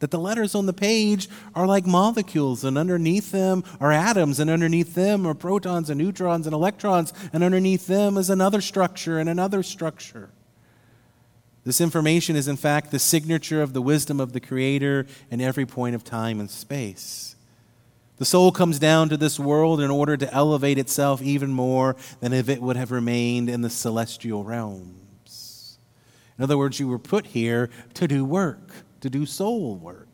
that 0.00 0.10
the 0.10 0.18
letters 0.18 0.54
on 0.54 0.66
the 0.66 0.72
page 0.72 1.28
are 1.54 1.66
like 1.66 1.86
molecules, 1.86 2.64
and 2.64 2.76
underneath 2.76 3.32
them 3.32 3.64
are 3.80 3.92
atoms, 3.92 4.40
and 4.40 4.50
underneath 4.50 4.94
them 4.94 5.26
are 5.26 5.34
protons 5.34 5.88
and 5.88 5.98
neutrons 5.98 6.46
and 6.46 6.54
electrons, 6.54 7.12
and 7.32 7.42
underneath 7.42 7.86
them 7.86 8.16
is 8.16 8.28
another 8.28 8.60
structure 8.60 9.18
and 9.18 9.28
another 9.28 9.62
structure. 9.62 10.30
This 11.64 11.80
information 11.80 12.36
is, 12.36 12.46
in 12.46 12.56
fact, 12.56 12.90
the 12.90 12.98
signature 12.98 13.62
of 13.62 13.72
the 13.72 13.80
wisdom 13.80 14.20
of 14.20 14.32
the 14.32 14.40
Creator 14.40 15.06
in 15.30 15.40
every 15.40 15.64
point 15.64 15.94
of 15.94 16.04
time 16.04 16.38
and 16.38 16.50
space. 16.50 17.36
The 18.18 18.26
soul 18.26 18.52
comes 18.52 18.78
down 18.78 19.08
to 19.08 19.16
this 19.16 19.40
world 19.40 19.80
in 19.80 19.90
order 19.90 20.16
to 20.16 20.32
elevate 20.32 20.78
itself 20.78 21.22
even 21.22 21.50
more 21.50 21.96
than 22.20 22.32
if 22.32 22.48
it 22.48 22.60
would 22.60 22.76
have 22.76 22.92
remained 22.92 23.48
in 23.48 23.62
the 23.62 23.70
celestial 23.70 24.44
realms. 24.44 25.78
In 26.36 26.44
other 26.44 26.58
words, 26.58 26.78
you 26.78 26.86
were 26.86 26.98
put 26.98 27.28
here 27.28 27.70
to 27.94 28.06
do 28.06 28.24
work 28.24 28.83
to 29.04 29.10
do 29.10 29.26
soul 29.26 29.76
work. 29.76 30.08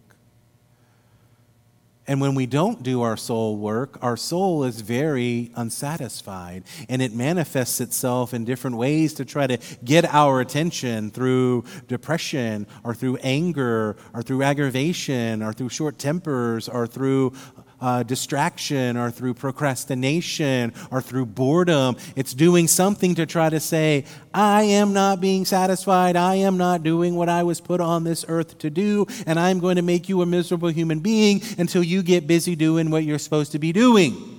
And 2.08 2.20
when 2.20 2.34
we 2.34 2.44
don't 2.44 2.82
do 2.82 3.02
our 3.02 3.16
soul 3.16 3.56
work, 3.56 4.00
our 4.02 4.16
soul 4.16 4.64
is 4.64 4.80
very 4.80 5.52
unsatisfied. 5.54 6.64
And 6.88 7.00
it 7.00 7.14
manifests 7.14 7.80
itself 7.80 8.34
in 8.34 8.44
different 8.44 8.78
ways 8.78 9.14
to 9.14 9.24
try 9.24 9.46
to 9.46 9.58
get 9.84 10.12
our 10.12 10.40
attention 10.40 11.12
through 11.12 11.66
depression 11.86 12.66
or 12.82 12.92
through 12.92 13.18
anger 13.18 13.96
or 14.12 14.24
through 14.24 14.42
aggravation 14.42 15.40
or 15.40 15.52
through 15.52 15.68
short 15.68 15.96
tempers 15.96 16.68
or 16.68 16.88
through 16.88 17.32
uh, 17.80 18.02
distraction 18.02 18.96
or 18.96 19.10
through 19.10 19.34
procrastination 19.34 20.72
or 20.90 21.00
through 21.00 21.26
boredom. 21.26 21.96
It's 22.16 22.34
doing 22.34 22.68
something 22.68 23.14
to 23.16 23.26
try 23.26 23.50
to 23.50 23.60
say, 23.60 24.04
I 24.32 24.62
am 24.64 24.92
not 24.92 25.20
being 25.20 25.44
satisfied. 25.44 26.16
I 26.16 26.36
am 26.36 26.56
not 26.56 26.82
doing 26.82 27.14
what 27.14 27.28
I 27.28 27.42
was 27.42 27.60
put 27.60 27.80
on 27.80 28.04
this 28.04 28.24
earth 28.28 28.58
to 28.58 28.70
do, 28.70 29.06
and 29.26 29.38
I'm 29.38 29.58
going 29.58 29.76
to 29.76 29.82
make 29.82 30.08
you 30.08 30.22
a 30.22 30.26
miserable 30.26 30.68
human 30.68 31.00
being 31.00 31.42
until 31.58 31.82
you 31.82 32.02
get 32.02 32.26
busy 32.26 32.56
doing 32.56 32.90
what 32.90 33.04
you're 33.04 33.18
supposed 33.18 33.52
to 33.52 33.58
be 33.58 33.72
doing. 33.72 34.36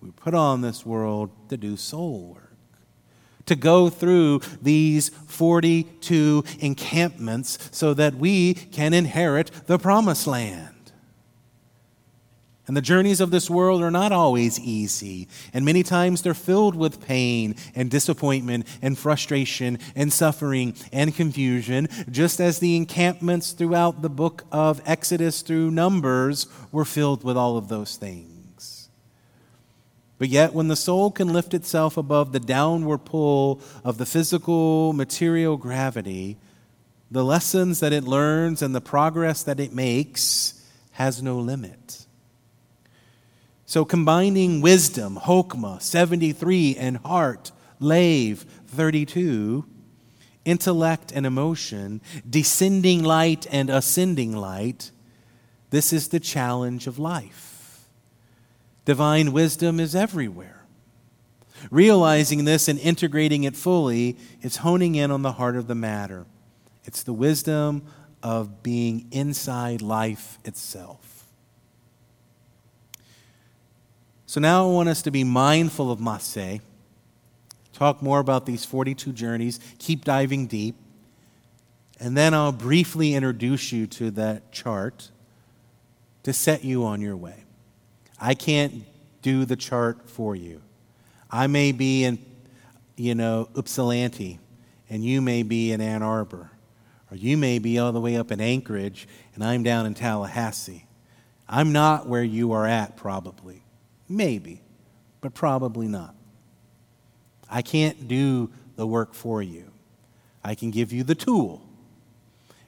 We 0.00 0.10
put 0.12 0.34
on 0.34 0.60
this 0.60 0.86
world 0.86 1.30
to 1.48 1.56
do 1.56 1.76
soul 1.76 2.34
work 2.34 2.48
to 3.48 3.56
go 3.56 3.88
through 3.88 4.40
these 4.62 5.08
42 5.08 6.44
encampments 6.60 7.58
so 7.72 7.94
that 7.94 8.14
we 8.14 8.54
can 8.54 8.92
inherit 8.92 9.50
the 9.66 9.78
promised 9.78 10.26
land. 10.26 10.77
And 12.68 12.76
the 12.76 12.82
journeys 12.82 13.22
of 13.22 13.30
this 13.30 13.48
world 13.48 13.82
are 13.82 13.90
not 13.90 14.12
always 14.12 14.60
easy. 14.60 15.26
And 15.54 15.64
many 15.64 15.82
times 15.82 16.20
they're 16.20 16.34
filled 16.34 16.76
with 16.76 17.04
pain 17.04 17.56
and 17.74 17.90
disappointment 17.90 18.66
and 18.82 18.96
frustration 18.96 19.78
and 19.96 20.12
suffering 20.12 20.74
and 20.92 21.14
confusion, 21.14 21.88
just 22.10 22.40
as 22.40 22.58
the 22.58 22.76
encampments 22.76 23.52
throughout 23.52 24.02
the 24.02 24.10
book 24.10 24.44
of 24.52 24.82
Exodus 24.84 25.40
through 25.40 25.70
Numbers 25.70 26.46
were 26.70 26.84
filled 26.84 27.24
with 27.24 27.38
all 27.38 27.56
of 27.56 27.68
those 27.68 27.96
things. 27.96 28.90
But 30.18 30.28
yet, 30.28 30.52
when 30.52 30.68
the 30.68 30.76
soul 30.76 31.10
can 31.10 31.32
lift 31.32 31.54
itself 31.54 31.96
above 31.96 32.32
the 32.32 32.40
downward 32.40 33.06
pull 33.06 33.62
of 33.82 33.96
the 33.96 34.04
physical, 34.04 34.92
material 34.92 35.56
gravity, 35.56 36.36
the 37.10 37.24
lessons 37.24 37.80
that 37.80 37.94
it 37.94 38.04
learns 38.04 38.60
and 38.60 38.74
the 38.74 38.82
progress 38.82 39.42
that 39.44 39.58
it 39.58 39.72
makes 39.72 40.62
has 40.92 41.22
no 41.22 41.38
limit. 41.38 42.04
So 43.68 43.84
combining 43.84 44.62
wisdom, 44.62 45.20
Hokmah, 45.22 45.82
73, 45.82 46.76
and 46.76 46.96
heart, 46.96 47.52
Lave, 47.78 48.46
32, 48.68 49.66
intellect 50.46 51.12
and 51.14 51.26
emotion, 51.26 52.00
descending 52.26 53.04
light 53.04 53.46
and 53.50 53.68
ascending 53.68 54.34
light, 54.34 54.90
this 55.68 55.92
is 55.92 56.08
the 56.08 56.18
challenge 56.18 56.86
of 56.86 56.98
life. 56.98 57.90
Divine 58.86 59.34
wisdom 59.34 59.80
is 59.80 59.94
everywhere. 59.94 60.64
Realizing 61.70 62.46
this 62.46 62.68
and 62.68 62.78
integrating 62.78 63.44
it 63.44 63.54
fully 63.54 64.16
is 64.40 64.56
honing 64.56 64.94
in 64.94 65.10
on 65.10 65.20
the 65.20 65.32
heart 65.32 65.56
of 65.56 65.66
the 65.66 65.74
matter. 65.74 66.24
It's 66.86 67.02
the 67.02 67.12
wisdom 67.12 67.82
of 68.22 68.62
being 68.62 69.08
inside 69.10 69.82
life 69.82 70.38
itself. 70.42 71.07
So 74.28 74.42
now 74.42 74.68
I 74.68 74.70
want 74.70 74.90
us 74.90 75.00
to 75.02 75.10
be 75.10 75.24
mindful 75.24 75.90
of 75.90 76.00
Masseh, 76.00 76.60
talk 77.72 78.02
more 78.02 78.18
about 78.18 78.44
these 78.44 78.62
42 78.62 79.14
journeys, 79.14 79.58
keep 79.78 80.04
diving 80.04 80.46
deep, 80.46 80.74
and 81.98 82.14
then 82.14 82.34
I'll 82.34 82.52
briefly 82.52 83.14
introduce 83.14 83.72
you 83.72 83.86
to 83.86 84.10
that 84.10 84.52
chart 84.52 85.10
to 86.24 86.34
set 86.34 86.62
you 86.62 86.84
on 86.84 87.00
your 87.00 87.16
way. 87.16 87.44
I 88.20 88.34
can't 88.34 88.84
do 89.22 89.46
the 89.46 89.56
chart 89.56 90.10
for 90.10 90.36
you. 90.36 90.60
I 91.30 91.46
may 91.46 91.72
be 91.72 92.04
in, 92.04 92.18
you 92.96 93.14
know, 93.14 93.48
Ypsilanti, 93.56 94.40
and 94.90 95.02
you 95.02 95.22
may 95.22 95.42
be 95.42 95.72
in 95.72 95.80
Ann 95.80 96.02
Arbor, 96.02 96.50
or 97.10 97.16
you 97.16 97.38
may 97.38 97.58
be 97.58 97.78
all 97.78 97.92
the 97.92 98.00
way 98.00 98.18
up 98.18 98.30
in 98.30 98.42
Anchorage, 98.42 99.08
and 99.34 99.42
I'm 99.42 99.62
down 99.62 99.86
in 99.86 99.94
Tallahassee. 99.94 100.84
I'm 101.48 101.72
not 101.72 102.06
where 102.06 102.22
you 102.22 102.52
are 102.52 102.66
at, 102.66 102.94
probably. 102.94 103.62
Maybe, 104.08 104.62
but 105.20 105.34
probably 105.34 105.88
not. 105.88 106.14
I 107.50 107.62
can't 107.62 108.08
do 108.08 108.50
the 108.76 108.86
work 108.86 109.14
for 109.14 109.42
you. 109.42 109.70
I 110.42 110.54
can 110.54 110.70
give 110.70 110.92
you 110.92 111.02
the 111.02 111.14
tool, 111.14 111.62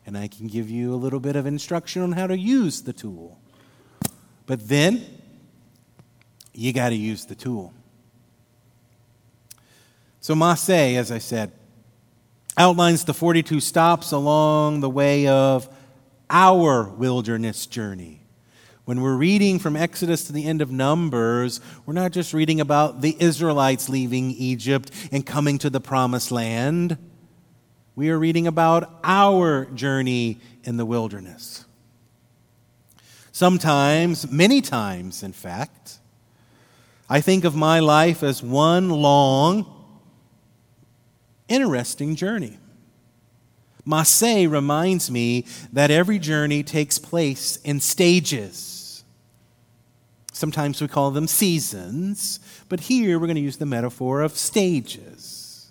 and 0.04 0.18
I 0.18 0.28
can 0.28 0.48
give 0.48 0.68
you 0.68 0.92
a 0.92 0.96
little 0.96 1.20
bit 1.20 1.36
of 1.36 1.46
instruction 1.46 2.02
on 2.02 2.12
how 2.12 2.26
to 2.26 2.36
use 2.36 2.82
the 2.82 2.92
tool. 2.92 3.38
But 4.46 4.68
then, 4.68 5.04
you 6.52 6.72
got 6.72 6.90
to 6.90 6.96
use 6.96 7.24
the 7.24 7.34
tool. 7.34 7.72
So, 10.20 10.34
Masseh, 10.34 10.96
as 10.96 11.10
I 11.10 11.18
said, 11.18 11.52
outlines 12.56 13.04
the 13.04 13.14
42 13.14 13.60
stops 13.60 14.12
along 14.12 14.80
the 14.80 14.90
way 14.90 15.26
of 15.26 15.68
our 16.28 16.88
wilderness 16.88 17.66
journey. 17.66 18.19
When 18.90 19.02
we're 19.02 19.14
reading 19.14 19.60
from 19.60 19.76
Exodus 19.76 20.24
to 20.24 20.32
the 20.32 20.44
end 20.46 20.60
of 20.60 20.72
Numbers, 20.72 21.60
we're 21.86 21.94
not 21.94 22.10
just 22.10 22.34
reading 22.34 22.60
about 22.60 23.02
the 23.02 23.16
Israelites 23.20 23.88
leaving 23.88 24.32
Egypt 24.32 24.90
and 25.12 25.24
coming 25.24 25.58
to 25.58 25.70
the 25.70 25.80
promised 25.80 26.32
land. 26.32 26.98
We 27.94 28.10
are 28.10 28.18
reading 28.18 28.48
about 28.48 28.98
our 29.04 29.66
journey 29.66 30.40
in 30.64 30.76
the 30.76 30.84
wilderness. 30.84 31.66
Sometimes, 33.30 34.28
many 34.28 34.60
times, 34.60 35.22
in 35.22 35.34
fact, 35.34 36.00
I 37.08 37.20
think 37.20 37.44
of 37.44 37.54
my 37.54 37.78
life 37.78 38.24
as 38.24 38.42
one 38.42 38.90
long, 38.90 39.66
interesting 41.46 42.16
journey. 42.16 42.58
Massé 43.86 44.50
reminds 44.50 45.12
me 45.12 45.46
that 45.72 45.92
every 45.92 46.18
journey 46.18 46.64
takes 46.64 46.98
place 46.98 47.54
in 47.58 47.78
stages. 47.78 48.78
Sometimes 50.40 50.80
we 50.80 50.88
call 50.88 51.10
them 51.10 51.26
seasons, 51.26 52.40
but 52.70 52.80
here 52.80 53.18
we're 53.18 53.26
going 53.26 53.34
to 53.34 53.42
use 53.42 53.58
the 53.58 53.66
metaphor 53.66 54.22
of 54.22 54.38
stages. 54.38 55.70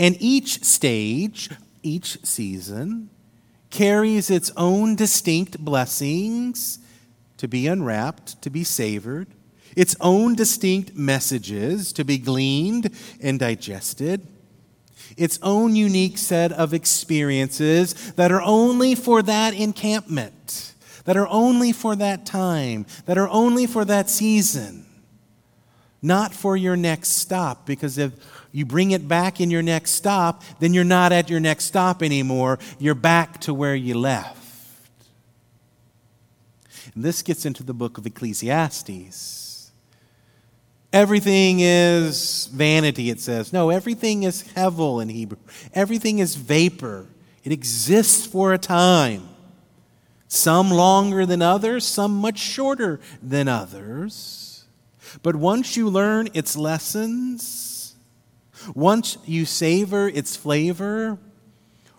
And 0.00 0.16
each 0.18 0.64
stage, 0.64 1.48
each 1.80 2.18
season, 2.24 3.08
carries 3.70 4.30
its 4.30 4.50
own 4.56 4.96
distinct 4.96 5.64
blessings 5.64 6.80
to 7.36 7.46
be 7.46 7.68
unwrapped, 7.68 8.42
to 8.42 8.50
be 8.50 8.64
savored, 8.64 9.28
its 9.76 9.94
own 10.00 10.34
distinct 10.34 10.96
messages 10.96 11.92
to 11.92 12.04
be 12.04 12.18
gleaned 12.18 12.90
and 13.20 13.38
digested 13.38 14.26
its 15.16 15.38
own 15.40 15.76
unique 15.76 16.18
set 16.18 16.50
of 16.50 16.74
experiences 16.74 18.12
that 18.14 18.32
are 18.32 18.42
only 18.42 18.96
for 18.96 19.22
that 19.22 19.54
encampment, 19.54 20.71
that 21.04 21.16
are 21.16 21.28
only 21.28 21.72
for 21.72 21.96
that 21.96 22.26
time, 22.26 22.86
that 23.06 23.18
are 23.18 23.28
only 23.28 23.66
for 23.66 23.84
that 23.84 24.08
season, 24.08 24.86
not 26.00 26.34
for 26.34 26.56
your 26.56 26.76
next 26.76 27.10
stop. 27.10 27.66
Because 27.66 27.98
if 27.98 28.12
you 28.52 28.66
bring 28.66 28.90
it 28.90 29.08
back 29.08 29.40
in 29.40 29.50
your 29.50 29.62
next 29.62 29.92
stop, 29.92 30.42
then 30.60 30.74
you're 30.74 30.84
not 30.84 31.12
at 31.12 31.30
your 31.30 31.40
next 31.40 31.64
stop 31.64 32.02
anymore. 32.02 32.58
You're 32.78 32.94
back 32.94 33.40
to 33.42 33.54
where 33.54 33.74
you 33.74 33.94
left. 33.94 34.38
And 36.94 37.02
this 37.02 37.22
gets 37.22 37.46
into 37.46 37.62
the 37.62 37.74
book 37.74 37.98
of 37.98 38.06
Ecclesiastes. 38.06 39.70
Everything 40.92 41.60
is 41.60 42.50
vanity, 42.52 43.08
it 43.08 43.18
says. 43.18 43.52
No, 43.52 43.70
everything 43.70 44.24
is 44.24 44.42
hevel 44.42 45.00
in 45.00 45.08
Hebrew. 45.08 45.38
Everything 45.72 46.18
is 46.18 46.34
vapor. 46.34 47.06
It 47.44 47.52
exists 47.52 48.26
for 48.26 48.52
a 48.52 48.58
time. 48.58 49.26
Some 50.32 50.70
longer 50.70 51.26
than 51.26 51.42
others, 51.42 51.84
some 51.84 52.14
much 52.14 52.38
shorter 52.38 53.00
than 53.22 53.48
others. 53.48 54.64
But 55.22 55.36
once 55.36 55.76
you 55.76 55.90
learn 55.90 56.30
its 56.32 56.56
lessons, 56.56 57.96
once 58.74 59.18
you 59.26 59.44
savor 59.44 60.08
its 60.08 60.34
flavor, 60.34 61.18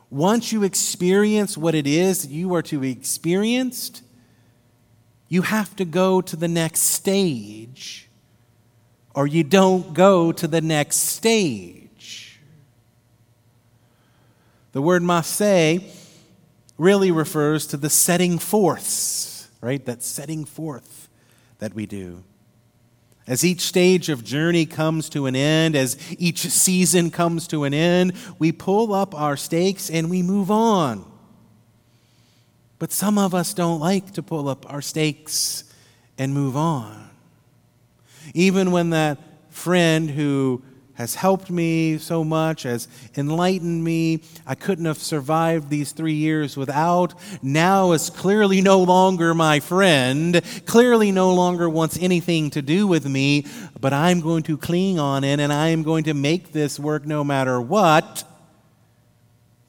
once 0.10 0.52
you 0.52 0.64
experience 0.64 1.56
what 1.56 1.76
it 1.76 1.86
is 1.86 2.26
you 2.26 2.56
are 2.56 2.64
to 2.64 2.80
be 2.80 2.92
experienced, 2.92 4.02
you 5.30 5.44
have 5.44 5.76
to 5.76 5.86
go 5.86 6.20
to 6.20 6.36
the 6.36 6.48
next 6.48 6.80
stage 6.80 8.10
or 9.14 9.28
you 9.28 9.44
don't 9.44 9.94
go 9.94 10.32
to 10.32 10.48
the 10.48 10.60
next 10.60 10.98
stage. 10.98 12.40
The 14.72 14.82
word 14.82 15.04
masse 15.04 16.03
really 16.78 17.12
refers 17.12 17.68
to 17.68 17.78
the 17.78 17.90
setting 17.90 18.40
forth, 18.40 19.52
right? 19.62 19.84
That 19.86 20.04
setting 20.04 20.46
forth 20.46 21.10
that 21.60 21.74
we 21.74 21.86
do. 21.86 22.24
As 23.26 23.46
each 23.46 23.62
stage 23.62 24.10
of 24.10 24.24
journey 24.24 24.66
comes 24.66 25.08
to 25.10 25.28
an 25.28 25.36
end, 25.36 25.76
as 25.76 25.98
each 26.20 26.40
season 26.40 27.10
comes 27.10 27.48
to 27.48 27.64
an 27.64 27.74
end, 27.74 28.14
we 28.38 28.52
pull 28.52 28.94
up 28.94 29.16
our 29.16 29.38
stakes 29.38 29.90
and 29.90 30.10
we 30.10 30.22
move 30.22 30.52
on. 30.52 31.10
But 32.80 32.92
some 32.92 33.18
of 33.18 33.34
us 33.34 33.54
don't 33.54 33.80
like 33.80 34.12
to 34.14 34.24
pull 34.24 34.50
up 34.50 34.72
our 34.72 34.82
stakes 34.82 35.64
and 36.18 36.34
move 36.34 36.58
on. 36.58 37.10
Even 38.34 38.72
when 38.72 38.90
that 38.90 39.20
friend 39.50 40.10
who 40.10 40.62
has 40.96 41.16
helped 41.16 41.50
me 41.50 41.98
so 41.98 42.24
much, 42.24 42.64
has 42.64 42.88
enlightened 43.18 43.84
me, 43.84 44.22
I 44.46 44.56
couldn't 44.56 44.86
have 44.86 45.00
survived 45.00 45.70
these 45.70 45.92
three 45.92 46.14
years 46.14 46.56
without, 46.56 47.16
now 47.42 47.94
is 47.94 48.10
clearly 48.10 48.62
no 48.62 48.82
longer 48.84 49.34
my 49.34 49.60
friend, 49.60 50.42
clearly 50.66 51.12
no 51.12 51.34
longer 51.34 51.68
wants 51.68 51.98
anything 52.00 52.52
to 52.52 52.62
do 52.62 52.86
with 52.86 53.08
me, 53.08 53.48
but 53.80 53.92
I'm 53.92 54.22
going 54.22 54.44
to 54.44 54.58
cling 54.58 55.00
on 55.00 55.24
it 55.24 55.40
and 55.40 55.52
I 55.52 55.70
am 55.70 55.82
going 55.82 56.04
to 56.06 56.14
make 56.14 56.52
this 56.52 56.80
work 56.80 57.06
no 57.06 57.24
matter 57.24 57.60
what. 57.60 58.24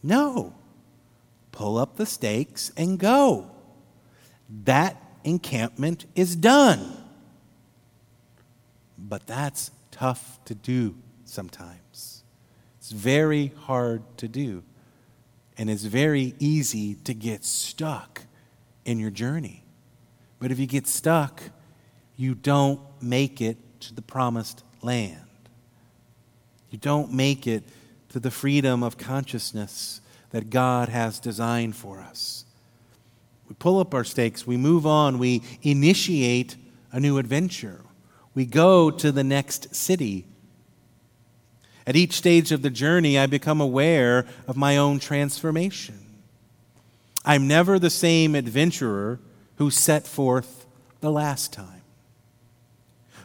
No. 0.02 0.54
Pull 1.52 1.78
up 1.78 1.96
the 1.96 2.04
stakes 2.04 2.70
and 2.76 2.98
go. 2.98 3.50
That 4.64 5.00
encampment 5.22 6.04
is 6.14 6.36
done. 6.36 6.98
But 8.98 9.26
that's 9.26 9.70
tough 9.90 10.38
to 10.46 10.54
do 10.54 10.96
sometimes. 11.34 12.22
It's 12.78 12.92
very 12.92 13.52
hard 13.62 14.02
to 14.18 14.28
do. 14.28 14.62
And 15.58 15.68
it's 15.68 15.84
very 15.84 16.34
easy 16.38 16.94
to 17.04 17.14
get 17.14 17.44
stuck 17.44 18.22
in 18.84 18.98
your 18.98 19.10
journey. 19.10 19.64
But 20.38 20.50
if 20.50 20.58
you 20.58 20.66
get 20.66 20.86
stuck, 20.86 21.42
you 22.16 22.34
don't 22.34 22.80
make 23.00 23.40
it 23.40 23.56
to 23.80 23.94
the 23.94 24.02
promised 24.02 24.64
land. 24.82 25.20
You 26.70 26.78
don't 26.78 27.12
make 27.12 27.46
it 27.46 27.64
to 28.10 28.20
the 28.20 28.30
freedom 28.30 28.82
of 28.82 28.98
consciousness 28.98 30.00
that 30.30 30.50
God 30.50 30.88
has 30.88 31.20
designed 31.20 31.76
for 31.76 32.00
us. 32.00 32.44
We 33.48 33.54
pull 33.54 33.78
up 33.78 33.94
our 33.94 34.04
stakes, 34.04 34.46
we 34.46 34.56
move 34.56 34.86
on, 34.86 35.18
we 35.18 35.42
initiate 35.62 36.56
a 36.90 36.98
new 36.98 37.18
adventure 37.18 37.84
we 38.34 38.44
go 38.44 38.90
to 38.90 39.12
the 39.12 39.24
next 39.24 39.74
city. 39.74 40.26
At 41.86 41.96
each 41.96 42.12
stage 42.12 42.50
of 42.50 42.62
the 42.62 42.70
journey, 42.70 43.18
I 43.18 43.26
become 43.26 43.60
aware 43.60 44.26
of 44.48 44.56
my 44.56 44.76
own 44.76 44.98
transformation. 44.98 45.98
I'm 47.24 47.46
never 47.46 47.78
the 47.78 47.90
same 47.90 48.34
adventurer 48.34 49.18
who 49.56 49.70
set 49.70 50.06
forth 50.06 50.66
the 51.00 51.12
last 51.12 51.52
time. 51.52 51.82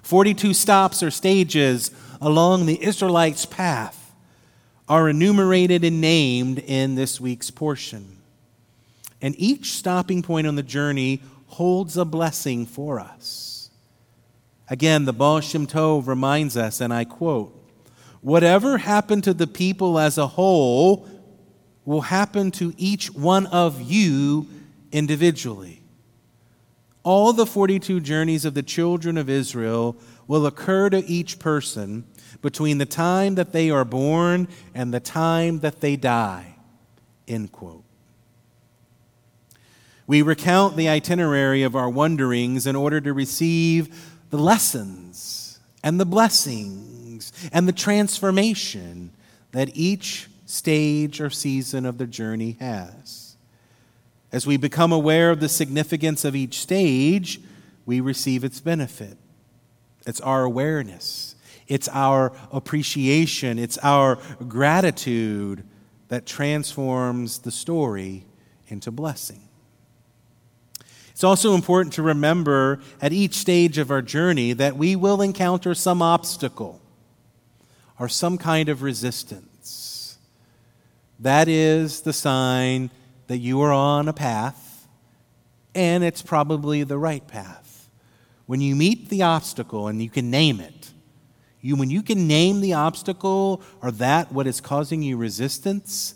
42 0.03 0.53
stops 0.53 1.03
or 1.03 1.11
stages 1.11 1.91
along 2.21 2.65
the 2.65 2.83
Israelites' 2.83 3.45
path 3.45 4.13
are 4.87 5.07
enumerated 5.07 5.83
and 5.83 6.01
named 6.01 6.59
in 6.59 6.95
this 6.95 7.21
week's 7.21 7.51
portion. 7.51 8.17
And 9.21 9.35
each 9.37 9.73
stopping 9.73 10.21
point 10.21 10.47
on 10.47 10.55
the 10.55 10.63
journey 10.63 11.21
holds 11.47 11.97
a 11.97 12.05
blessing 12.05 12.65
for 12.65 12.99
us. 12.99 13.69
Again, 14.69 15.05
the 15.05 15.13
Baal 15.13 15.41
Shem 15.41 15.67
Tov 15.67 16.07
reminds 16.07 16.55
us, 16.55 16.79
and 16.79 16.93
I 16.93 17.03
quote, 17.03 17.58
Whatever 18.21 18.77
happened 18.77 19.23
to 19.25 19.33
the 19.33 19.47
people 19.47 19.97
as 19.97 20.17
a 20.17 20.27
whole 20.27 21.07
will 21.85 22.01
happen 22.01 22.51
to 22.51 22.73
each 22.77 23.11
one 23.13 23.45
of 23.47 23.81
you 23.81 24.47
individually. 24.91 25.81
All 27.03 27.31
the 27.31 27.45
42 27.45 28.01
journeys 28.01 28.43
of 28.43 28.53
the 28.53 28.63
children 28.63 29.17
of 29.17 29.29
Israel 29.29 29.95
will 30.27 30.45
occur 30.45 30.89
to 30.89 31.03
each 31.05 31.39
person 31.39 32.05
between 32.41 32.77
the 32.77 32.85
time 32.85 33.35
that 33.35 33.53
they 33.53 33.69
are 33.69 33.85
born 33.85 34.47
and 34.75 34.93
the 34.93 34.99
time 34.99 35.59
that 35.59 35.79
they 35.79 35.95
die. 35.95 36.55
End 37.27 37.51
quote. 37.51 37.83
We 40.05 40.21
recount 40.21 40.75
the 40.75 40.89
itinerary 40.89 41.63
of 41.63 41.75
our 41.75 41.89
wanderings 41.89 42.67
in 42.67 42.75
order 42.75 42.99
to 42.99 43.13
receive 43.13 44.11
the 44.29 44.37
lessons 44.37 45.59
and 45.83 45.99
the 45.99 46.05
blessings 46.05 46.88
and 47.51 47.67
the 47.67 47.73
transformation 47.73 49.11
that 49.51 49.75
each 49.75 50.27
stage 50.45 51.21
or 51.21 51.29
season 51.29 51.85
of 51.85 51.97
the 51.97 52.07
journey 52.07 52.57
has. 52.59 53.35
As 54.31 54.45
we 54.45 54.57
become 54.57 54.91
aware 54.91 55.31
of 55.31 55.39
the 55.39 55.49
significance 55.49 56.23
of 56.25 56.35
each 56.35 56.59
stage, 56.59 57.39
we 57.85 57.99
receive 57.99 58.43
its 58.43 58.59
benefit. 58.59 59.17
It's 60.05 60.21
our 60.21 60.43
awareness, 60.43 61.35
it's 61.67 61.87
our 61.89 62.31
appreciation, 62.51 63.59
it's 63.59 63.77
our 63.79 64.17
gratitude 64.47 65.63
that 66.07 66.25
transforms 66.25 67.39
the 67.39 67.51
story 67.51 68.25
into 68.67 68.91
blessing. 68.91 69.41
It's 71.11 71.23
also 71.23 71.53
important 71.53 71.93
to 71.95 72.01
remember 72.01 72.79
at 73.01 73.11
each 73.11 73.35
stage 73.35 73.77
of 73.77 73.91
our 73.91 74.01
journey 74.01 74.53
that 74.53 74.77
we 74.77 74.95
will 74.95 75.21
encounter 75.21 75.75
some 75.75 76.01
obstacle 76.01 76.81
or 77.99 78.07
some 78.07 78.37
kind 78.37 78.69
of 78.69 78.81
resistance. 78.81 80.17
That 81.19 81.47
is 81.49 82.01
the 82.01 82.13
sign 82.13 82.89
that 83.27 83.37
you 83.37 83.61
are 83.61 83.73
on 83.73 84.07
a 84.07 84.13
path, 84.13 84.87
and 85.75 86.03
it's 86.03 86.21
probably 86.21 86.83
the 86.83 86.97
right 86.97 87.27
path. 87.27 87.89
When 88.45 88.61
you 88.61 88.75
meet 88.75 89.09
the 89.09 89.21
obstacle 89.21 89.87
and 89.87 90.01
you 90.01 90.09
can 90.09 90.31
name 90.31 90.59
it, 90.59 90.91
you, 91.61 91.75
when 91.75 91.89
you 91.89 92.01
can 92.01 92.25
name 92.25 92.61
the 92.61 92.73
obstacle 92.73 93.61
or 93.81 93.91
that 93.91 94.31
what 94.31 94.47
is 94.47 94.61
causing 94.61 95.03
you 95.03 95.17
resistance, 95.17 96.15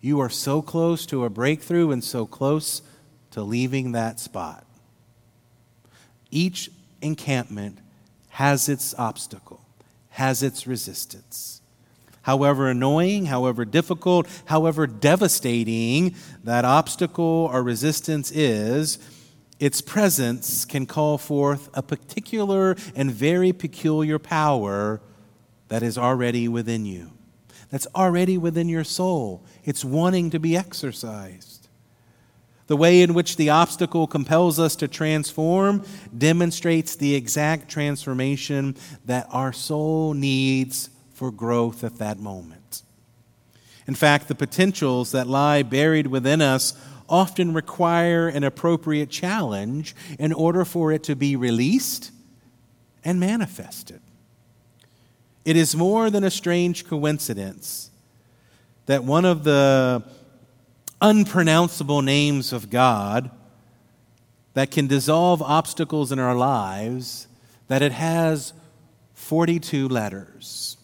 You 0.00 0.20
are 0.20 0.30
so 0.30 0.62
close 0.62 1.04
to 1.06 1.24
a 1.24 1.30
breakthrough 1.30 1.90
and 1.90 2.02
so 2.02 2.26
close 2.26 2.80
to 3.32 3.42
leaving 3.42 3.92
that 3.92 4.18
spot. 4.18 4.64
Each 6.30 6.70
encampment 7.02 7.78
has 8.30 8.68
its 8.68 8.94
obstacle, 8.94 9.59
has 10.20 10.42
its 10.42 10.66
resistance. 10.66 11.62
However 12.22 12.68
annoying, 12.68 13.24
however 13.24 13.64
difficult, 13.64 14.26
however 14.44 14.86
devastating 14.86 16.14
that 16.44 16.66
obstacle 16.66 17.48
or 17.50 17.62
resistance 17.62 18.30
is, 18.30 18.98
its 19.58 19.80
presence 19.80 20.66
can 20.66 20.84
call 20.84 21.16
forth 21.16 21.70
a 21.72 21.82
particular 21.82 22.76
and 22.94 23.10
very 23.10 23.54
peculiar 23.54 24.18
power 24.18 25.00
that 25.68 25.82
is 25.82 25.96
already 25.96 26.48
within 26.48 26.84
you, 26.84 27.12
that's 27.70 27.86
already 27.94 28.36
within 28.36 28.68
your 28.68 28.84
soul. 28.84 29.42
It's 29.64 29.86
wanting 29.86 30.28
to 30.30 30.38
be 30.38 30.54
exercised. 30.54 31.59
The 32.70 32.76
way 32.76 33.02
in 33.02 33.14
which 33.14 33.34
the 33.34 33.50
obstacle 33.50 34.06
compels 34.06 34.60
us 34.60 34.76
to 34.76 34.86
transform 34.86 35.84
demonstrates 36.16 36.94
the 36.94 37.16
exact 37.16 37.68
transformation 37.68 38.76
that 39.06 39.26
our 39.32 39.52
soul 39.52 40.14
needs 40.14 40.88
for 41.12 41.32
growth 41.32 41.82
at 41.82 41.96
that 41.96 42.20
moment. 42.20 42.82
In 43.88 43.96
fact, 43.96 44.28
the 44.28 44.36
potentials 44.36 45.10
that 45.10 45.26
lie 45.26 45.64
buried 45.64 46.06
within 46.06 46.40
us 46.40 46.74
often 47.08 47.54
require 47.54 48.28
an 48.28 48.44
appropriate 48.44 49.10
challenge 49.10 49.96
in 50.16 50.32
order 50.32 50.64
for 50.64 50.92
it 50.92 51.02
to 51.02 51.16
be 51.16 51.34
released 51.34 52.12
and 53.04 53.18
manifested. 53.18 54.00
It 55.44 55.56
is 55.56 55.74
more 55.74 56.08
than 56.08 56.22
a 56.22 56.30
strange 56.30 56.86
coincidence 56.86 57.90
that 58.86 59.02
one 59.02 59.24
of 59.24 59.42
the 59.42 60.04
unpronounceable 61.00 62.02
names 62.02 62.52
of 62.52 62.70
God 62.70 63.30
that 64.54 64.70
can 64.70 64.86
dissolve 64.86 65.40
obstacles 65.42 66.12
in 66.12 66.18
our 66.18 66.34
lives 66.34 67.28
that 67.68 67.82
it 67.82 67.92
has 67.92 68.52
42 69.14 69.88
letters. 69.88 70.76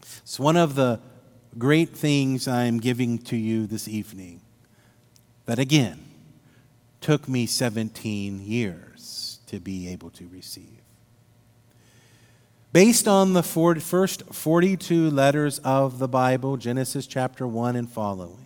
It's 0.00 0.40
one 0.40 0.56
of 0.56 0.74
the 0.74 1.00
great 1.58 1.90
things 1.90 2.48
I'm 2.48 2.80
giving 2.80 3.18
to 3.18 3.36
you 3.36 3.66
this 3.66 3.86
evening 3.86 4.40
that 5.44 5.58
again 5.58 6.00
took 7.00 7.28
me 7.28 7.46
17 7.46 8.40
years 8.40 9.40
to 9.48 9.60
be 9.60 9.88
able 9.88 10.10
to 10.10 10.26
receive. 10.28 10.80
Based 12.72 13.06
on 13.06 13.34
the 13.34 13.42
first 13.42 14.22
42 14.32 15.10
letters 15.10 15.58
of 15.58 15.98
the 15.98 16.08
Bible, 16.08 16.56
Genesis 16.56 17.06
chapter 17.06 17.46
1 17.46 17.76
and 17.76 17.90
following, 17.90 18.41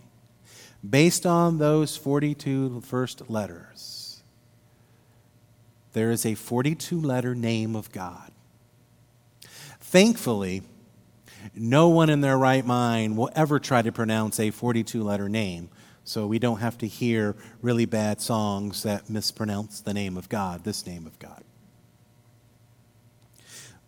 based 0.90 1.26
on 1.26 1.58
those 1.58 1.96
42 1.96 2.80
first 2.82 3.30
letters, 3.30 4.22
there 5.92 6.10
is 6.10 6.26
a 6.26 6.34
42 6.34 7.00
letter 7.00 7.34
name 7.34 7.74
of 7.74 7.90
God. 7.92 8.30
Thankfully, 9.80 10.62
no 11.54 11.88
one 11.88 12.10
in 12.10 12.20
their 12.20 12.36
right 12.36 12.66
mind 12.66 13.16
will 13.16 13.30
ever 13.34 13.58
try 13.58 13.82
to 13.82 13.92
pronounce 13.92 14.38
a 14.38 14.50
42 14.50 15.02
letter 15.02 15.28
name 15.28 15.70
so 16.04 16.26
we 16.26 16.38
don't 16.38 16.60
have 16.60 16.78
to 16.78 16.86
hear 16.86 17.34
really 17.62 17.84
bad 17.84 18.20
songs 18.20 18.82
that 18.84 19.10
mispronounce 19.10 19.80
the 19.80 19.94
name 19.94 20.16
of 20.16 20.28
God, 20.28 20.64
this 20.64 20.86
name 20.86 21.06
of 21.06 21.18
God. 21.18 21.42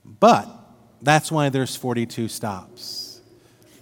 But 0.04 0.48
that's 1.02 1.30
why 1.30 1.48
there's 1.48 1.76
42 1.76 2.28
stops, 2.28 3.20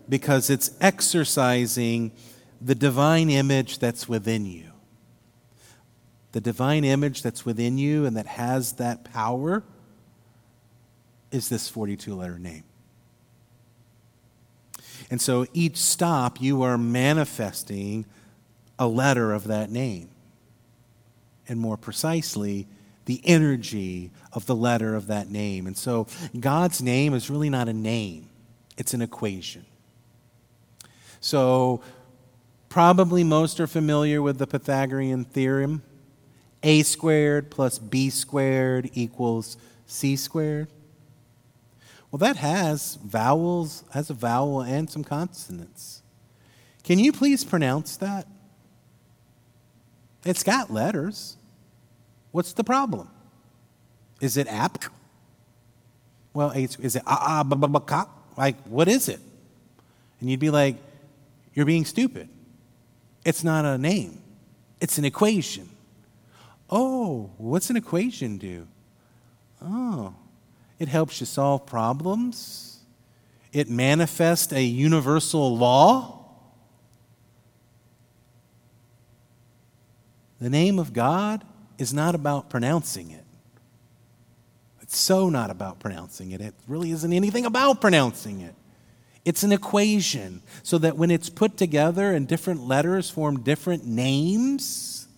because 0.09 0.51
it's 0.51 0.73
exercising 0.81 2.13
the 2.61 2.75
divine 2.75 3.31
image 3.31 3.79
that's 3.79 4.09
within 4.09 4.47
you. 4.47 4.71
The 6.33 6.41
divine 6.41 6.85
image 6.85 7.23
that's 7.23 7.47
within 7.47 7.79
you 7.79 8.05
and 8.05 8.17
that 8.17 8.27
has 8.27 8.75
that 8.75 9.05
power 9.05 9.63
is 11.31 11.49
this 11.49 11.69
42 11.69 12.15
letter 12.15 12.39
name. 12.39 12.65
And 15.11 15.21
so 15.21 15.47
each 15.53 15.77
stop, 15.77 16.41
you 16.41 16.63
are 16.63 16.77
manifesting 16.77 18.07
a 18.79 18.87
letter 18.87 19.33
of 19.33 19.45
that 19.45 19.71
name. 19.71 20.09
And 21.49 21.61
more 21.61 21.77
precisely, 21.77 22.67
the 23.05 23.21
energy 23.25 24.11
of 24.33 24.47
the 24.47 24.55
letter 24.55 24.95
of 24.95 25.07
that 25.07 25.31
name. 25.31 25.67
And 25.67 25.77
so 25.77 26.07
God's 26.39 26.83
name 26.83 27.15
is 27.15 27.31
really 27.31 27.51
not 27.51 27.69
a 27.69 27.73
name, 27.73 28.29
it's 28.77 28.95
an 28.95 29.03
equation. 29.03 29.65
So, 31.21 31.81
probably 32.77 33.25
most 33.25 33.59
are 33.59 33.67
familiar 33.67 34.21
with 34.21 34.37
the 34.37 34.47
Pythagorean 34.47 35.25
theorem 35.25 35.83
a 36.63 36.83
squared 36.83 37.51
plus 37.51 37.79
b 37.79 38.11
squared 38.11 38.91
equals 38.93 39.57
c 39.87 40.15
squared. 40.15 40.69
Well, 42.11 42.19
that 42.19 42.37
has 42.37 42.97
vowels, 42.97 43.83
has 43.93 44.11
a 44.11 44.13
vowel 44.13 44.61
and 44.61 44.91
some 44.91 45.05
consonants. 45.05 46.03
Can 46.85 46.99
you 46.99 47.15
please 47.15 47.45
pronounce 47.45 47.97
that? 47.97 48.27
It's 50.27 50.43
got 50.43 50.71
letters. 50.71 51.39
What's 52.31 52.53
the 52.53 52.63
problem? 52.63 53.09
Is 54.21 54.37
it 54.37 54.49
app? 54.49 54.85
Well, 56.35 56.51
is 56.51 56.95
it 56.95 57.03
ah 57.07 57.39
ah 57.39 57.43
ba 57.43 57.57
ba 57.57 57.69
ba 57.69 58.07
Like, 58.37 58.63
what 58.65 58.87
is 58.87 59.09
it? 59.09 59.21
And 60.21 60.29
you'd 60.29 60.41
be 60.41 60.51
like, 60.51 60.77
you're 61.55 61.65
being 61.65 61.87
stupid. 61.87 62.29
It's 63.27 63.43
not 63.43 63.65
a 63.65 63.77
name, 63.77 64.23
it's 64.81 64.99
an 64.99 65.05
equation. 65.05 65.69
Oh, 66.71 67.31
what's 67.39 67.71
an 67.71 67.77
equation 67.77 68.39
do? 68.39 68.69
Oh, 69.61 70.15
it 70.79 70.87
helps 70.87 71.19
you 71.19 71.27
solve 71.27 71.67
problems. 71.67 72.79
It 73.53 73.69
manifests 73.69 74.53
a 74.53 74.63
universal 74.63 75.57
law. 75.57 76.25
The 80.41 80.51
name 80.51 80.79
of 80.79 80.93
God 80.93 81.45
is 81.79 81.93
not 81.93 82.15
about 82.15 82.49
pronouncing 82.49 83.11
it. 83.11 83.25
It's 84.83 84.97
so 84.97 85.31
not 85.31 85.51
about 85.51 85.81
pronouncing 85.81 86.31
it. 86.31 86.41
It 86.41 86.55
really 86.69 86.93
isn't 86.93 87.13
anything 87.13 87.45
about 87.45 87.81
pronouncing 87.81 88.41
it. 88.43 88.55
It's 89.27 89.43
an 89.43 89.51
equation 89.53 90.41
so 90.63 90.79
that 90.79 90.97
when 90.97 91.11
it's 91.11 91.29
put 91.29 91.57
together 91.57 92.13
and 92.13 92.29
different 92.29 92.67
letters 92.67 93.11
form 93.11 93.43
different 93.43 93.85
names, 93.85 95.09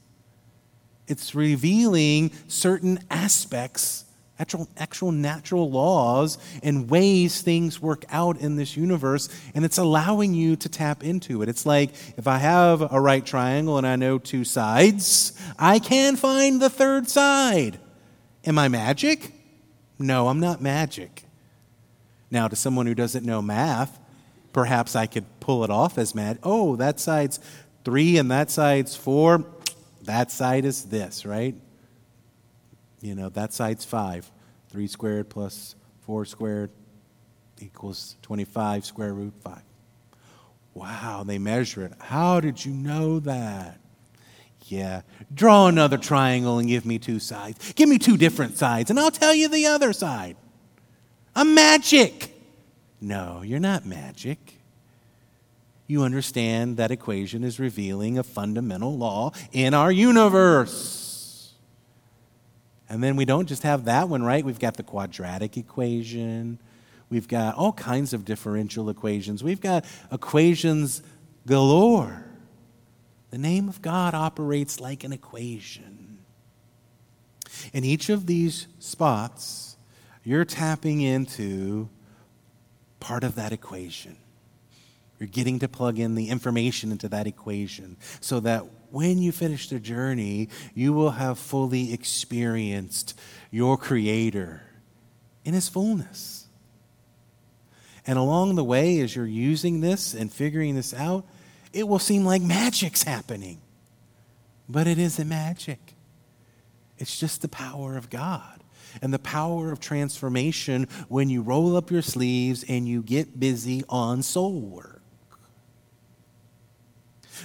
it's 1.07 1.35
revealing 1.35 2.33
certain 2.49 3.01
aspects 3.11 4.07
actual, 4.39 4.67
actual 4.79 5.13
natural 5.13 5.71
laws 5.71 6.39
and 6.63 6.89
ways 6.89 7.43
things 7.43 7.83
work 7.83 8.05
out 8.09 8.39
in 8.39 8.57
this 8.57 8.77
universe, 8.79 9.29
and 9.55 9.65
it's 9.65 9.79
allowing 9.79 10.33
you 10.33 10.57
to 10.57 10.69
tap 10.71 11.05
into 11.05 11.43
it. 11.43 11.49
It's 11.51 11.67
like 11.67 11.91
if 12.17 12.27
I 12.27 12.39
have 12.39 12.93
a 12.93 13.01
right 13.01 13.25
triangle 13.25 13.77
and 13.77 13.87
I 13.87 13.97
know 13.97 14.19
two 14.19 14.45
sides, 14.45 15.39
I 15.59 15.79
can 15.79 16.17
find 16.17 16.63
the 16.63 16.71
third 16.71 17.11
side. 17.11 17.79
Am 18.47 18.59
I 18.59 18.69
magic? 18.69 19.33
No, 19.99 20.29
I'm 20.29 20.41
not 20.41 20.63
magic. 20.63 21.25
Now, 22.31 22.49
to 22.49 22.57
someone 22.57 22.87
who 22.87 22.95
doesn't 22.95 23.25
know 23.25 23.41
math, 23.41 23.99
perhaps 24.53 24.95
I 24.95 25.07
could 25.07 25.25
pull 25.41 25.65
it 25.65 25.71
off 25.71 25.99
as 25.99 26.15
mad. 26.15 26.39
Oh, 26.43 26.77
that 26.77 27.01
side's 27.01 27.41
three 27.85 28.19
and 28.19 28.31
that 28.31 28.51
side's 28.51 28.97
four. 28.97 29.45
That 30.03 30.31
side 30.31 30.65
is 30.65 30.85
this, 30.85 31.25
right? 31.25 31.55
You 33.01 33.15
know, 33.15 33.29
that 33.31 33.53
side's 33.53 33.85
5. 33.85 34.31
3 34.71 34.87
squared 34.87 35.29
plus 35.29 35.75
4 36.03 36.25
squared 36.25 36.71
equals 37.61 38.17
25 38.23 38.85
square 38.85 39.15
root 39.15 39.35
5. 39.43 39.63
Wow, 40.75 41.25
they 41.27 41.39
measure 41.39 41.85
it. 41.85 41.93
How 41.99 42.41
did 42.41 42.65
you 42.65 42.73
know 42.73 43.19
that? 43.21 43.81
Yeah, 44.67 45.03
draw 45.33 45.67
another 45.67 45.97
triangle 45.97 46.59
and 46.59 46.69
give 46.69 46.85
me 46.85 46.99
two 46.99 47.19
sides. 47.19 47.73
Give 47.73 47.89
me 47.89 47.99
two 47.99 48.17
different 48.17 48.59
sides, 48.59 48.91
and 48.91 49.01
I'll 49.01 49.11
tell 49.11 49.35
you 49.35 49.49
the 49.49 49.67
other 49.67 49.93
side. 49.93 50.37
I'm 51.39 51.55
magic. 51.55 52.35
No, 53.01 53.43
you're 53.43 53.61
not 53.61 53.87
magic. 53.87 54.55
You 55.87 56.03
understand 56.03 56.79
that 56.79 56.91
equation 56.91 57.45
is 57.45 57.61
revealing 57.61 58.19
a 58.19 58.25
fundamental 58.25 58.99
law 58.99 59.31
in 59.53 59.73
our 59.73 59.93
universe. 59.93 61.53
And 62.89 63.05
then 63.05 63.15
we 63.15 63.25
don't 63.25 63.47
just 63.47 63.63
have 63.63 63.85
that 63.85 64.09
one, 64.09 64.25
right? 64.25 64.45
We've 64.45 64.59
got 64.59 64.75
the 64.75 64.83
quadratic 64.83 65.57
equation. 65.57 66.59
We've 67.09 67.29
got 67.29 67.55
all 67.55 67.73
kinds 67.73 68.13
of 68.13 68.25
differential 68.25 68.91
equations. 68.91 69.45
We've 69.45 69.61
got 69.61 69.85
equations 70.11 71.05
galore. 71.47 72.25
The 73.31 73.39
name 73.39 73.69
of 73.69 73.81
God 73.81 74.13
operates 74.13 74.81
like 74.81 75.05
an 75.05 75.13
equation. 75.13 76.19
In 77.73 77.85
each 77.85 78.09
of 78.09 78.27
these 78.27 78.67
spots, 78.81 79.69
you're 80.29 80.45
tapping 80.45 81.01
into 81.01 81.89
part 83.01 83.25
of 83.25 83.37
that 83.37 83.51
equation. 83.51 84.15
You're 85.19 85.27
getting 85.27 85.59
to 85.61 85.69
plug 85.69 85.99
in 85.99 86.17
the 86.17 86.29
information 86.29 86.93
into 86.93 87.09
that 87.09 87.27
equation 87.27 87.97
so 88.21 88.39
that 88.41 88.67
when 88.91 89.23
you 89.23 89.33
finish 89.33 89.71
the 89.71 89.81
journey, 89.81 90.51
you 90.75 90.93
will 90.93 91.13
have 91.13 91.39
fully 91.39 91.95
experienced 91.95 93.19
your 93.51 93.79
Creator 93.79 94.61
in 95.47 95.55
His 95.55 95.71
fullness. 95.71 96.47
And 98.07 98.19
along 98.19 98.57
the 98.57 98.65
way, 98.65 99.01
as 99.01 99.17
you're 99.17 99.25
using 99.25 99.81
this 99.81 100.13
and 100.13 100.31
figuring 100.31 100.75
this 100.75 100.93
out, 100.93 101.25
it 101.73 101.89
will 101.89 101.99
seem 101.99 102.27
like 102.27 102.43
magic's 102.43 103.03
happening. 103.03 103.63
But 104.69 104.87
it 104.87 104.99
isn't 104.99 105.27
magic, 105.27 105.95
it's 106.99 107.19
just 107.19 107.41
the 107.41 107.49
power 107.49 107.97
of 107.97 108.11
God 108.11 108.58
and 109.03 109.13
the 109.13 109.19
power 109.19 109.71
of 109.71 109.81
transformation 109.81 110.87
when 111.09 111.29
you 111.29 111.43
roll 111.43 111.77
up 111.77 111.91
your 111.91 112.03
sleeves 112.03 112.65
and 112.69 112.89
you 112.89 113.03
get 113.03 113.39
busy 113.39 113.85
on 113.89 114.23
soul 114.23 114.61
work. 114.61 115.03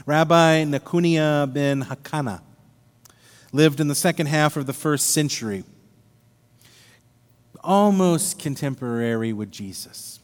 Rabbi 0.06 0.64
Nakunia 0.66 1.52
ben 1.52 1.84
Hakana 1.84 2.42
lived 3.52 3.80
in 3.80 3.88
the 3.88 3.96
second 3.96 4.26
half 4.26 4.58
of 4.58 4.66
the 4.66 4.74
first 4.74 5.12
century, 5.12 5.64
almost 7.64 8.40
contemporary 8.40 9.32
with 9.32 9.52
Jesus. 9.52 10.20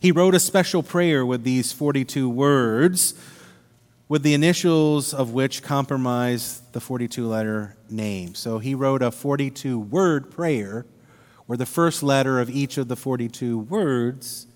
He 0.00 0.12
wrote 0.12 0.34
a 0.34 0.40
special 0.40 0.82
prayer 0.82 1.24
with 1.24 1.44
these 1.44 1.72
42 1.72 2.28
words, 2.28 3.14
with 4.08 4.22
the 4.22 4.32
initials 4.34 5.12
of 5.12 5.32
which 5.32 5.62
comprise 5.62 6.62
the 6.72 6.80
42 6.80 7.26
letter 7.26 7.76
name. 7.90 8.34
So 8.34 8.58
he 8.58 8.74
wrote 8.74 9.02
a 9.02 9.10
42 9.10 9.78
word 9.78 10.30
prayer 10.30 10.86
where 11.46 11.58
the 11.58 11.66
first 11.66 12.02
letter 12.02 12.40
of 12.40 12.50
each 12.50 12.78
of 12.78 12.88
the 12.88 12.96
42 12.96 13.58
words 13.58 14.46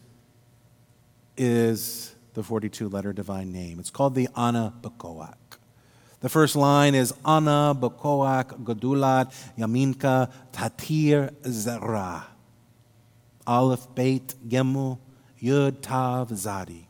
is 1.36 2.14
the 2.34 2.42
42 2.42 2.88
letter 2.88 3.12
divine 3.12 3.52
name. 3.52 3.78
It's 3.78 3.90
called 3.90 4.14
the 4.14 4.28
Ana 4.34 4.72
Bekoach. 4.80 5.34
The 6.20 6.28
first 6.28 6.54
line 6.56 6.94
is 6.94 7.12
Ana 7.24 7.74
Bekoach 7.78 8.64
Gedulat 8.64 9.34
Yaminka 9.58 10.30
Tatir 10.52 11.30
Zera. 11.42 12.24
Aleph 13.46 13.92
Beit 13.94 14.34
Gimel 14.48 14.98
Yud 15.42 15.82
Tav 15.82 16.28
Zadi. 16.30 16.84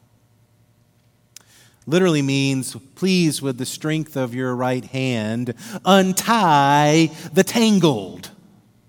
Literally 1.86 2.22
means, 2.22 2.76
please, 2.94 3.42
with 3.42 3.58
the 3.58 3.66
strength 3.66 4.16
of 4.16 4.34
your 4.34 4.54
right 4.54 4.84
hand, 4.84 5.54
untie 5.84 7.10
the 7.32 7.42
tangled, 7.44 8.30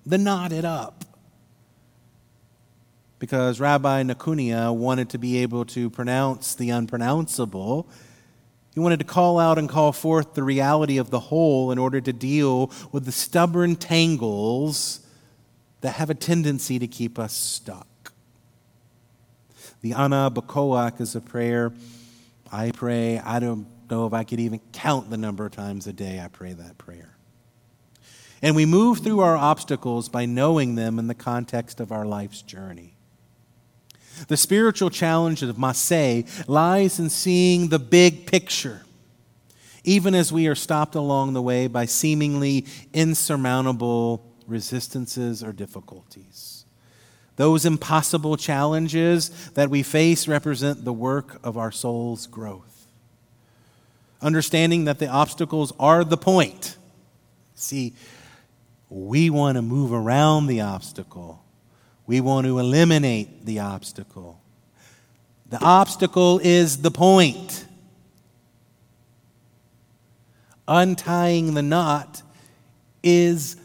the 0.06 0.18
knotted 0.18 0.66
up 0.66 1.04
because 3.24 3.58
Rabbi 3.58 4.04
Nakunia 4.04 4.76
wanted 4.76 5.12
to 5.12 5.18
be 5.18 5.38
able 5.38 5.64
to 5.68 5.90
pronounce 5.90 6.56
the 6.56 6.72
unpronounceable. 6.72 7.88
He 8.74 8.82
wanted 8.82 9.00
to 9.00 9.06
call 9.06 9.40
out 9.40 9.58
and 9.58 9.70
call 9.70 9.94
forth 9.94 10.34
the 10.34 10.44
reality 10.44 10.98
of 10.98 11.10
the 11.10 11.22
whole 11.22 11.72
in 11.72 11.78
order 11.78 12.02
to 12.02 12.12
deal 12.12 12.70
with 12.92 13.06
the 13.06 13.14
stubborn 13.14 13.78
tangles 13.78 15.08
that 15.80 15.92
have 15.92 16.10
a 16.10 16.14
tendency 16.14 16.80
to 16.80 16.86
keep 16.86 17.18
us 17.18 17.32
stuck. 17.32 18.12
The 19.80 19.94
Ana 19.94 20.30
Bekoach 20.30 21.00
is 21.00 21.16
a 21.16 21.22
prayer 21.22 21.72
I 22.54 22.70
pray. 22.70 23.18
I 23.18 23.40
don't 23.40 23.66
know 23.90 24.06
if 24.06 24.14
I 24.14 24.24
could 24.24 24.40
even 24.40 24.62
count 24.72 25.10
the 25.10 25.18
number 25.18 25.44
of 25.44 25.54
times 25.54 25.88
a 25.88 25.94
day 25.94 26.22
I 26.24 26.28
pray 26.28 26.54
that 26.54 26.78
prayer. 26.78 27.18
And 28.44 28.56
we 28.56 28.68
move 28.68 29.00
through 29.00 29.22
our 29.22 29.36
obstacles 29.36 30.08
by 30.08 30.28
knowing 30.28 30.76
them 30.76 31.00
in 31.00 31.08
the 31.08 31.16
context 31.16 31.80
of 31.80 31.92
our 31.92 32.06
life's 32.06 32.44
journey. 32.44 32.94
The 34.28 34.38
spiritual 34.38 34.92
challenge 34.92 35.42
of 35.42 35.56
Massé 35.56 36.48
lies 36.48 37.00
in 37.00 37.10
seeing 37.10 37.70
the 37.70 37.80
big 37.80 38.28
picture, 38.28 38.84
even 39.84 40.14
as 40.14 40.32
we 40.32 40.46
are 40.46 40.54
stopped 40.54 40.94
along 40.94 41.34
the 41.34 41.42
way 41.42 41.66
by 41.66 41.86
seemingly 41.86 42.68
insurmountable 42.94 44.32
resistances 44.46 45.44
or 45.44 45.54
difficulties. 45.54 46.53
Those 47.36 47.66
impossible 47.66 48.38
challenges 48.38 49.30
that 49.52 49.70
we 49.70 49.84
face 49.84 50.28
represent 50.28 50.86
the 50.86 50.94
work 50.94 51.40
of 51.44 51.58
our 51.58 51.72
soul's 51.72 52.28
growth. 52.28 52.88
Understanding 54.22 54.86
that 54.86 55.00
the 55.00 55.08
obstacles 55.08 55.74
are 55.80 56.04
the 56.04 56.18
point. 56.18 56.78
See, 57.56 57.94
we 58.90 59.30
want 59.30 59.56
to 59.56 59.62
move 59.62 59.92
around 59.92 60.48
the 60.48 60.62
obstacle 60.62 61.44
we 62.06 62.22
want 62.22 62.46
to 62.46 62.60
eliminate 62.60 63.46
the 63.46 63.60
obstacle. 63.60 64.42
The 65.50 65.62
obstacle 65.62 66.40
is 66.44 66.82
the 66.82 66.92
point. 66.92 67.66
Untying 70.68 71.54
the 71.54 71.62
knot 71.62 72.22
is 73.04 73.58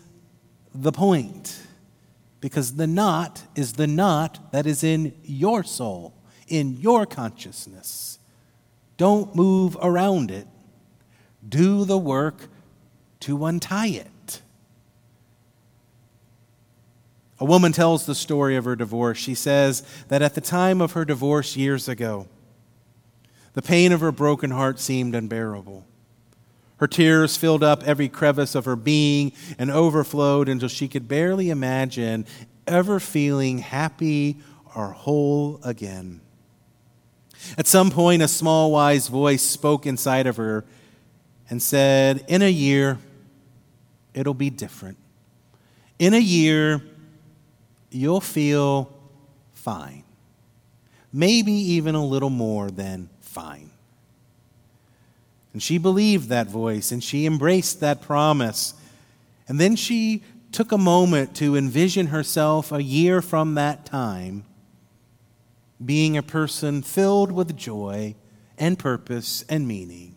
the 0.75 0.93
point. 0.93 1.61
Because 2.41 2.77
the 2.77 2.87
knot 2.87 3.43
is 3.57 3.75
the 3.75 3.87
knot 3.87 4.53
that 4.53 4.67
is 4.67 4.85
in 4.85 5.15
your 5.25 5.65
soul, 5.65 6.15
in 6.47 6.77
your 6.77 7.05
consciousness. 7.05 8.19
Don't 8.97 9.35
move 9.35 9.77
around 9.81 10.31
it. 10.31 10.47
Do 11.47 11.85
the 11.85 11.99
work 11.99 12.49
to 13.21 13.45
untie 13.45 13.89
it. 13.89 14.43
A 17.41 17.45
woman 17.45 17.73
tells 17.73 18.07
the 18.07 18.15
story 18.15 18.57
of 18.57 18.65
her 18.65 18.77
divorce. 18.77 19.19
She 19.19 19.35
says 19.35 19.83
that 20.09 20.23
at 20.23 20.35
the 20.35 20.41
time 20.41 20.81
of 20.81 20.93
her 20.93 21.05
divorce 21.05 21.57
years 21.57 21.89
ago, 21.89 22.27
the 23.55 23.63
pain 23.63 23.93
of 23.93 24.01
her 24.01 24.13
broken 24.13 24.51
heart 24.51 24.79
seemed 24.81 25.15
unbearable. 25.15 25.85
Her 26.79 26.87
tears 26.87 27.37
filled 27.37 27.63
up 27.63 27.83
every 27.85 28.09
crevice 28.09 28.55
of 28.55 28.65
her 28.65 28.77
being 28.77 29.33
and 29.59 29.71
overflowed 29.71 30.49
until 30.49 30.69
she 30.69 30.89
could 30.89 31.09
barely 31.09 31.51
imagine 31.51 32.25
ever 32.67 33.01
feeling 33.01 33.59
happy 33.59 34.39
or 34.75 34.93
whole 34.93 35.61
again. 35.65 36.21
At 37.57 37.67
some 37.67 37.91
point, 37.91 38.23
a 38.23 38.29
small, 38.29 38.71
wise 38.73 39.09
voice 39.09 39.43
spoke 39.43 39.87
inside 39.87 40.27
of 40.27 40.37
her 40.37 40.65
and 41.51 41.63
said, 41.63 42.25
In 42.29 42.43
a 42.43 42.51
year, 42.51 42.99
it'll 44.15 44.35
be 44.35 44.51
different. 44.51 44.99
In 45.99 46.15
a 46.15 46.19
year, 46.19 46.83
you'll 47.91 48.21
feel 48.21 48.93
fine. 49.53 50.05
Maybe 51.13 51.53
even 51.53 51.95
a 51.95 52.05
little 52.05 52.31
more 52.31 52.71
than 52.71 53.09
fine. 53.21 53.71
And 55.53 55.63
she 55.63 55.79
believed 55.79 56.29
that 56.29 56.49
voice 56.49 56.93
and 56.93 57.03
she 57.03 57.27
embraced 57.27 57.81
that 57.81 58.03
promise. 58.03 58.75
And 59.49 59.59
then 59.59 59.77
she 59.77 60.23
took 60.53 60.73
a 60.73 60.79
moment 60.79 61.35
to 61.37 61.57
envision 61.57 62.09
herself 62.09 62.73
a 62.73 62.83
year 62.83 63.21
from 63.21 63.55
that 63.55 63.85
time 63.85 64.45
being 65.85 66.17
a 66.17 66.23
person 66.23 66.83
filled 66.83 67.31
with 67.31 67.57
joy 67.57 68.15
and 68.59 68.79
purpose 68.79 69.45
and 69.49 69.67
meaning. 69.69 70.17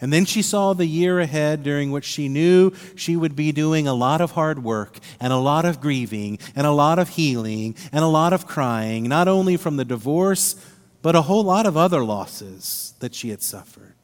And 0.00 0.12
then 0.12 0.24
she 0.24 0.40
saw 0.40 0.72
the 0.72 0.86
year 0.86 1.20
ahead 1.20 1.62
during 1.62 1.90
which 1.90 2.06
she 2.06 2.28
knew 2.28 2.72
she 2.96 3.16
would 3.16 3.36
be 3.36 3.52
doing 3.52 3.86
a 3.86 3.94
lot 3.94 4.22
of 4.22 4.32
hard 4.32 4.64
work 4.64 4.98
and 5.20 5.32
a 5.32 5.36
lot 5.36 5.66
of 5.66 5.80
grieving 5.80 6.38
and 6.56 6.66
a 6.66 6.72
lot 6.72 6.98
of 6.98 7.10
healing 7.10 7.76
and 7.92 8.02
a 8.02 8.08
lot 8.08 8.32
of 8.32 8.46
crying, 8.46 9.04
not 9.04 9.28
only 9.28 9.58
from 9.58 9.76
the 9.76 9.84
divorce, 9.84 10.56
but 11.02 11.14
a 11.14 11.22
whole 11.22 11.44
lot 11.44 11.66
of 11.66 11.76
other 11.76 12.02
losses 12.02 12.94
that 13.00 13.14
she 13.14 13.28
had 13.28 13.42
suffered. 13.42 13.94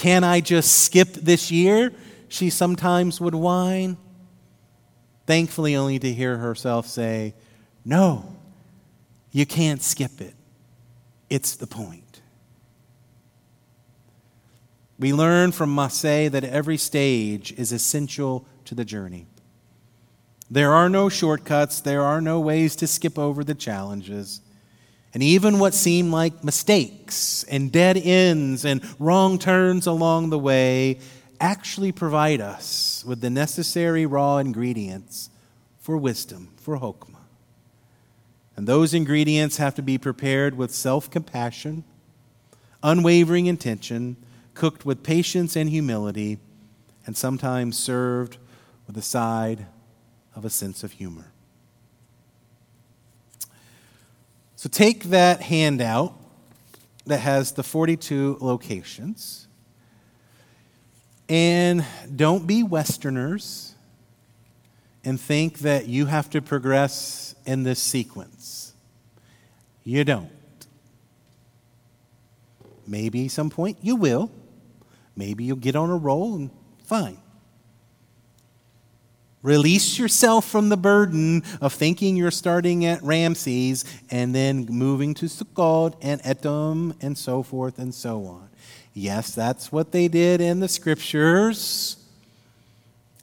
Can 0.00 0.24
I 0.24 0.40
just 0.40 0.84
skip 0.84 1.12
this 1.12 1.50
year? 1.50 1.92
She 2.26 2.48
sometimes 2.48 3.20
would 3.20 3.34
whine. 3.34 3.98
Thankfully, 5.26 5.76
only 5.76 5.98
to 5.98 6.10
hear 6.10 6.38
herself 6.38 6.86
say, 6.86 7.34
No, 7.84 8.34
you 9.30 9.44
can't 9.44 9.82
skip 9.82 10.22
it. 10.22 10.32
It's 11.28 11.54
the 11.54 11.66
point. 11.66 12.22
We 14.98 15.12
learn 15.12 15.52
from 15.52 15.76
Massé 15.76 16.30
that 16.30 16.44
every 16.44 16.78
stage 16.78 17.52
is 17.58 17.70
essential 17.70 18.46
to 18.64 18.74
the 18.74 18.86
journey. 18.86 19.26
There 20.50 20.72
are 20.72 20.88
no 20.88 21.10
shortcuts, 21.10 21.82
there 21.82 22.00
are 22.00 22.22
no 22.22 22.40
ways 22.40 22.74
to 22.76 22.86
skip 22.86 23.18
over 23.18 23.44
the 23.44 23.54
challenges. 23.54 24.40
And 25.12 25.22
even 25.22 25.58
what 25.58 25.74
seem 25.74 26.12
like 26.12 26.44
mistakes 26.44 27.44
and 27.44 27.72
dead 27.72 27.96
ends 27.96 28.64
and 28.64 28.82
wrong 29.00 29.38
turns 29.38 29.86
along 29.86 30.30
the 30.30 30.38
way 30.38 31.00
actually 31.40 31.90
provide 31.90 32.40
us 32.40 33.02
with 33.06 33.20
the 33.20 33.30
necessary 33.30 34.06
raw 34.06 34.36
ingredients 34.36 35.30
for 35.78 35.96
wisdom, 35.96 36.52
for 36.58 36.78
Hokmah. 36.78 37.16
And 38.56 38.68
those 38.68 38.92
ingredients 38.92 39.56
have 39.56 39.74
to 39.76 39.82
be 39.82 39.96
prepared 39.98 40.56
with 40.56 40.70
self 40.70 41.10
compassion, 41.10 41.82
unwavering 42.82 43.46
intention, 43.46 44.16
cooked 44.54 44.84
with 44.84 45.02
patience 45.02 45.56
and 45.56 45.70
humility, 45.70 46.38
and 47.06 47.16
sometimes 47.16 47.78
served 47.78 48.36
with 48.86 48.96
a 48.96 49.02
side 49.02 49.66
of 50.36 50.44
a 50.44 50.50
sense 50.50 50.84
of 50.84 50.92
humor. 50.92 51.32
So 54.60 54.68
take 54.68 55.04
that 55.04 55.40
handout 55.40 56.14
that 57.06 57.20
has 57.20 57.52
the 57.52 57.62
42 57.62 58.36
locations. 58.42 59.48
And 61.30 61.82
don't 62.14 62.46
be 62.46 62.62
Westerners 62.62 63.74
and 65.02 65.18
think 65.18 65.60
that 65.60 65.86
you 65.86 66.04
have 66.04 66.28
to 66.28 66.42
progress 66.42 67.34
in 67.46 67.62
this 67.62 67.82
sequence. 67.82 68.74
You 69.82 70.04
don't. 70.04 70.28
Maybe 72.86 73.28
some 73.28 73.48
point 73.48 73.78
you 73.80 73.96
will. 73.96 74.30
Maybe 75.16 75.44
you'll 75.44 75.56
get 75.56 75.74
on 75.74 75.88
a 75.88 75.96
roll 75.96 76.34
and 76.34 76.50
fine. 76.84 77.16
Release 79.42 79.98
yourself 79.98 80.44
from 80.44 80.68
the 80.68 80.76
burden 80.76 81.42
of 81.62 81.72
thinking 81.72 82.14
you're 82.14 82.30
starting 82.30 82.84
at 82.84 83.02
Ramses 83.02 83.86
and 84.10 84.34
then 84.34 84.66
moving 84.66 85.14
to 85.14 85.26
Sukkot 85.26 85.94
and 86.02 86.22
Etam 86.22 86.94
and 87.02 87.16
so 87.16 87.42
forth 87.42 87.78
and 87.78 87.94
so 87.94 88.26
on. 88.26 88.50
Yes, 88.92 89.34
that's 89.34 89.72
what 89.72 89.92
they 89.92 90.08
did 90.08 90.42
in 90.42 90.60
the 90.60 90.68
scriptures, 90.68 91.96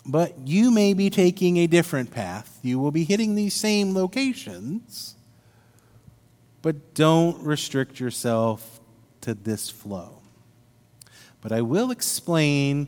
but 0.07 0.35
you 0.47 0.71
may 0.71 0.93
be 0.93 1.11
taking 1.11 1.57
a 1.57 1.67
different 1.67 2.09
path. 2.09 2.57
You 2.63 2.79
will 2.79 2.91
be 2.91 3.03
hitting 3.03 3.35
these 3.35 3.53
same 3.53 3.93
locations, 3.93 5.15
but 6.63 6.95
don't 6.95 7.43
restrict 7.43 7.99
yourself 7.99 8.79
to 9.21 9.35
this 9.35 9.69
flow. 9.69 10.17
But 11.41 11.51
I 11.51 11.61
will 11.61 11.91
explain 11.91 12.87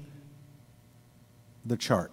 the 1.64 1.78
chart. 1.78 2.12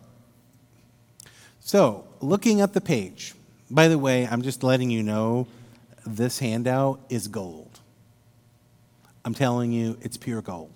So, 1.67 2.05
looking 2.21 2.61
at 2.61 2.75
the 2.75 2.81
page, 2.81 3.35
by 3.69 3.89
the 3.89 3.99
way, 3.99 4.25
I'm 4.25 4.43
just 4.43 4.63
letting 4.63 4.89
you 4.89 5.03
know 5.03 5.49
this 6.07 6.39
handout 6.39 7.01
is 7.09 7.27
gold. 7.27 7.81
I'm 9.25 9.35
telling 9.35 9.73
you, 9.73 9.99
it's 10.01 10.17
pure 10.17 10.43
gold. 10.43 10.71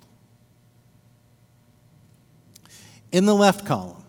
In 3.12 3.24
the 3.24 3.36
left 3.36 3.64
column, 3.64 4.03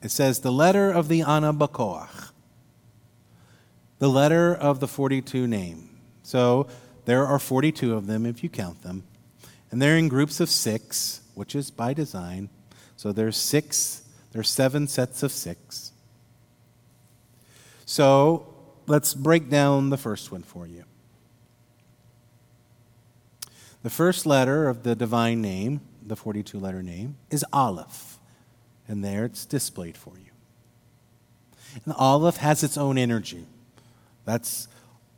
it 0.00 0.12
says 0.12 0.38
the 0.38 0.52
letter 0.52 0.88
of 0.88 1.08
the 1.08 1.24
Ana 1.24 1.52
Bakoach, 1.52 2.30
the 3.98 4.08
letter 4.08 4.54
of 4.54 4.78
the 4.78 4.86
42 4.86 5.48
name. 5.48 5.98
So 6.22 6.68
there 7.06 7.26
are 7.26 7.40
42 7.40 7.96
of 7.96 8.06
them 8.06 8.24
if 8.24 8.44
you 8.44 8.48
count 8.48 8.82
them. 8.82 9.02
And 9.72 9.82
they're 9.82 9.96
in 9.96 10.06
groups 10.06 10.38
of 10.38 10.48
six, 10.48 11.22
which 11.34 11.56
is 11.56 11.72
by 11.72 11.92
design. 11.92 12.50
So 12.96 13.10
there's 13.10 13.36
six 13.36 14.02
there's 14.32 14.48
seven 14.48 14.86
sets 14.86 15.22
of 15.22 15.32
six. 15.32 15.92
So 17.84 18.54
let's 18.86 19.14
break 19.14 19.50
down 19.50 19.90
the 19.90 19.96
first 19.96 20.30
one 20.30 20.42
for 20.42 20.66
you. 20.66 20.84
The 23.82 23.90
first 23.90 24.26
letter 24.26 24.68
of 24.68 24.82
the 24.82 24.94
divine 24.94 25.40
name, 25.40 25.80
the 26.06 26.16
42 26.16 26.58
letter 26.58 26.82
name, 26.82 27.16
is 27.30 27.44
Aleph. 27.52 28.18
And 28.86 29.04
there 29.04 29.24
it's 29.24 29.46
displayed 29.46 29.96
for 29.96 30.12
you. 30.18 30.30
And 31.84 31.94
Aleph 31.94 32.36
has 32.38 32.62
its 32.62 32.76
own 32.76 32.98
energy. 32.98 33.46
That's 34.24 34.68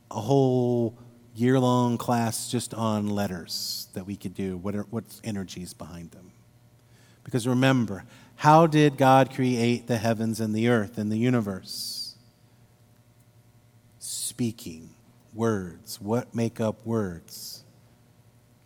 a 0.09 0.21
whole 0.21 0.97
year 1.35 1.59
long 1.59 1.97
class 1.97 2.49
just 2.49 2.73
on 2.73 3.09
letters 3.09 3.87
that 3.93 4.05
we 4.05 4.15
could 4.15 4.33
do, 4.33 4.57
what, 4.57 4.75
are, 4.75 4.83
what 4.83 5.03
energies 5.23 5.73
behind 5.73 6.11
them. 6.11 6.31
Because 7.23 7.47
remember, 7.47 8.05
how 8.35 8.67
did 8.67 8.97
God 8.97 9.33
create 9.33 9.87
the 9.87 9.97
heavens 9.97 10.39
and 10.39 10.53
the 10.53 10.67
earth 10.67 10.97
and 10.97 11.11
the 11.11 11.17
universe? 11.17 12.15
Speaking, 13.99 14.89
words. 15.33 16.01
What 16.01 16.35
make 16.35 16.59
up 16.59 16.85
words? 16.85 17.63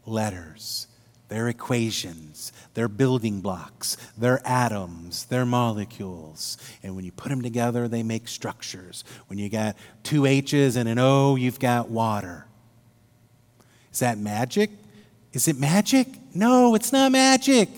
Letters. 0.05 0.87
They're 1.29 1.49
equations, 1.49 2.53
they're 2.73 2.87
building 2.87 3.41
blocks, 3.41 3.97
they're 4.17 4.39
atoms, 4.47 5.25
they're 5.25 5.45
molecules. 5.45 6.57
And 6.81 6.95
when 6.95 7.03
you 7.03 7.11
put 7.11 7.29
them 7.29 7.41
together, 7.41 7.89
they 7.89 8.01
make 8.01 8.29
structures. 8.29 9.03
When 9.27 9.37
you 9.37 9.49
got 9.49 9.75
two 10.03 10.25
H's 10.25 10.77
and 10.77 10.87
an 10.87 10.99
O, 10.99 11.35
you've 11.35 11.59
got 11.59 11.89
water. 11.89 12.45
Is 13.91 13.99
that 13.99 14.17
magic? 14.17 14.69
Is 15.33 15.49
it 15.49 15.59
magic? 15.59 16.07
No, 16.33 16.75
it's 16.75 16.93
not 16.93 17.11
magic. 17.11 17.69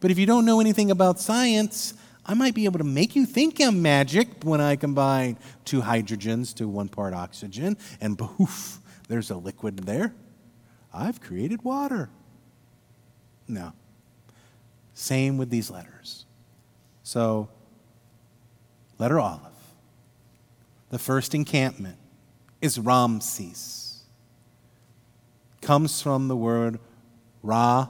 But 0.00 0.10
if 0.10 0.18
you 0.18 0.26
don't 0.26 0.44
know 0.44 0.60
anything 0.60 0.90
about 0.90 1.18
science, 1.18 1.94
I 2.24 2.34
might 2.34 2.54
be 2.54 2.64
able 2.64 2.78
to 2.78 2.84
make 2.84 3.14
you 3.16 3.24
think 3.24 3.60
I'm 3.60 3.80
magic 3.82 4.42
when 4.42 4.60
I 4.60 4.76
combine 4.76 5.38
two 5.64 5.80
hydrogens 5.82 6.54
to 6.56 6.68
one 6.68 6.88
part 6.88 7.14
oxygen, 7.14 7.76
and 8.00 8.18
poof, 8.18 8.80
there's 9.08 9.30
a 9.30 9.36
liquid 9.36 9.78
there. 9.78 10.12
I've 10.92 11.20
created 11.20 11.62
water. 11.62 12.10
No. 13.46 13.72
Same 14.92 15.38
with 15.38 15.50
these 15.50 15.70
letters. 15.70 16.24
So, 17.02 17.48
letter 18.98 19.20
Aleph, 19.20 19.52
The 20.90 20.98
first 20.98 21.34
encampment 21.34 21.98
is 22.60 22.78
Ramses. 22.78 24.02
Comes 25.60 26.02
from 26.02 26.28
the 26.28 26.36
word 26.36 26.80
Ra 27.42 27.88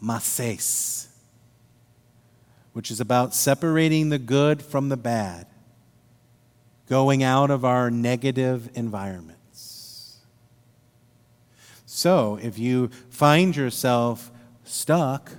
Mases 0.00 1.07
which 2.72 2.90
is 2.90 3.00
about 3.00 3.34
separating 3.34 4.08
the 4.08 4.18
good 4.18 4.62
from 4.62 4.88
the 4.88 4.96
bad, 4.96 5.46
going 6.88 7.22
out 7.22 7.50
of 7.50 7.64
our 7.64 7.90
negative 7.90 8.70
environments. 8.74 10.18
So, 11.86 12.38
if 12.40 12.58
you 12.58 12.88
find 13.10 13.56
yourself 13.56 14.30
stuck, 14.64 15.32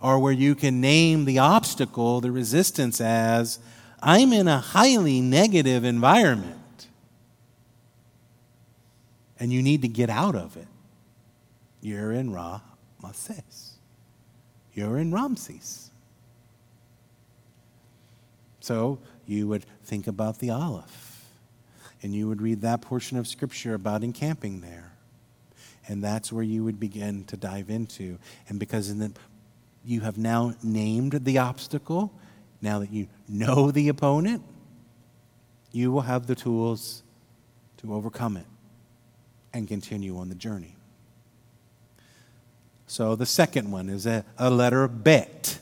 or 0.00 0.18
where 0.18 0.32
you 0.32 0.54
can 0.54 0.80
name 0.80 1.24
the 1.24 1.38
obstacle, 1.38 2.20
the 2.20 2.30
resistance, 2.30 3.00
as 3.00 3.58
I'm 4.02 4.32
in 4.32 4.48
a 4.48 4.58
highly 4.58 5.20
negative 5.20 5.84
environment, 5.84 6.88
and 9.38 9.52
you 9.52 9.62
need 9.62 9.82
to 9.82 9.88
get 9.88 10.08
out 10.08 10.34
of 10.34 10.56
it, 10.56 10.68
you're 11.80 12.12
in 12.12 12.32
Ra 12.32 12.60
Mases. 13.02 13.74
You're 14.74 14.98
in 14.98 15.12
Ramses. 15.12 15.89
So 18.60 18.98
you 19.26 19.48
would 19.48 19.64
think 19.84 20.06
about 20.06 20.38
the 20.38 20.50
Aleph, 20.50 21.24
and 22.02 22.14
you 22.14 22.28
would 22.28 22.40
read 22.40 22.60
that 22.62 22.82
portion 22.82 23.16
of 23.18 23.26
Scripture 23.26 23.74
about 23.74 24.02
encamping 24.04 24.60
there. 24.60 24.92
And 25.88 26.04
that's 26.04 26.32
where 26.32 26.44
you 26.44 26.62
would 26.64 26.78
begin 26.78 27.24
to 27.24 27.36
dive 27.36 27.70
into. 27.70 28.18
And 28.48 28.60
because 28.60 28.90
in 28.90 28.98
the, 28.98 29.12
you 29.84 30.02
have 30.02 30.18
now 30.18 30.54
named 30.62 31.12
the 31.24 31.38
obstacle, 31.38 32.12
now 32.60 32.78
that 32.78 32.92
you 32.92 33.08
know 33.28 33.70
the 33.70 33.88
opponent, 33.88 34.42
you 35.72 35.90
will 35.90 36.02
have 36.02 36.26
the 36.26 36.34
tools 36.34 37.02
to 37.78 37.94
overcome 37.94 38.36
it 38.36 38.46
and 39.52 39.66
continue 39.66 40.18
on 40.18 40.28
the 40.28 40.34
journey. 40.34 40.76
So 42.86 43.14
the 43.14 43.26
second 43.26 43.70
one 43.70 43.88
is 43.88 44.06
a, 44.06 44.24
a 44.36 44.50
letter 44.50 44.86
bet. 44.88 45.60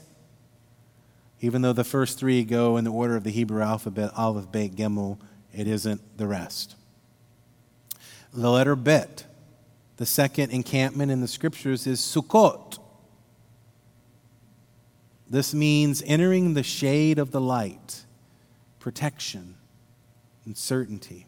Even 1.41 1.63
though 1.63 1.73
the 1.73 1.85
first 1.85 2.19
three 2.19 2.43
go 2.45 2.77
in 2.77 2.85
the 2.85 2.91
order 2.91 3.17
of 3.17 3.25
the 3.25 3.31
Hebrew 3.31 3.63
alphabet, 3.63 4.11
Aleph, 4.17 4.51
Bet, 4.51 4.73
Gimel, 4.73 5.19
it 5.53 5.69
isn't 5.69 6.19
the 6.19 6.27
rest. 6.27 6.75
The 8.33 8.51
letter 8.51 8.77
Bet, 8.77 9.25
the 9.97 10.07
second 10.07 10.51
encampment 10.51 11.11
in 11.11 11.21
the 11.21 11.29
scriptures, 11.29 11.87
is 11.87 12.01
Sukkot. 12.01 12.79
This 15.31 15.55
means 15.55 16.03
entering 16.07 16.55
the 16.55 16.63
shade 16.63 17.19
of 17.19 17.31
the 17.31 17.41
light, 17.41 18.05
protection, 18.79 19.57
and 20.45 20.57
certainty. 20.57 21.27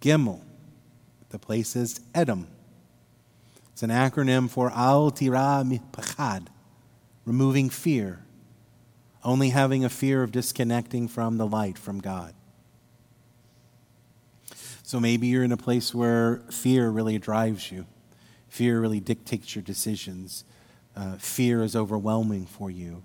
Gimel, 0.00 0.40
the 1.30 1.38
place 1.38 1.76
is 1.76 2.00
Etam. 2.14 2.46
It's 3.72 3.82
an 3.82 3.90
acronym 3.90 4.50
for 4.50 4.70
Al 4.72 5.10
Tira 5.10 5.64
Pachad, 5.92 6.46
removing 7.24 7.70
fear, 7.70 8.24
only 9.22 9.50
having 9.50 9.84
a 9.84 9.88
fear 9.88 10.22
of 10.22 10.32
disconnecting 10.32 11.08
from 11.08 11.38
the 11.38 11.46
light, 11.46 11.78
from 11.78 12.00
God. 12.00 12.34
So 14.82 15.00
maybe 15.00 15.26
you're 15.26 15.44
in 15.44 15.52
a 15.52 15.56
place 15.56 15.94
where 15.94 16.42
fear 16.50 16.90
really 16.90 17.18
drives 17.18 17.72
you, 17.72 17.86
fear 18.48 18.80
really 18.80 19.00
dictates 19.00 19.54
your 19.54 19.62
decisions, 19.62 20.44
uh, 20.94 21.16
fear 21.16 21.62
is 21.62 21.74
overwhelming 21.74 22.46
for 22.46 22.70
you. 22.70 23.02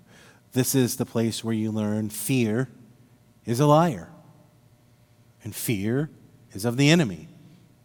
This 0.52 0.74
is 0.74 0.96
the 0.96 1.06
place 1.06 1.42
where 1.42 1.54
you 1.54 1.70
learn 1.70 2.10
fear 2.10 2.68
is 3.46 3.60
a 3.60 3.66
liar, 3.66 4.10
and 5.42 5.54
fear 5.54 6.10
is 6.52 6.64
of 6.64 6.76
the 6.76 6.90
enemy. 6.90 7.28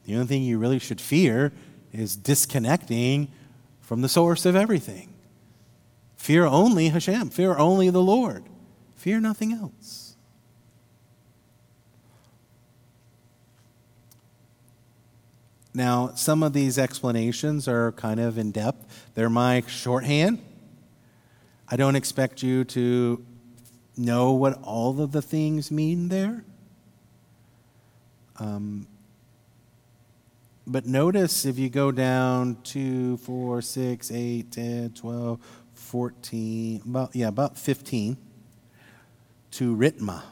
The 0.05 0.15
only 0.15 0.27
thing 0.27 0.43
you 0.43 0.59
really 0.59 0.79
should 0.79 1.01
fear 1.01 1.53
is 1.93 2.15
disconnecting 2.15 3.29
from 3.79 4.01
the 4.01 4.09
source 4.09 4.45
of 4.45 4.55
everything. 4.55 5.14
Fear 6.25 6.47
only 6.47 6.89
Hashem. 6.89 7.29
Fear 7.29 7.55
only 7.59 7.91
the 7.91 8.01
Lord. 8.01 8.45
Fear 8.95 9.19
nothing 9.19 9.53
else. 9.53 10.15
Now, 15.71 16.15
some 16.15 16.41
of 16.41 16.51
these 16.51 16.79
explanations 16.79 17.67
are 17.67 17.91
kind 17.91 18.19
of 18.19 18.39
in 18.39 18.49
depth. 18.49 19.11
They're 19.13 19.29
my 19.29 19.61
shorthand. 19.67 20.43
I 21.69 21.75
don't 21.75 21.95
expect 21.95 22.41
you 22.41 22.63
to 22.63 23.23
know 23.95 24.31
what 24.31 24.59
all 24.63 24.99
of 24.99 25.11
the 25.11 25.21
things 25.21 25.69
mean 25.69 26.09
there. 26.09 26.43
Um, 28.39 28.87
but 30.65 30.87
notice 30.87 31.45
if 31.45 31.59
you 31.59 31.69
go 31.69 31.91
down 31.91 32.57
2, 32.63 33.17
4, 33.17 33.61
6, 33.61 34.11
8, 34.11 34.51
10, 34.51 34.89
12, 34.93 35.39
14, 35.75 36.81
about, 36.85 37.15
yeah, 37.15 37.27
about 37.27 37.57
15 37.57 38.17
to 39.51 39.75
Ritma. 39.75 40.23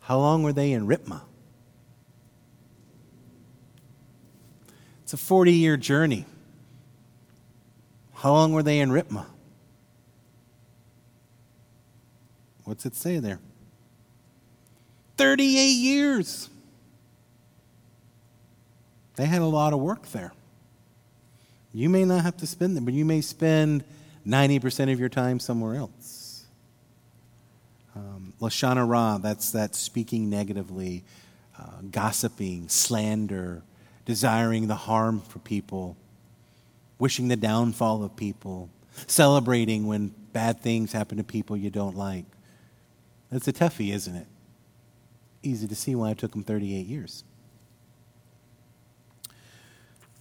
How 0.00 0.18
long 0.18 0.42
were 0.42 0.52
they 0.52 0.72
in 0.72 0.86
Ritma? 0.86 1.22
It's 5.02 5.12
a 5.12 5.16
40 5.16 5.52
year 5.52 5.76
journey. 5.76 6.26
How 8.14 8.32
long 8.32 8.52
were 8.52 8.62
they 8.62 8.80
in 8.80 8.90
Ritma? 8.90 9.26
What's 12.64 12.84
it 12.84 12.94
say 12.94 13.18
there? 13.18 13.40
38 15.16 15.68
years. 15.70 16.50
They 19.16 19.24
had 19.24 19.40
a 19.40 19.46
lot 19.46 19.72
of 19.72 19.80
work 19.80 20.08
there. 20.08 20.32
You 21.72 21.88
may 21.88 22.04
not 22.04 22.22
have 22.22 22.36
to 22.38 22.46
spend 22.46 22.76
them, 22.76 22.84
but 22.84 22.94
you 22.94 23.04
may 23.04 23.20
spend 23.20 23.84
90% 24.26 24.92
of 24.92 24.98
your 24.98 25.08
time 25.08 25.38
somewhere 25.38 25.76
else. 25.76 26.46
Um, 27.94 28.32
Lashon 28.40 28.76
Hara, 28.76 29.18
that's 29.20 29.50
that 29.52 29.74
speaking 29.74 30.30
negatively, 30.30 31.04
uh, 31.58 31.82
gossiping, 31.90 32.68
slander, 32.68 33.62
desiring 34.04 34.68
the 34.68 34.74
harm 34.74 35.20
for 35.20 35.38
people, 35.40 35.96
wishing 36.98 37.28
the 37.28 37.36
downfall 37.36 38.04
of 38.04 38.16
people, 38.16 38.70
celebrating 39.06 39.86
when 39.86 40.14
bad 40.32 40.60
things 40.60 40.92
happen 40.92 41.18
to 41.18 41.24
people 41.24 41.56
you 41.56 41.70
don't 41.70 41.96
like. 41.96 42.24
That's 43.30 43.48
a 43.48 43.52
toughie, 43.52 43.92
isn't 43.92 44.14
it? 44.14 44.26
Easy 45.42 45.68
to 45.68 45.74
see 45.74 45.94
why 45.94 46.10
it 46.10 46.18
took 46.18 46.32
them 46.32 46.42
38 46.42 46.86
years. 46.86 47.24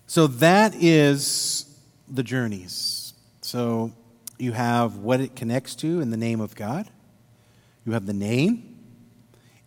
So 0.08 0.28
that 0.28 0.74
is 0.74 1.66
the 2.08 2.24
journeys. 2.24 3.14
So 3.42 3.92
you 4.38 4.54
have 4.54 4.98
what 4.98 5.20
it 5.20 5.36
connects 5.36 5.76
to 5.76 6.00
in 6.00 6.10
the 6.10 6.18
name 6.18 6.40
of 6.40 6.56
God, 6.56 6.90
you 7.86 7.92
have 7.92 8.06
the 8.06 8.14
name, 8.14 8.78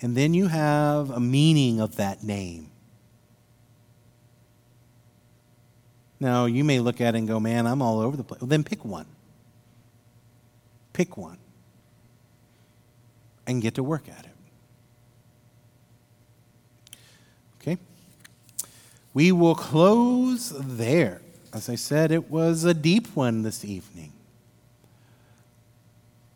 and 0.01 0.16
then 0.16 0.32
you 0.34 0.49
have 0.49 1.11
a 1.11 1.20
meaning 1.20 1.80
of 1.80 1.97
that 1.97 2.22
name. 2.22 2.70
Now, 6.18 6.45
you 6.45 6.64
may 6.64 6.80
look 6.80 7.01
at 7.01 7.14
it 7.14 7.18
and 7.18 7.28
go, 7.28 7.41
man, 7.41 7.66
I'm 7.66 7.80
all 7.80 8.01
over 8.01 8.16
the 8.16 8.24
place. 8.24 8.41
Well, 8.41 8.49
then 8.49 8.62
pick 8.62 8.84
one. 8.84 9.07
Pick 10.93 11.16
one 11.16 11.38
and 13.47 13.62
get 13.62 13.74
to 13.74 13.82
work 13.82 14.09
at 14.09 14.26
it. 14.26 14.30
Okay? 17.61 17.78
We 19.13 19.33
will 19.33 19.55
close 19.55 20.53
there. 20.57 21.21
As 21.53 21.69
I 21.69 21.75
said, 21.75 22.13
it 22.13 22.31
was 22.31 22.65
a 22.65 22.75
deep 22.75 23.09
one 23.17 23.43
this 23.43 23.65
evening, 23.65 24.13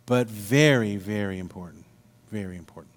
but 0.06 0.26
very, 0.26 0.96
very 0.96 1.38
important. 1.38 1.84
Very 2.30 2.56
important. 2.56 2.92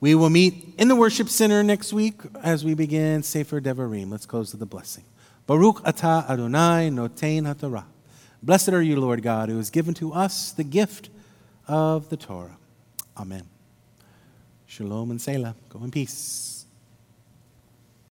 We 0.00 0.16
will 0.16 0.30
meet 0.30 0.74
in 0.78 0.88
the 0.88 0.96
worship 0.96 1.28
center 1.28 1.62
next 1.62 1.92
week 1.92 2.20
as 2.42 2.64
we 2.64 2.74
begin 2.74 3.22
Sefer 3.22 3.60
Devarim. 3.60 4.10
Let's 4.10 4.26
close 4.26 4.52
with 4.52 4.58
the 4.58 4.66
blessing. 4.66 5.04
Baruch 5.46 5.82
atah 5.84 6.28
Adonai 6.28 6.90
notein 6.90 7.42
haTorah. 7.42 7.84
Blessed 8.42 8.70
are 8.70 8.82
you, 8.82 9.00
Lord 9.00 9.22
God, 9.22 9.48
who 9.48 9.56
has 9.58 9.70
given 9.70 9.94
to 9.94 10.12
us 10.12 10.50
the 10.52 10.64
gift 10.64 11.08
of 11.68 12.08
the 12.08 12.16
Torah. 12.16 12.56
Amen. 13.16 13.44
Shalom 14.66 15.10
and 15.12 15.22
Selah. 15.22 15.54
Go 15.70 15.82
in 15.84 15.90
peace. 15.90 16.53